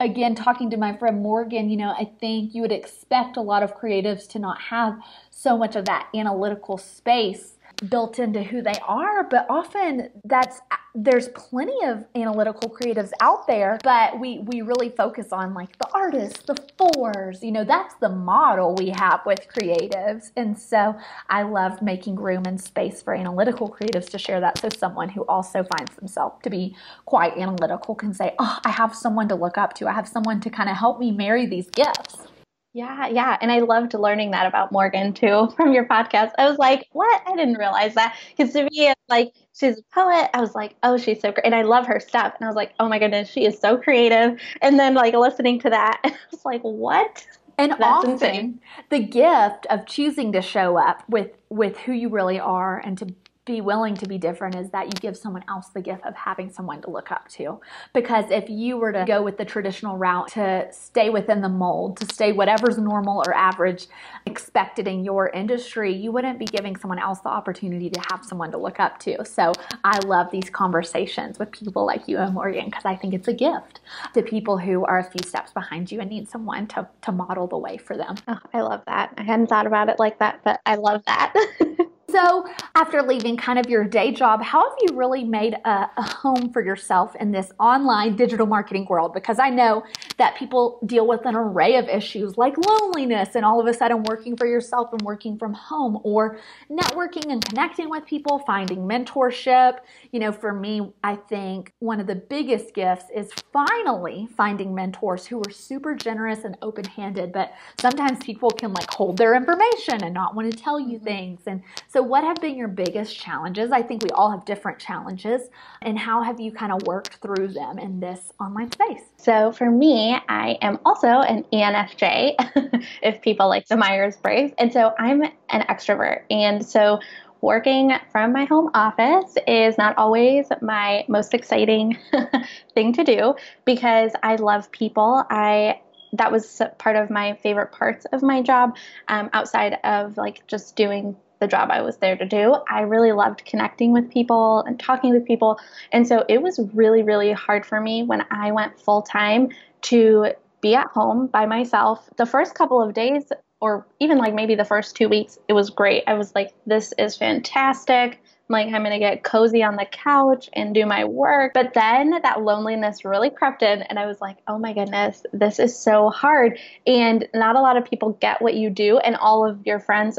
again 0.00 0.34
talking 0.34 0.70
to 0.70 0.76
my 0.76 0.96
friend 0.96 1.22
Morgan, 1.22 1.68
you 1.70 1.76
know, 1.76 1.90
I 1.90 2.10
think 2.20 2.54
you 2.54 2.62
would 2.62 2.72
expect 2.72 3.36
a 3.36 3.40
lot 3.40 3.62
of 3.62 3.76
creatives 3.76 4.28
to 4.30 4.38
not 4.38 4.60
have 4.60 4.98
so 5.30 5.56
much 5.56 5.76
of 5.76 5.84
that 5.86 6.08
analytical 6.14 6.78
space 6.78 7.56
built 7.88 8.18
into 8.18 8.42
who 8.42 8.62
they 8.62 8.78
are, 8.86 9.24
but 9.24 9.46
often 9.48 10.10
that's 10.24 10.60
there's 10.94 11.28
plenty 11.28 11.86
of 11.86 12.04
analytical 12.14 12.68
creatives 12.68 13.12
out 13.20 13.46
there, 13.46 13.78
but 13.82 14.20
we 14.20 14.40
we 14.40 14.60
really 14.60 14.90
focus 14.90 15.32
on 15.32 15.54
like 15.54 15.78
the 15.78 15.88
artists, 15.94 16.42
the 16.42 16.56
fours, 16.76 17.42
you 17.42 17.50
know, 17.50 17.64
that's 17.64 17.94
the 17.94 18.08
model 18.08 18.74
we 18.74 18.90
have 18.90 19.20
with 19.24 19.48
creatives. 19.48 20.32
And 20.36 20.58
so 20.58 20.94
I 21.30 21.42
love 21.42 21.80
making 21.80 22.16
room 22.16 22.42
and 22.46 22.60
space 22.60 23.00
for 23.00 23.14
analytical 23.14 23.68
creatives 23.68 24.10
to 24.10 24.18
share 24.18 24.40
that 24.40 24.58
so 24.58 24.68
someone 24.68 25.08
who 25.08 25.22
also 25.22 25.64
finds 25.64 25.94
themselves 25.96 26.36
to 26.42 26.50
be 26.50 26.76
quite 27.06 27.36
analytical 27.38 27.94
can 27.94 28.12
say, 28.12 28.34
"Oh, 28.38 28.58
I 28.64 28.70
have 28.70 28.94
someone 28.94 29.28
to 29.28 29.34
look 29.34 29.56
up 29.56 29.72
to. 29.74 29.88
I 29.88 29.92
have 29.92 30.08
someone 30.08 30.40
to 30.40 30.50
kind 30.50 30.68
of 30.68 30.76
help 30.76 30.98
me 31.00 31.10
marry 31.10 31.46
these 31.46 31.70
gifts." 31.70 32.28
Yeah, 32.74 33.08
yeah. 33.08 33.36
And 33.42 33.52
I 33.52 33.58
loved 33.60 33.92
learning 33.92 34.30
that 34.30 34.46
about 34.46 34.72
Morgan 34.72 35.12
too 35.12 35.48
from 35.56 35.72
your 35.74 35.84
podcast. 35.84 36.32
I 36.38 36.48
was 36.48 36.58
like, 36.58 36.88
what? 36.92 37.22
I 37.26 37.36
didn't 37.36 37.58
realize 37.58 37.94
that. 37.94 38.16
Because 38.36 38.52
to 38.54 38.62
me, 38.64 38.88
it's 38.88 39.00
like, 39.10 39.34
she's 39.54 39.78
a 39.78 39.82
poet. 39.94 40.30
I 40.34 40.40
was 40.40 40.54
like, 40.54 40.74
oh, 40.82 40.96
she's 40.96 41.20
so 41.20 41.32
great. 41.32 41.44
And 41.44 41.54
I 41.54 41.62
love 41.62 41.86
her 41.86 42.00
stuff. 42.00 42.32
And 42.38 42.46
I 42.46 42.48
was 42.48 42.56
like, 42.56 42.72
oh 42.80 42.88
my 42.88 42.98
goodness, 42.98 43.30
she 43.30 43.44
is 43.44 43.58
so 43.58 43.76
creative. 43.76 44.40
And 44.62 44.78
then, 44.78 44.94
like, 44.94 45.14
listening 45.14 45.60
to 45.60 45.70
that, 45.70 46.00
I 46.04 46.14
was 46.30 46.44
like, 46.46 46.62
what? 46.62 47.26
And 47.58 47.76
That's 47.78 47.82
often 47.82 48.10
insane. 48.12 48.60
the 48.88 49.00
gift 49.00 49.66
of 49.68 49.84
choosing 49.86 50.32
to 50.32 50.40
show 50.40 50.78
up 50.78 51.04
with 51.08 51.30
with 51.50 51.76
who 51.78 51.92
you 51.92 52.08
really 52.08 52.40
are 52.40 52.78
and 52.78 52.96
to 52.98 53.14
be 53.44 53.60
willing 53.60 53.96
to 53.96 54.06
be 54.06 54.18
different 54.18 54.54
is 54.54 54.70
that 54.70 54.86
you 54.86 54.92
give 55.00 55.16
someone 55.16 55.44
else 55.48 55.68
the 55.68 55.80
gift 55.80 56.06
of 56.06 56.14
having 56.14 56.48
someone 56.48 56.80
to 56.80 56.90
look 56.90 57.10
up 57.10 57.26
to. 57.28 57.60
Because 57.92 58.30
if 58.30 58.48
you 58.48 58.76
were 58.76 58.92
to 58.92 59.04
go 59.04 59.20
with 59.22 59.36
the 59.36 59.44
traditional 59.44 59.98
route 59.98 60.28
to 60.28 60.68
stay 60.70 61.10
within 61.10 61.40
the 61.40 61.48
mold, 61.48 61.96
to 61.96 62.14
stay 62.14 62.30
whatever's 62.30 62.78
normal 62.78 63.22
or 63.26 63.34
average 63.34 63.86
expected 64.26 64.86
in 64.86 65.04
your 65.04 65.28
industry, 65.30 65.92
you 65.92 66.12
wouldn't 66.12 66.38
be 66.38 66.44
giving 66.44 66.76
someone 66.76 67.00
else 67.00 67.18
the 67.20 67.30
opportunity 67.30 67.90
to 67.90 68.00
have 68.10 68.24
someone 68.24 68.52
to 68.52 68.58
look 68.58 68.78
up 68.78 69.00
to. 69.00 69.24
So 69.24 69.52
I 69.82 69.98
love 70.06 70.30
these 70.30 70.48
conversations 70.48 71.40
with 71.40 71.50
people 71.50 71.84
like 71.84 72.06
you 72.06 72.18
and 72.18 72.34
Morgan 72.34 72.66
because 72.66 72.84
I 72.84 72.94
think 72.94 73.12
it's 73.12 73.28
a 73.28 73.34
gift 73.34 73.80
to 74.14 74.22
people 74.22 74.56
who 74.56 74.84
are 74.84 75.00
a 75.00 75.04
few 75.04 75.26
steps 75.26 75.52
behind 75.52 75.90
you 75.90 76.00
and 76.00 76.08
need 76.08 76.28
someone 76.28 76.68
to, 76.68 76.88
to 77.02 77.10
model 77.10 77.48
the 77.48 77.58
way 77.58 77.76
for 77.76 77.96
them. 77.96 78.14
Oh, 78.28 78.38
I 78.54 78.60
love 78.60 78.82
that. 78.86 79.14
I 79.18 79.24
hadn't 79.24 79.48
thought 79.48 79.66
about 79.66 79.88
it 79.88 79.98
like 79.98 80.20
that, 80.20 80.42
but 80.44 80.60
I 80.64 80.76
love 80.76 81.02
that. 81.06 81.34
So, 82.12 82.46
after 82.74 83.02
leaving 83.02 83.38
kind 83.38 83.58
of 83.58 83.70
your 83.70 83.84
day 83.84 84.12
job, 84.12 84.42
how 84.42 84.68
have 84.68 84.76
you 84.82 84.94
really 84.94 85.24
made 85.24 85.54
a, 85.54 85.88
a, 85.96 86.02
home 86.02 86.52
for 86.52 86.62
yourself 86.62 87.16
in 87.16 87.32
this 87.32 87.50
online 87.58 88.16
digital 88.16 88.44
marketing 88.44 88.86
world? 88.86 89.14
Because 89.14 89.38
I 89.38 89.48
know 89.48 89.82
that 90.18 90.36
people 90.36 90.78
deal 90.84 91.06
with 91.06 91.24
an 91.24 91.34
array 91.34 91.76
of 91.76 91.88
issues 91.88 92.36
like 92.36 92.54
loneliness 92.58 93.34
and 93.34 93.46
all 93.46 93.62
of 93.62 93.66
a 93.66 93.72
sudden 93.72 94.02
working 94.02 94.36
for 94.36 94.46
yourself 94.46 94.92
and 94.92 95.00
working 95.00 95.38
from 95.38 95.54
home, 95.54 96.00
or 96.04 96.38
networking 96.70 97.32
and 97.32 97.42
connecting 97.42 97.88
with 97.88 98.04
people, 98.04 98.40
finding 98.40 98.80
mentorship. 98.80 99.78
You 100.10 100.20
know, 100.20 100.32
for 100.32 100.52
me, 100.52 100.92
I 101.02 101.16
think 101.16 101.72
one 101.78 101.98
of 101.98 102.06
the 102.06 102.16
biggest 102.16 102.74
gifts 102.74 103.06
is 103.16 103.32
finally 103.54 104.28
finding 104.36 104.74
mentors 104.74 105.24
who 105.24 105.40
are 105.40 105.50
super 105.50 105.94
generous 105.94 106.44
and 106.44 106.58
open 106.60 106.84
handed, 106.84 107.32
but 107.32 107.52
sometimes 107.80 108.18
people 108.22 108.50
can 108.50 108.74
like 108.74 108.90
hold 108.90 109.16
their 109.16 109.34
information 109.34 110.04
and 110.04 110.12
not 110.12 110.34
want 110.34 110.50
to 110.50 110.58
tell 110.58 110.78
you 110.78 110.98
mm-hmm. 110.98 111.04
things. 111.04 111.40
And 111.46 111.62
so, 111.88 112.01
what 112.02 112.24
have 112.24 112.36
been 112.40 112.56
your 112.56 112.68
biggest 112.68 113.18
challenges? 113.18 113.72
I 113.72 113.82
think 113.82 114.02
we 114.02 114.10
all 114.10 114.30
have 114.30 114.44
different 114.44 114.78
challenges. 114.78 115.42
And 115.80 115.98
how 115.98 116.22
have 116.22 116.40
you 116.40 116.52
kind 116.52 116.72
of 116.72 116.82
worked 116.86 117.16
through 117.16 117.48
them 117.48 117.78
in 117.78 118.00
this 118.00 118.32
online 118.40 118.70
space? 118.72 119.02
So, 119.16 119.52
for 119.52 119.70
me, 119.70 120.18
I 120.28 120.58
am 120.62 120.78
also 120.84 121.06
an 121.06 121.44
ENFJ, 121.52 122.86
if 123.02 123.22
people 123.22 123.48
like 123.48 123.66
the 123.68 123.76
Myers 123.76 124.16
Briggs. 124.16 124.52
And 124.58 124.72
so 124.72 124.94
I'm 124.98 125.22
an 125.22 125.62
extrovert. 125.68 126.22
And 126.30 126.64
so 126.64 127.00
working 127.40 127.92
from 128.10 128.32
my 128.32 128.44
home 128.44 128.70
office 128.74 129.36
is 129.46 129.76
not 129.76 129.98
always 129.98 130.46
my 130.62 131.04
most 131.08 131.34
exciting 131.34 131.98
thing 132.74 132.92
to 132.94 133.04
do 133.04 133.34
because 133.64 134.12
I 134.22 134.36
love 134.36 134.70
people. 134.70 135.24
I 135.28 135.80
that 136.14 136.30
was 136.30 136.60
part 136.78 136.96
of 136.96 137.10
my 137.10 137.38
favorite 137.42 137.72
parts 137.72 138.04
of 138.12 138.22
my 138.22 138.42
job 138.42 138.76
um, 139.08 139.30
outside 139.32 139.78
of 139.82 140.16
like 140.16 140.46
just 140.46 140.76
doing 140.76 141.16
the 141.42 141.48
job 141.48 141.70
I 141.72 141.82
was 141.82 141.96
there 141.96 142.16
to 142.16 142.24
do. 142.24 142.54
I 142.70 142.82
really 142.82 143.10
loved 143.10 143.44
connecting 143.44 143.92
with 143.92 144.08
people 144.10 144.60
and 144.60 144.78
talking 144.78 145.10
with 145.10 145.26
people. 145.26 145.58
And 145.90 146.06
so 146.06 146.24
it 146.28 146.40
was 146.40 146.60
really, 146.72 147.02
really 147.02 147.32
hard 147.32 147.66
for 147.66 147.80
me 147.80 148.04
when 148.04 148.24
I 148.30 148.52
went 148.52 148.78
full 148.78 149.02
time 149.02 149.48
to 149.82 150.28
be 150.60 150.76
at 150.76 150.86
home 150.86 151.26
by 151.26 151.46
myself. 151.46 152.08
The 152.16 152.26
first 152.26 152.54
couple 152.54 152.80
of 152.80 152.94
days, 152.94 153.24
or 153.60 153.84
even 153.98 154.18
like 154.18 154.34
maybe 154.34 154.54
the 154.54 154.64
first 154.64 154.94
two 154.94 155.08
weeks, 155.08 155.36
it 155.48 155.52
was 155.52 155.68
great. 155.68 156.04
I 156.06 156.14
was 156.14 156.32
like, 156.36 156.54
this 156.64 156.94
is 156.96 157.16
fantastic. 157.16 158.21
Like, 158.52 158.68
I'm 158.68 158.82
going 158.82 158.92
to 158.92 158.98
get 158.98 159.24
cozy 159.24 159.62
on 159.62 159.74
the 159.76 159.86
couch 159.90 160.48
and 160.52 160.74
do 160.74 160.86
my 160.86 161.04
work. 161.04 161.52
But 161.54 161.74
then 161.74 162.10
that 162.22 162.42
loneliness 162.42 163.04
really 163.04 163.30
crept 163.30 163.62
in, 163.62 163.82
and 163.82 163.98
I 163.98 164.06
was 164.06 164.20
like, 164.20 164.38
oh 164.46 164.58
my 164.58 164.72
goodness, 164.72 165.24
this 165.32 165.58
is 165.58 165.76
so 165.76 166.10
hard. 166.10 166.58
And 166.86 167.26
not 167.34 167.56
a 167.56 167.60
lot 167.60 167.76
of 167.76 167.84
people 167.84 168.10
get 168.20 168.40
what 168.40 168.54
you 168.54 168.70
do, 168.70 168.98
and 168.98 169.16
all 169.16 169.48
of 169.48 169.66
your 169.66 169.80
friends 169.80 170.18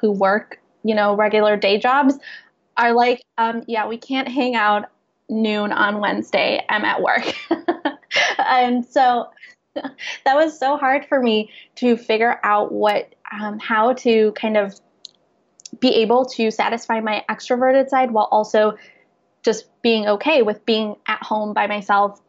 who 0.00 0.12
work 0.12 0.60
you 0.82 0.94
know, 0.94 1.14
regular 1.14 1.56
day 1.56 1.78
jobs 1.78 2.14
are 2.76 2.92
like, 2.92 3.22
um, 3.38 3.62
yeah, 3.66 3.86
we 3.86 3.98
can't 3.98 4.28
hang 4.28 4.54
out 4.54 4.86
noon 5.28 5.72
on 5.72 6.00
Wednesday. 6.00 6.64
I'm 6.68 6.84
at 6.84 7.02
work. 7.02 7.34
and 8.38 8.84
so 8.86 9.30
that 9.74 10.34
was 10.34 10.58
so 10.58 10.76
hard 10.76 11.06
for 11.06 11.20
me 11.20 11.50
to 11.76 11.96
figure 11.96 12.40
out 12.42 12.72
what, 12.72 13.14
um, 13.40 13.58
how 13.58 13.92
to 13.94 14.32
kind 14.32 14.56
of 14.56 14.78
be 15.80 15.94
able 15.96 16.24
to 16.26 16.50
satisfy 16.50 17.00
my 17.00 17.24
extroverted 17.28 17.88
side 17.88 18.10
while 18.10 18.28
also 18.30 18.76
just 19.42 19.66
being 19.82 20.06
okay 20.06 20.42
with 20.42 20.64
being 20.66 20.96
at 21.06 21.22
home 21.22 21.54
by 21.54 21.66
myself 21.66 22.20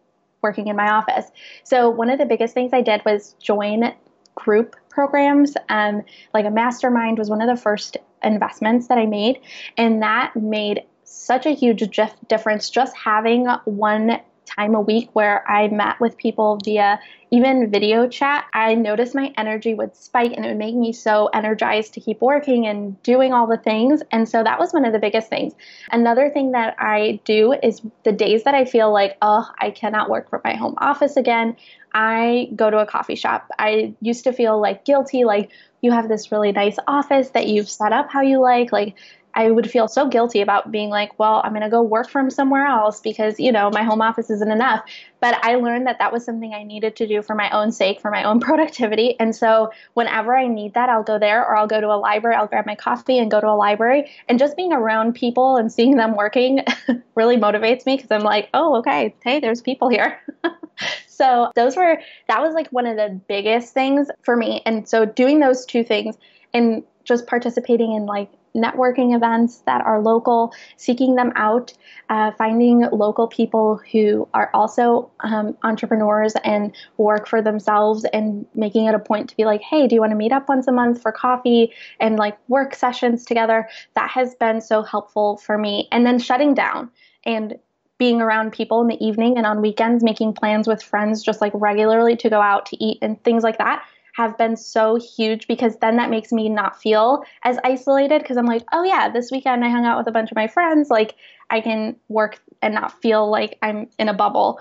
working 0.42 0.68
in 0.68 0.76
my 0.76 0.90
office. 0.90 1.26
So 1.64 1.90
one 1.90 2.10
of 2.10 2.18
the 2.18 2.26
biggest 2.26 2.54
things 2.54 2.72
I 2.74 2.82
did 2.82 3.04
was 3.06 3.36
join 3.40 3.94
group 4.36 4.76
programs. 4.90 5.56
Um, 5.70 6.04
like 6.34 6.46
a 6.46 6.50
mastermind 6.50 7.18
was 7.18 7.30
one 7.30 7.42
of 7.42 7.48
the 7.48 7.62
first 7.62 7.98
investments 8.24 8.88
that 8.88 8.98
I 8.98 9.06
made, 9.06 9.42
and 9.78 10.02
that 10.02 10.36
made 10.36 10.84
such 11.04 11.46
a 11.46 11.52
huge 11.52 11.84
difference 12.28 12.70
just 12.70 12.96
having 12.96 13.48
one 13.66 14.20
time 14.56 14.76
a 14.76 14.82
week 14.82 15.10
where 15.14 15.50
I 15.50 15.68
met 15.68 16.00
with 16.00 16.18
people 16.18 16.60
via 16.64 17.00
even 17.32 17.72
video 17.72 18.08
chat, 18.08 18.46
I 18.54 18.76
noticed 18.76 19.16
my 19.16 19.34
energy 19.38 19.74
would 19.74 19.96
spike 19.96 20.34
and 20.36 20.46
it 20.46 20.50
would 20.50 20.58
make 20.58 20.76
me 20.76 20.91
so 20.91 21.28
energized 21.34 21.93
to 21.93 22.02
keep 22.02 22.20
working 22.20 22.68
and 22.68 23.02
doing 23.04 23.32
all 23.32 23.47
the 23.47 23.58
things. 23.58 24.02
And 24.12 24.28
so 24.28 24.43
that 24.43 24.60
was 24.60 24.74
one 24.74 24.84
of 24.84 24.91
the 24.91 24.99
biggest 24.99 25.30
things. 25.30 25.54
Another 25.91 26.30
thing 26.30 26.52
that 26.52 26.76
I 26.78 27.22
do 27.24 27.54
is 27.64 27.82
the 28.04 28.12
days 28.12 28.43
that 28.43 28.54
I 28.54 28.66
feel 28.66 28.91
like, 28.91 29.18
oh, 29.22 29.47
I 29.60 29.72
cannot 29.72 30.10
work 30.10 30.30
from 30.30 30.41
my 30.43 30.56
home 30.56 30.76
office 30.80 31.16
again, 31.16 31.56
I 31.93 32.49
go 32.56 32.70
to 32.70 32.80
a 32.80 32.86
coffee 32.86 33.16
shop. 33.16 33.49
I 33.60 33.93
used 34.02 34.24
to 34.26 34.34
feel 34.34 34.60
like 34.62 34.86
guilty, 34.86 35.26
like 35.26 35.52
you 35.82 35.91
have 35.91 36.08
this 36.08 36.32
really 36.32 36.52
nice 36.52 36.78
office 36.88 37.30
that 37.32 37.47
you've 37.47 37.70
set 37.70 37.91
up 37.91 38.10
how 38.10 38.22
you 38.22 38.39
like, 38.39 38.72
like 38.72 38.95
I 39.34 39.51
would 39.51 39.69
feel 39.69 39.88
so 39.88 40.07
guilty 40.07 40.41
about 40.41 40.71
being 40.71 40.89
like, 40.89 41.17
well, 41.19 41.41
I'm 41.43 41.51
going 41.51 41.61
to 41.61 41.69
go 41.69 41.82
work 41.82 42.09
from 42.09 42.29
somewhere 42.29 42.65
else 42.65 42.99
because, 42.99 43.39
you 43.39 43.51
know, 43.51 43.69
my 43.69 43.84
home 43.84 44.01
office 44.01 44.29
isn't 44.29 44.51
enough. 44.51 44.82
But 45.19 45.43
I 45.43 45.55
learned 45.55 45.88
that 45.88 45.99
that 45.99 46.11
was 46.11 46.25
something 46.25 46.53
I 46.53 46.63
needed 46.63 46.95
to 46.97 47.07
do 47.07 47.21
for 47.21 47.36
my 47.36 47.49
own 47.51 47.71
sake, 47.71 48.01
for 48.01 48.11
my 48.11 48.23
own 48.23 48.39
productivity. 48.41 49.17
And 49.19 49.36
so 49.36 49.71
whenever 49.93 50.36
I 50.36 50.47
need 50.47 50.73
that, 50.73 50.89
I'll 50.89 51.03
go 51.03 51.19
there 51.19 51.45
or 51.45 51.55
I'll 51.55 51.67
go 51.67 51.79
to 51.79 51.88
a 51.88 51.97
library, 51.97 52.36
I'll 52.36 52.47
grab 52.47 52.65
my 52.65 52.75
coffee 52.75 53.17
and 53.17 53.32
go 53.32 53.39
to 53.39 53.47
a 53.47 53.55
library. 53.55 54.11
And 54.27 54.39
just 54.39 54.57
being 54.57 54.73
around 54.73 55.13
people 55.13 55.57
and 55.57 55.71
seeing 55.71 55.95
them 55.95 56.15
working 56.15 56.65
really 57.15 57.38
motivates 57.38 57.86
me 57.86 57.95
because 57.95 58.11
I'm 58.11 58.23
like, 58.23 58.49
oh, 58.53 58.77
okay, 58.77 59.15
hey, 59.23 59.39
there's 59.39 59.61
people 59.61 59.89
here. 59.89 60.19
so 61.07 61.51
those 61.55 61.75
were, 61.77 61.99
that 62.27 62.41
was 62.41 62.53
like 62.53 62.67
one 62.69 62.86
of 62.86 62.97
the 62.97 63.19
biggest 63.27 63.73
things 63.73 64.09
for 64.23 64.36
me. 64.36 64.61
And 64.65 64.88
so 64.88 65.05
doing 65.05 65.39
those 65.39 65.65
two 65.65 65.84
things 65.84 66.17
and 66.53 66.84
just 67.03 67.27
participating 67.27 67.93
in 67.93 68.05
like 68.05 68.29
networking 68.56 69.16
events 69.16 69.60
that 69.66 69.82
are 69.82 70.02
local, 70.02 70.54
seeking 70.78 71.16
them 71.16 71.32
out, 71.36 71.74
uh, 72.10 72.32
finding 72.38 72.82
local 72.91 73.28
people 73.28 73.80
who 73.91 74.28
are 74.34 74.49
also 74.54 75.12
um, 75.22 75.58
entrepreneurs 75.64 76.34
and 76.43 76.76
work 76.97 77.28
for 77.28 77.41
themselves, 77.41 78.06
and 78.14 78.45
making 78.56 78.86
it 78.86 78.95
a 78.95 78.99
point 78.99 79.30
to 79.30 79.38
be 79.38 79.45
like, 79.45 79.62
hey, 79.62 79.88
do 79.88 79.95
you 79.95 80.02
want 80.02 80.12
to 80.12 80.18
meet 80.18 80.32
up 80.32 80.49
once 80.49 80.68
a 80.68 80.72
month 80.72 81.02
for 81.02 81.12
coffee 81.12 81.72
and 81.99 82.18
like 82.18 82.38
work 82.47 82.76
sessions 82.76 83.26
together? 83.26 83.68
That 83.95 84.10
has 84.12 84.36
been 84.36 84.62
so 84.62 84.84
helpful 84.84 85.38
for 85.38 85.58
me. 85.58 85.88
And 85.91 86.06
then 86.06 86.20
shutting 86.20 86.54
down 86.54 86.91
and 87.26 87.58
being 87.97 88.20
around 88.20 88.52
people 88.52 88.82
in 88.82 88.88
the 88.88 89.06
evening 89.06 89.38
and 89.38 89.45
on 89.45 89.62
weekends, 89.62 90.04
making 90.04 90.34
plans 90.34 90.68
with 90.68 90.82
friends 90.82 91.22
just 91.22 91.39
like 91.39 91.52
regularly 91.54 92.16
to 92.16 92.30
go 92.32 92.41
out 92.41 92.66
to 92.66 92.84
eat 92.84 92.97
and 93.02 93.24
things 93.24 93.43
like 93.43 93.60
that 93.60 93.84
have 94.14 94.38
been 94.38 94.55
so 94.55 94.95
huge 94.95 95.47
because 95.47 95.78
then 95.78 95.97
that 95.97 96.09
makes 96.09 96.32
me 96.32 96.49
not 96.49 96.82
feel 96.82 97.24
as 97.43 97.57
isolated 97.64 98.22
because 98.22 98.38
I'm 98.38 98.45
like, 98.45 98.64
oh 98.72 98.84
yeah, 98.84 99.09
this 99.09 99.32
weekend 99.32 99.64
I 99.64 99.70
hung 99.70 99.86
out 99.86 99.97
with 99.97 100.07
a 100.07 100.12
bunch 100.12 100.32
of 100.32 100.36
my 100.36 100.47
friends. 100.47 100.89
Like 100.89 101.16
I 101.49 101.62
can 101.62 101.95
work 102.09 102.39
and 102.62 102.74
not 102.74 103.01
feel 103.01 103.30
like 103.30 103.57
I'm 103.62 103.88
in 103.97 104.09
a 104.09 104.14
bubble. 104.14 104.59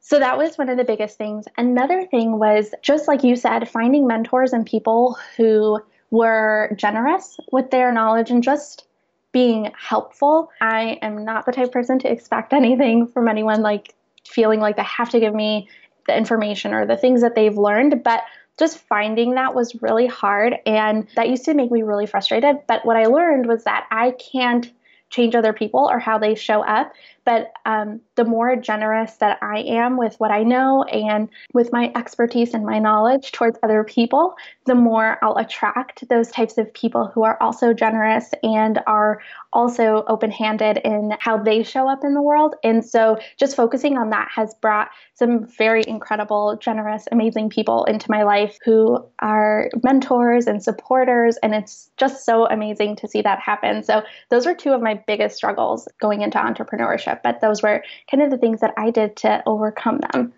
So 0.00 0.18
that 0.18 0.38
was 0.38 0.56
one 0.56 0.68
of 0.68 0.78
the 0.78 0.84
biggest 0.84 1.18
things. 1.18 1.46
Another 1.56 2.06
thing 2.06 2.38
was 2.38 2.74
just 2.82 3.08
like 3.08 3.24
you 3.24 3.36
said, 3.36 3.68
finding 3.68 4.06
mentors 4.06 4.52
and 4.52 4.64
people 4.64 5.18
who 5.36 5.80
were 6.10 6.74
generous 6.76 7.36
with 7.52 7.70
their 7.70 7.92
knowledge 7.92 8.30
and 8.30 8.42
just 8.42 8.86
being 9.32 9.70
helpful. 9.78 10.50
I 10.60 10.98
am 11.02 11.24
not 11.24 11.44
the 11.44 11.52
type 11.52 11.72
person 11.72 11.98
to 12.00 12.10
expect 12.10 12.52
anything 12.52 13.06
from 13.06 13.28
anyone 13.28 13.60
like 13.60 13.94
feeling 14.24 14.60
like 14.60 14.76
they 14.76 14.82
have 14.84 15.10
to 15.10 15.20
give 15.20 15.34
me 15.34 15.68
the 16.06 16.16
information 16.16 16.72
or 16.72 16.86
the 16.86 16.96
things 16.96 17.20
that 17.20 17.34
they've 17.34 17.56
learned, 17.56 18.02
but 18.02 18.22
just 18.58 18.78
finding 18.78 19.34
that 19.34 19.54
was 19.54 19.80
really 19.82 20.06
hard. 20.06 20.56
And 20.66 21.06
that 21.16 21.28
used 21.28 21.44
to 21.44 21.54
make 21.54 21.70
me 21.70 21.82
really 21.82 22.06
frustrated. 22.06 22.56
But 22.66 22.84
what 22.84 22.96
I 22.96 23.06
learned 23.06 23.46
was 23.46 23.64
that 23.64 23.86
I 23.90 24.12
can't 24.12 24.70
change 25.10 25.34
other 25.34 25.52
people 25.52 25.88
or 25.90 25.98
how 25.98 26.18
they 26.18 26.34
show 26.34 26.62
up. 26.62 26.92
But 27.28 27.52
um, 27.66 28.00
the 28.14 28.24
more 28.24 28.56
generous 28.56 29.16
that 29.16 29.36
I 29.42 29.58
am 29.58 29.98
with 29.98 30.18
what 30.18 30.30
I 30.30 30.44
know 30.44 30.84
and 30.84 31.28
with 31.52 31.74
my 31.74 31.92
expertise 31.94 32.54
and 32.54 32.64
my 32.64 32.78
knowledge 32.78 33.32
towards 33.32 33.58
other 33.62 33.84
people, 33.84 34.34
the 34.64 34.74
more 34.74 35.18
I'll 35.22 35.36
attract 35.36 36.08
those 36.08 36.30
types 36.30 36.56
of 36.56 36.72
people 36.72 37.06
who 37.06 37.24
are 37.24 37.36
also 37.42 37.74
generous 37.74 38.30
and 38.42 38.80
are 38.86 39.20
also 39.52 40.04
open 40.08 40.30
handed 40.30 40.78
in 40.78 41.16
how 41.20 41.36
they 41.36 41.62
show 41.62 41.86
up 41.86 42.02
in 42.02 42.14
the 42.14 42.22
world. 42.22 42.54
And 42.64 42.82
so 42.82 43.18
just 43.38 43.56
focusing 43.56 43.98
on 43.98 44.08
that 44.08 44.28
has 44.34 44.54
brought 44.62 44.88
some 45.14 45.46
very 45.46 45.84
incredible, 45.86 46.56
generous, 46.56 47.06
amazing 47.12 47.50
people 47.50 47.84
into 47.84 48.10
my 48.10 48.22
life 48.22 48.58
who 48.64 49.04
are 49.18 49.68
mentors 49.82 50.46
and 50.46 50.62
supporters. 50.62 51.36
And 51.42 51.54
it's 51.54 51.90
just 51.98 52.24
so 52.24 52.46
amazing 52.46 52.96
to 52.96 53.08
see 53.08 53.20
that 53.20 53.38
happen. 53.38 53.82
So 53.82 54.02
those 54.30 54.46
were 54.46 54.54
two 54.54 54.72
of 54.72 54.80
my 54.80 55.02
biggest 55.06 55.36
struggles 55.36 55.88
going 56.00 56.22
into 56.22 56.38
entrepreneurship, 56.38 57.17
but 57.22 57.40
those 57.40 57.62
were 57.62 57.82
kind 58.10 58.22
of 58.22 58.30
the 58.30 58.38
things 58.38 58.60
that 58.60 58.74
I 58.76 58.90
did 58.90 59.16
to 59.18 59.42
overcome 59.46 60.00
them. 60.12 60.32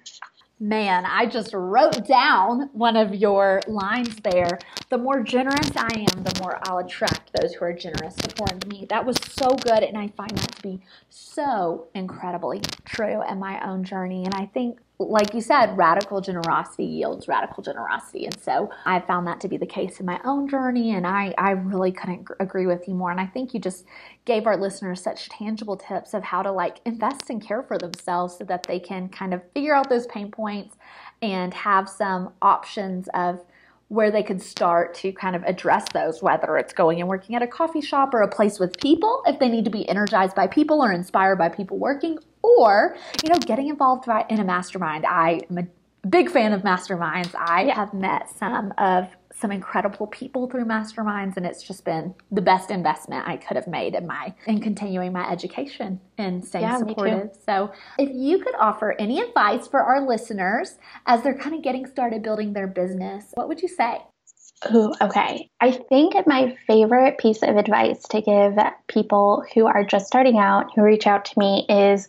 Man, 0.62 1.07
I 1.07 1.24
just 1.24 1.55
wrote 1.55 2.07
down 2.07 2.68
one 2.74 2.95
of 2.95 3.14
your 3.14 3.62
lines 3.66 4.14
there. 4.16 4.59
The 4.91 4.99
more 4.99 5.22
generous 5.22 5.70
I 5.74 5.89
am, 6.12 6.22
the 6.22 6.39
more 6.39 6.59
I'll 6.64 6.78
attract 6.78 7.31
those 7.33 7.55
who 7.55 7.64
are 7.64 7.72
generous 7.72 8.14
toward 8.16 8.68
me. 8.68 8.87
That 8.91 9.07
was 9.07 9.16
so 9.22 9.57
good, 9.57 9.83
and 9.83 9.97
I 9.97 10.09
find 10.09 10.37
that 10.37 10.57
to 10.57 10.62
be 10.62 10.83
so 11.09 11.89
incredibly 11.95 12.61
true 12.85 13.22
in 13.26 13.39
my 13.39 13.66
own 13.66 13.85
journey. 13.85 14.26
And 14.26 14.35
I 14.35 14.45
think 14.45 14.81
like 15.09 15.32
you 15.32 15.40
said, 15.40 15.76
radical 15.78 16.20
generosity 16.20 16.84
yields 16.84 17.26
radical 17.26 17.62
generosity. 17.62 18.26
And 18.26 18.38
so 18.40 18.70
I 18.84 19.01
found 19.01 19.26
that 19.26 19.40
to 19.40 19.48
be 19.48 19.57
the 19.57 19.66
case 19.66 19.98
in 19.98 20.05
my 20.05 20.20
own 20.24 20.48
journey. 20.48 20.92
And 20.94 21.07
I, 21.07 21.34
I 21.38 21.53
really 21.53 21.90
couldn't 21.90 22.28
agree 22.38 22.66
with 22.66 22.86
you 22.86 22.94
more. 22.94 23.11
And 23.11 23.20
I 23.20 23.26
think 23.26 23.55
you 23.55 23.61
just 23.61 23.86
gave 24.26 24.46
our 24.46 24.57
listeners 24.57 25.03
such 25.03 25.30
tangible 25.30 25.76
tips 25.76 26.12
of 26.12 26.22
how 26.22 26.42
to 26.42 26.53
like 26.53 26.80
invest 26.84 27.30
and 27.30 27.42
care 27.42 27.62
for 27.62 27.78
themselves 27.78 28.36
so 28.36 28.44
that 28.44 28.64
they 28.64 28.78
can 28.78 29.09
kind 29.09 29.32
of 29.32 29.40
figure 29.55 29.74
out 29.74 29.88
those 29.88 30.07
pain 30.07 30.30
points 30.30 30.76
and 31.22 31.55
have 31.55 31.88
some 31.88 32.34
options 32.42 33.09
of 33.14 33.40
where 33.88 34.11
they 34.11 34.22
could 34.22 34.40
start 34.40 34.94
to 34.94 35.12
kind 35.12 35.34
of 35.34 35.42
address 35.44 35.84
those, 35.92 36.22
whether 36.22 36.57
it's 36.57 36.72
going 36.72 37.01
and 37.01 37.09
working 37.09 37.34
at 37.34 37.42
a 37.42 37.46
coffee 37.46 37.80
shop 37.80 38.14
or 38.14 38.22
a 38.22 38.28
place 38.28 38.61
with 38.61 38.78
people, 38.78 39.22
if 39.26 39.40
they 39.40 39.48
need 39.48 39.64
to 39.64 39.70
be 39.70 39.88
energized 39.88 40.36
by 40.36 40.46
people 40.46 40.80
or 40.80 40.92
inspired 40.92 41.36
by 41.36 41.48
people 41.48 41.76
working, 41.76 42.16
or, 42.43 42.97
you 43.22 43.30
know, 43.30 43.38
getting 43.38 43.68
involved 43.68 44.09
in 44.28 44.41
a 44.41 44.45
mastermind. 44.45 45.07
I 45.07 45.41
am 45.51 45.59
a 45.59 46.09
big 46.09 46.30
fan 46.30 46.53
of 46.53 46.62
masterminds. 46.62 47.34
I 47.34 47.70
have 47.74 47.93
met 47.93 48.30
some 48.30 48.72
of 48.78 49.09
some 49.32 49.53
incredible 49.53 50.07
people 50.09 50.49
through 50.51 50.64
masterminds 50.64 51.36
and 51.36 51.47
it's 51.47 51.62
just 51.62 51.84
been 51.84 52.14
the 52.30 52.43
best 52.43 52.70
investment 52.70 53.26
I 53.26 53.38
could 53.38 53.57
have 53.57 53.66
made 53.66 53.95
in 53.95 54.07
my 54.07 54.34
in 54.47 54.61
continuing 54.61 55.12
my 55.12 55.30
education 55.30 55.99
and 56.18 56.45
staying 56.45 56.64
yeah, 56.64 56.76
supportive. 56.76 57.30
So 57.47 57.72
if 57.99 58.11
you 58.12 58.38
could 58.41 58.55
offer 58.57 58.95
any 58.99 59.20
advice 59.20 59.66
for 59.66 59.82
our 59.82 60.07
listeners 60.07 60.78
as 61.07 61.22
they're 61.22 61.38
kind 61.38 61.55
of 61.55 61.62
getting 61.62 61.86
started 61.86 62.22
building 62.22 62.53
their 62.53 62.66
business, 62.66 63.30
what 63.34 63.49
would 63.49 63.62
you 63.62 63.68
say? 63.68 64.01
Ooh, 64.74 64.92
okay. 65.00 65.48
I 65.61 65.70
think 65.72 66.14
my 66.26 66.54
favorite 66.66 67.18
piece 67.18 67.42
of 67.42 67.56
advice 67.56 68.02
to 68.11 68.20
give 68.20 68.58
people 68.88 69.44
who 69.54 69.66
are 69.66 69.84
just 69.84 70.06
starting 70.06 70.38
out, 70.38 70.66
who 70.74 70.82
reach 70.82 71.06
out 71.06 71.24
to 71.26 71.38
me, 71.38 71.64
is 71.68 72.08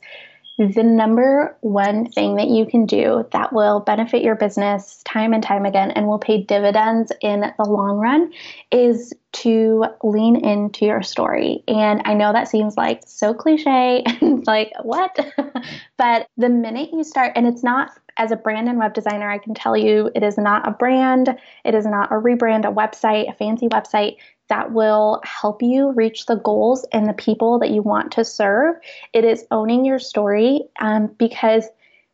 the 0.57 0.83
number 0.83 1.57
one 1.61 2.05
thing 2.11 2.35
that 2.35 2.47
you 2.47 2.65
can 2.65 2.85
do 2.85 3.25
that 3.31 3.53
will 3.53 3.79
benefit 3.79 4.21
your 4.21 4.35
business 4.35 5.01
time 5.05 5.33
and 5.33 5.41
time 5.41 5.65
again 5.65 5.91
and 5.91 6.07
will 6.07 6.19
pay 6.19 6.43
dividends 6.43 7.11
in 7.21 7.39
the 7.39 7.63
long 7.63 7.97
run 7.97 8.31
is 8.69 9.13
to 9.31 9.85
lean 10.03 10.35
into 10.45 10.85
your 10.85 11.01
story. 11.01 11.63
And 11.67 12.01
I 12.05 12.13
know 12.13 12.33
that 12.33 12.49
seems 12.49 12.75
like 12.75 13.01
so 13.07 13.33
cliche 13.33 14.03
and 14.21 14.45
like, 14.45 14.73
what? 14.83 15.17
but 15.97 16.27
the 16.37 16.49
minute 16.49 16.89
you 16.91 17.03
start, 17.03 17.31
and 17.35 17.47
it's 17.47 17.63
not 17.63 17.91
as 18.17 18.31
a 18.31 18.35
brand 18.35 18.69
and 18.69 18.77
web 18.77 18.93
designer, 18.93 19.29
I 19.29 19.37
can 19.37 19.53
tell 19.53 19.75
you 19.75 20.09
it 20.15 20.23
is 20.23 20.37
not 20.37 20.67
a 20.67 20.71
brand, 20.71 21.37
it 21.63 21.75
is 21.75 21.85
not 21.85 22.11
a 22.11 22.15
rebrand, 22.15 22.65
a 22.65 22.73
website, 22.73 23.29
a 23.29 23.33
fancy 23.33 23.67
website 23.67 24.17
that 24.49 24.71
will 24.73 25.21
help 25.23 25.61
you 25.61 25.91
reach 25.91 26.25
the 26.25 26.35
goals 26.35 26.85
and 26.91 27.07
the 27.07 27.13
people 27.13 27.59
that 27.59 27.71
you 27.71 27.81
want 27.81 28.11
to 28.13 28.25
serve. 28.25 28.75
It 29.13 29.23
is 29.23 29.45
owning 29.51 29.85
your 29.85 29.99
story 29.99 30.63
um, 30.79 31.07
because 31.17 31.65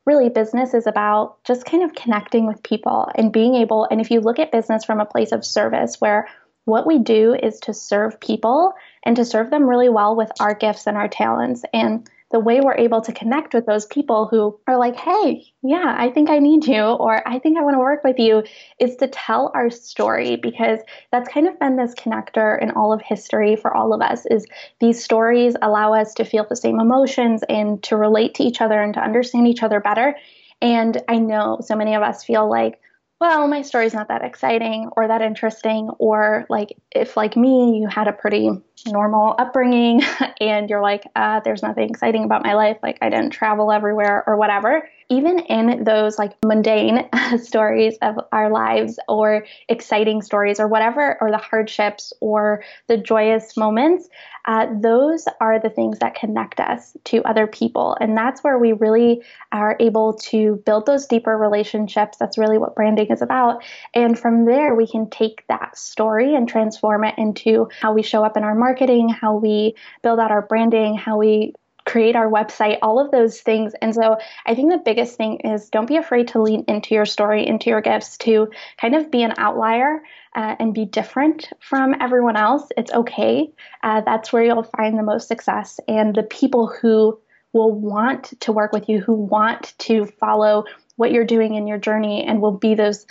really 0.05 0.29
business 0.29 0.73
is 0.73 0.87
about 0.87 1.43
just 1.43 1.65
kind 1.65 1.83
of 1.83 1.95
connecting 1.95 2.45
with 2.45 2.63
people 2.63 3.09
and 3.15 3.33
being 3.33 3.55
able, 3.55 3.87
and 3.89 3.99
if 3.99 4.11
you 4.11 4.21
look 4.21 4.39
at 4.39 4.51
business 4.51 4.85
from 4.85 4.99
a 4.99 5.05
place 5.05 5.31
of 5.31 5.43
service 5.43 5.99
where 5.99 6.27
what 6.67 6.85
we 6.85 6.99
do 6.99 7.33
is 7.33 7.61
to 7.61 7.73
serve 7.73 8.19
people 8.19 8.73
and 9.03 9.15
to 9.15 9.23
serve 9.23 9.49
them 9.49 9.63
really 9.63 9.87
well 9.87 10.17
with 10.17 10.29
our 10.41 10.53
gifts 10.53 10.85
and 10.85 10.97
our 10.97 11.07
talents. 11.07 11.63
And 11.73 12.09
the 12.31 12.39
way 12.39 12.59
we're 12.59 12.75
able 12.75 12.99
to 13.01 13.13
connect 13.13 13.53
with 13.53 13.65
those 13.65 13.85
people 13.85 14.27
who 14.27 14.59
are 14.67 14.77
like, 14.77 14.95
hey, 14.97 15.45
yeah, 15.63 15.95
I 15.97 16.09
think 16.09 16.29
I 16.29 16.39
need 16.39 16.65
you, 16.65 16.81
or 16.81 17.27
I 17.27 17.39
think 17.39 17.57
I 17.57 17.61
want 17.61 17.75
to 17.75 17.79
work 17.79 18.03
with 18.03 18.19
you, 18.19 18.43
is 18.79 18.97
to 18.97 19.07
tell 19.07 19.51
our 19.55 19.69
story 19.69 20.35
because 20.35 20.79
that's 21.11 21.29
kind 21.29 21.47
of 21.47 21.57
been 21.59 21.77
this 21.77 21.95
connector 21.95 22.61
in 22.61 22.71
all 22.71 22.91
of 22.91 23.01
history 23.01 23.55
for 23.55 23.75
all 23.75 23.93
of 23.93 24.01
us 24.01 24.25
is 24.25 24.45
these 24.81 25.01
stories 25.01 25.55
allow 25.61 25.93
us 25.93 26.13
to 26.15 26.25
feel 26.25 26.45
the 26.47 26.55
same 26.55 26.79
emotions 26.79 27.43
and 27.47 27.81
to 27.83 27.95
relate 27.95 28.35
to 28.35 28.43
each 28.43 28.59
other 28.59 28.81
and 28.81 28.93
to 28.95 28.99
understand 28.99 29.47
each 29.47 29.63
other 29.63 29.79
better. 29.79 30.15
And 30.61 31.01
I 31.07 31.19
know 31.19 31.59
so 31.61 31.75
many 31.75 31.95
of 31.95 32.01
us 32.01 32.23
feel 32.23 32.49
like, 32.49 32.79
well, 33.19 33.47
my 33.47 33.63
story's 33.63 33.93
not 33.93 34.09
that 34.09 34.23
exciting 34.23 34.89
or 34.95 35.07
that 35.07 35.21
interesting, 35.21 35.89
or 35.97 36.45
like 36.49 36.77
if, 36.91 37.17
like 37.17 37.35
me, 37.35 37.79
you 37.79 37.87
had 37.87 38.07
a 38.07 38.13
pretty 38.13 38.49
normal 38.87 39.35
upbringing 39.39 40.01
and 40.41 40.69
you're 40.69 40.81
like, 40.81 41.03
uh, 41.15 41.39
there's 41.43 41.63
nothing 41.63 41.89
exciting 41.89 42.23
about 42.23 42.43
my 42.43 42.53
life, 42.53 42.77
like 42.83 42.97
I 43.01 43.09
didn't 43.09 43.31
travel 43.31 43.71
everywhere 43.71 44.23
or 44.27 44.37
whatever, 44.37 44.87
even 45.09 45.39
in 45.39 45.83
those 45.83 46.17
like 46.19 46.33
mundane 46.43 47.09
stories 47.41 47.97
of 48.01 48.15
our 48.31 48.51
lives 48.51 48.99
or 49.07 49.45
exciting 49.69 50.21
stories 50.21 50.59
or 50.59 50.67
whatever, 50.67 51.17
or 51.21 51.31
the 51.31 51.37
hardships 51.37 52.11
or 52.19 52.63
the 52.87 52.97
joyous 52.97 53.55
moments, 53.55 54.09
uh, 54.45 54.67
those 54.81 55.25
are 55.41 55.59
the 55.59 55.69
things 55.69 55.99
that 55.99 56.15
connect 56.15 56.59
us 56.59 56.95
to 57.05 57.21
other 57.23 57.47
people. 57.47 57.97
And 57.99 58.17
that's 58.17 58.43
where 58.43 58.57
we 58.57 58.73
really 58.73 59.21
are 59.51 59.75
able 59.79 60.13
to 60.13 60.61
build 60.65 60.85
those 60.85 61.05
deeper 61.05 61.37
relationships. 61.37 62.17
That's 62.17 62.37
really 62.37 62.57
what 62.57 62.75
branding 62.75 63.07
is 63.07 63.21
about. 63.21 63.63
And 63.93 64.17
from 64.17 64.45
there, 64.45 64.75
we 64.75 64.87
can 64.87 65.09
take 65.09 65.45
that 65.47 65.77
story 65.77 66.35
and 66.35 66.47
transform 66.47 67.03
it 67.03 67.15
into 67.17 67.69
how 67.81 67.93
we 67.93 68.03
show 68.03 68.23
up 68.23 68.37
in 68.37 68.43
our 68.43 68.55
marketing, 68.55 69.09
how 69.09 69.35
we 69.35 69.75
build 70.01 70.19
out 70.19 70.31
our 70.31 70.41
branding, 70.41 70.95
how 70.95 71.17
we 71.17 71.53
create 71.87 72.15
our 72.15 72.29
website, 72.29 72.77
all 72.81 72.99
of 73.03 73.11
those 73.11 73.39
things. 73.39 73.73
And 73.81 73.95
so 73.95 74.17
I 74.45 74.53
think 74.53 74.71
the 74.71 74.81
biggest 74.83 75.15
thing 75.15 75.39
is 75.39 75.69
don't 75.69 75.87
be 75.87 75.95
afraid 75.95 76.27
to 76.29 76.41
lean 76.41 76.65
into 76.67 76.93
your 76.93 77.05
story, 77.05 77.47
into 77.47 77.69
your 77.69 77.81
gifts, 77.81 78.17
to 78.17 78.49
kind 78.79 78.93
of 78.93 79.09
be 79.09 79.23
an 79.23 79.33
outlier 79.37 80.03
uh, 80.35 80.55
and 80.59 80.73
be 80.73 80.85
different 80.85 81.49
from 81.61 81.95
everyone 82.01 82.35
else. 82.35 82.67
It's 82.75 82.91
okay. 82.91 83.51
Uh, 83.83 84.01
that's 84.01 84.33
where 84.33 84.43
you'll 84.43 84.63
find 84.63 84.99
the 84.99 85.03
most 85.03 85.29
success. 85.29 85.79
And 85.87 86.13
the 86.13 86.23
people 86.23 86.67
who 86.67 87.17
will 87.53 87.71
want 87.71 88.39
to 88.41 88.51
work 88.51 88.73
with 88.73 88.89
you, 88.89 88.99
who 88.99 89.13
want 89.13 89.73
to 89.79 90.05
follow 90.05 90.65
what 90.97 91.11
you're 91.11 91.25
doing 91.25 91.55
in 91.55 91.67
your 91.67 91.77
journey 91.77 92.25
and 92.27 92.41
will 92.41 92.57
be 92.57 92.75
those 92.75 93.07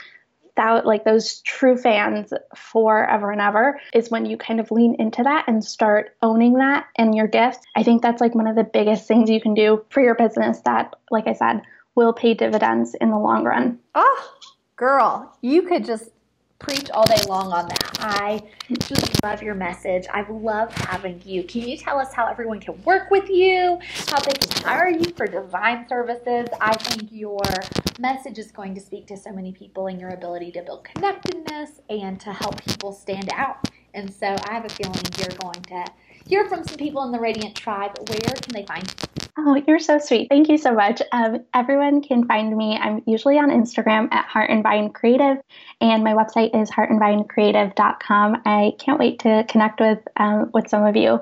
that 0.57 0.86
like 0.86 1.04
those 1.04 1.40
true 1.42 1.76
fans 1.76 2.32
forever 2.54 3.30
and 3.30 3.40
ever 3.40 3.80
is 3.94 4.11
when 4.11 4.26
you 4.26 4.36
kind 4.36 4.61
of 4.61 4.70
lean 4.70 4.96
into 4.98 5.22
that 5.22 5.44
and 5.46 5.64
start 5.64 6.16
owning 6.22 6.54
that 6.54 6.86
and 6.96 7.14
your 7.14 7.26
gifts. 7.26 7.59
I 7.76 7.82
think 7.82 8.02
that's 8.02 8.20
like 8.20 8.34
one 8.34 8.46
of 8.46 8.57
the 8.57 8.64
biggest 8.64 9.07
things 9.07 9.30
you 9.30 9.40
can 9.40 9.54
do 9.54 9.84
for 9.90 10.02
your 10.02 10.14
business 10.14 10.61
that, 10.64 10.94
like 11.11 11.26
I 11.26 11.34
said, 11.34 11.62
will 11.94 12.12
pay 12.12 12.34
dividends 12.34 12.94
in 13.00 13.11
the 13.11 13.18
long 13.18 13.44
run. 13.44 13.78
Oh, 13.94 14.34
girl, 14.76 15.36
you 15.40 15.62
could 15.62 15.84
just 15.84 16.11
preach 16.59 16.90
all 16.90 17.04
day 17.04 17.22
long 17.28 17.52
on 17.52 17.68
that. 17.68 17.96
I 18.00 18.42
just 18.88 19.22
love 19.22 19.42
your 19.42 19.54
message. 19.54 20.07
I 20.12 20.28
love 20.30 20.72
having 20.72 21.20
you. 21.24 21.44
Can 21.44 21.68
you 21.68 21.76
tell 21.76 21.98
us 21.98 22.12
how 22.12 22.26
everyone 22.26 22.61
can 22.61 22.82
work 22.82 23.11
with 23.11 23.28
you, 23.28 23.78
how 24.09 24.20
they 24.20 24.32
can 24.32 24.62
hire 24.62 24.88
you 24.88 25.12
for 25.16 25.26
design 25.26 25.86
services? 25.88 26.48
I 26.61 26.74
think 26.76 27.11
your 27.12 27.42
message 27.98 28.38
is 28.38 28.50
going 28.50 28.74
to 28.74 28.80
speak 28.80 29.07
to 29.09 29.16
so 29.16 29.32
many 29.32 29.52
people 29.52 29.86
and 29.86 30.00
your 30.00 30.11
ability 30.11 30.52
to 30.52 30.62
build 30.62 30.84
connectedness 30.84 31.80
and 31.88 32.18
to 32.20 32.32
help 32.32 32.64
people 32.64 32.92
stand 32.92 33.30
out. 33.32 33.68
And 33.94 34.12
so 34.12 34.26
I 34.26 34.52
have 34.52 34.64
a 34.64 34.68
feeling 34.68 35.00
you're 35.18 35.38
going 35.38 35.62
to 35.62 35.84
hear 36.26 36.48
from 36.48 36.64
some 36.64 36.76
people 36.76 37.02
in 37.04 37.12
the 37.12 37.20
Radiant 37.20 37.54
Tribe. 37.54 37.98
Where 38.09 38.18
can 38.18 38.52
they 38.52 38.64
find 38.66 38.82
you? 38.88 39.25
Oh, 39.39 39.62
you're 39.66 39.78
so 39.78 39.99
sweet. 39.99 40.28
Thank 40.30 40.49
you 40.49 40.57
so 40.57 40.72
much. 40.72 41.03
Um, 41.12 41.45
everyone 41.53 42.01
can 42.01 42.26
find 42.26 42.57
me. 42.57 42.76
I'm 42.76 43.03
usually 43.07 43.39
on 43.39 43.51
Instagram 43.51 44.09
at 44.11 44.24
Heart 44.24 44.49
and 44.49 44.62
Vine 44.62 44.91
Creative, 44.91 45.37
and 45.82 46.03
my 46.03 46.14
website 46.14 46.59
is 46.59 46.70
heartandvinecreative.com. 46.70 48.43
I 48.47 48.72
can't 48.78 48.99
wait 48.99 49.18
to 49.20 49.45
connect 49.47 49.80
with 49.80 49.99
um, 50.16 50.51
with 50.55 50.68
some 50.68 50.87
of 50.87 50.97
you. 50.97 51.20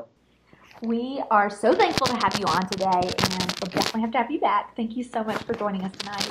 We 0.80 1.22
are 1.30 1.50
so 1.50 1.74
thankful 1.74 2.06
to 2.06 2.14
have 2.14 2.38
you 2.38 2.46
on 2.46 2.68
today, 2.68 2.86
and 2.86 3.56
we'll 3.60 3.70
definitely 3.72 4.02
have 4.02 4.12
to 4.12 4.18
have 4.18 4.30
you 4.30 4.40
back. 4.40 4.76
Thank 4.76 4.96
you 4.96 5.02
so 5.02 5.24
much 5.24 5.42
for 5.42 5.54
joining 5.54 5.82
us 5.82 5.92
tonight. 5.96 6.30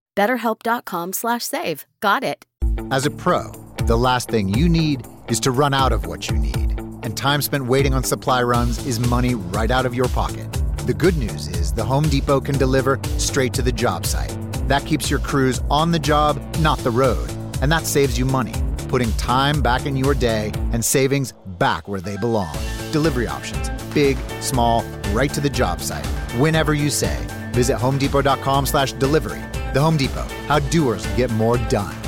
Betterhelp.com 0.15 1.13
slash 1.13 1.43
save. 1.43 1.85
Got 1.99 2.23
it. 2.23 2.45
As 2.91 3.05
a 3.05 3.11
pro, 3.11 3.51
the 3.85 3.97
last 3.97 4.29
thing 4.29 4.49
you 4.49 4.69
need 4.69 5.05
is 5.27 5.39
to 5.41 5.51
run 5.51 5.73
out 5.73 5.91
of 5.91 6.05
what 6.05 6.29
you 6.29 6.37
need. 6.37 6.79
And 7.03 7.17
time 7.17 7.41
spent 7.41 7.65
waiting 7.65 7.93
on 7.93 8.03
supply 8.03 8.43
runs 8.43 8.85
is 8.85 8.99
money 8.99 9.35
right 9.35 9.71
out 9.71 9.85
of 9.85 9.95
your 9.95 10.07
pocket. 10.09 10.51
The 10.85 10.93
good 10.93 11.17
news 11.17 11.47
is 11.47 11.73
the 11.73 11.83
Home 11.83 12.07
Depot 12.09 12.39
can 12.39 12.57
deliver 12.57 12.99
straight 13.17 13.53
to 13.53 13.61
the 13.61 13.71
job 13.71 14.05
site. 14.05 14.35
That 14.67 14.85
keeps 14.85 15.09
your 15.09 15.19
crews 15.19 15.61
on 15.69 15.91
the 15.91 15.99
job, 15.99 16.41
not 16.59 16.77
the 16.79 16.91
road. 16.91 17.29
And 17.61 17.71
that 17.71 17.85
saves 17.85 18.17
you 18.17 18.25
money, 18.25 18.55
putting 18.87 19.11
time 19.13 19.61
back 19.61 19.85
in 19.85 19.95
your 19.95 20.13
day 20.13 20.51
and 20.71 20.83
savings 20.83 21.33
back 21.57 21.87
where 21.87 22.01
they 22.01 22.17
belong. 22.17 22.55
Delivery 22.91 23.27
options 23.27 23.69
big, 23.93 24.17
small, 24.39 24.83
right 25.11 25.33
to 25.33 25.41
the 25.41 25.49
job 25.49 25.81
site. 25.81 26.05
Whenever 26.37 26.73
you 26.73 26.89
say. 26.89 27.17
Visit 27.51 27.77
homedepot.com 27.77 28.65
slash 28.65 28.93
delivery. 28.93 29.41
The 29.73 29.79
Home 29.79 29.97
Depot, 29.97 30.27
how 30.47 30.59
doers 30.59 31.05
get 31.15 31.31
more 31.31 31.57
done. 31.69 32.00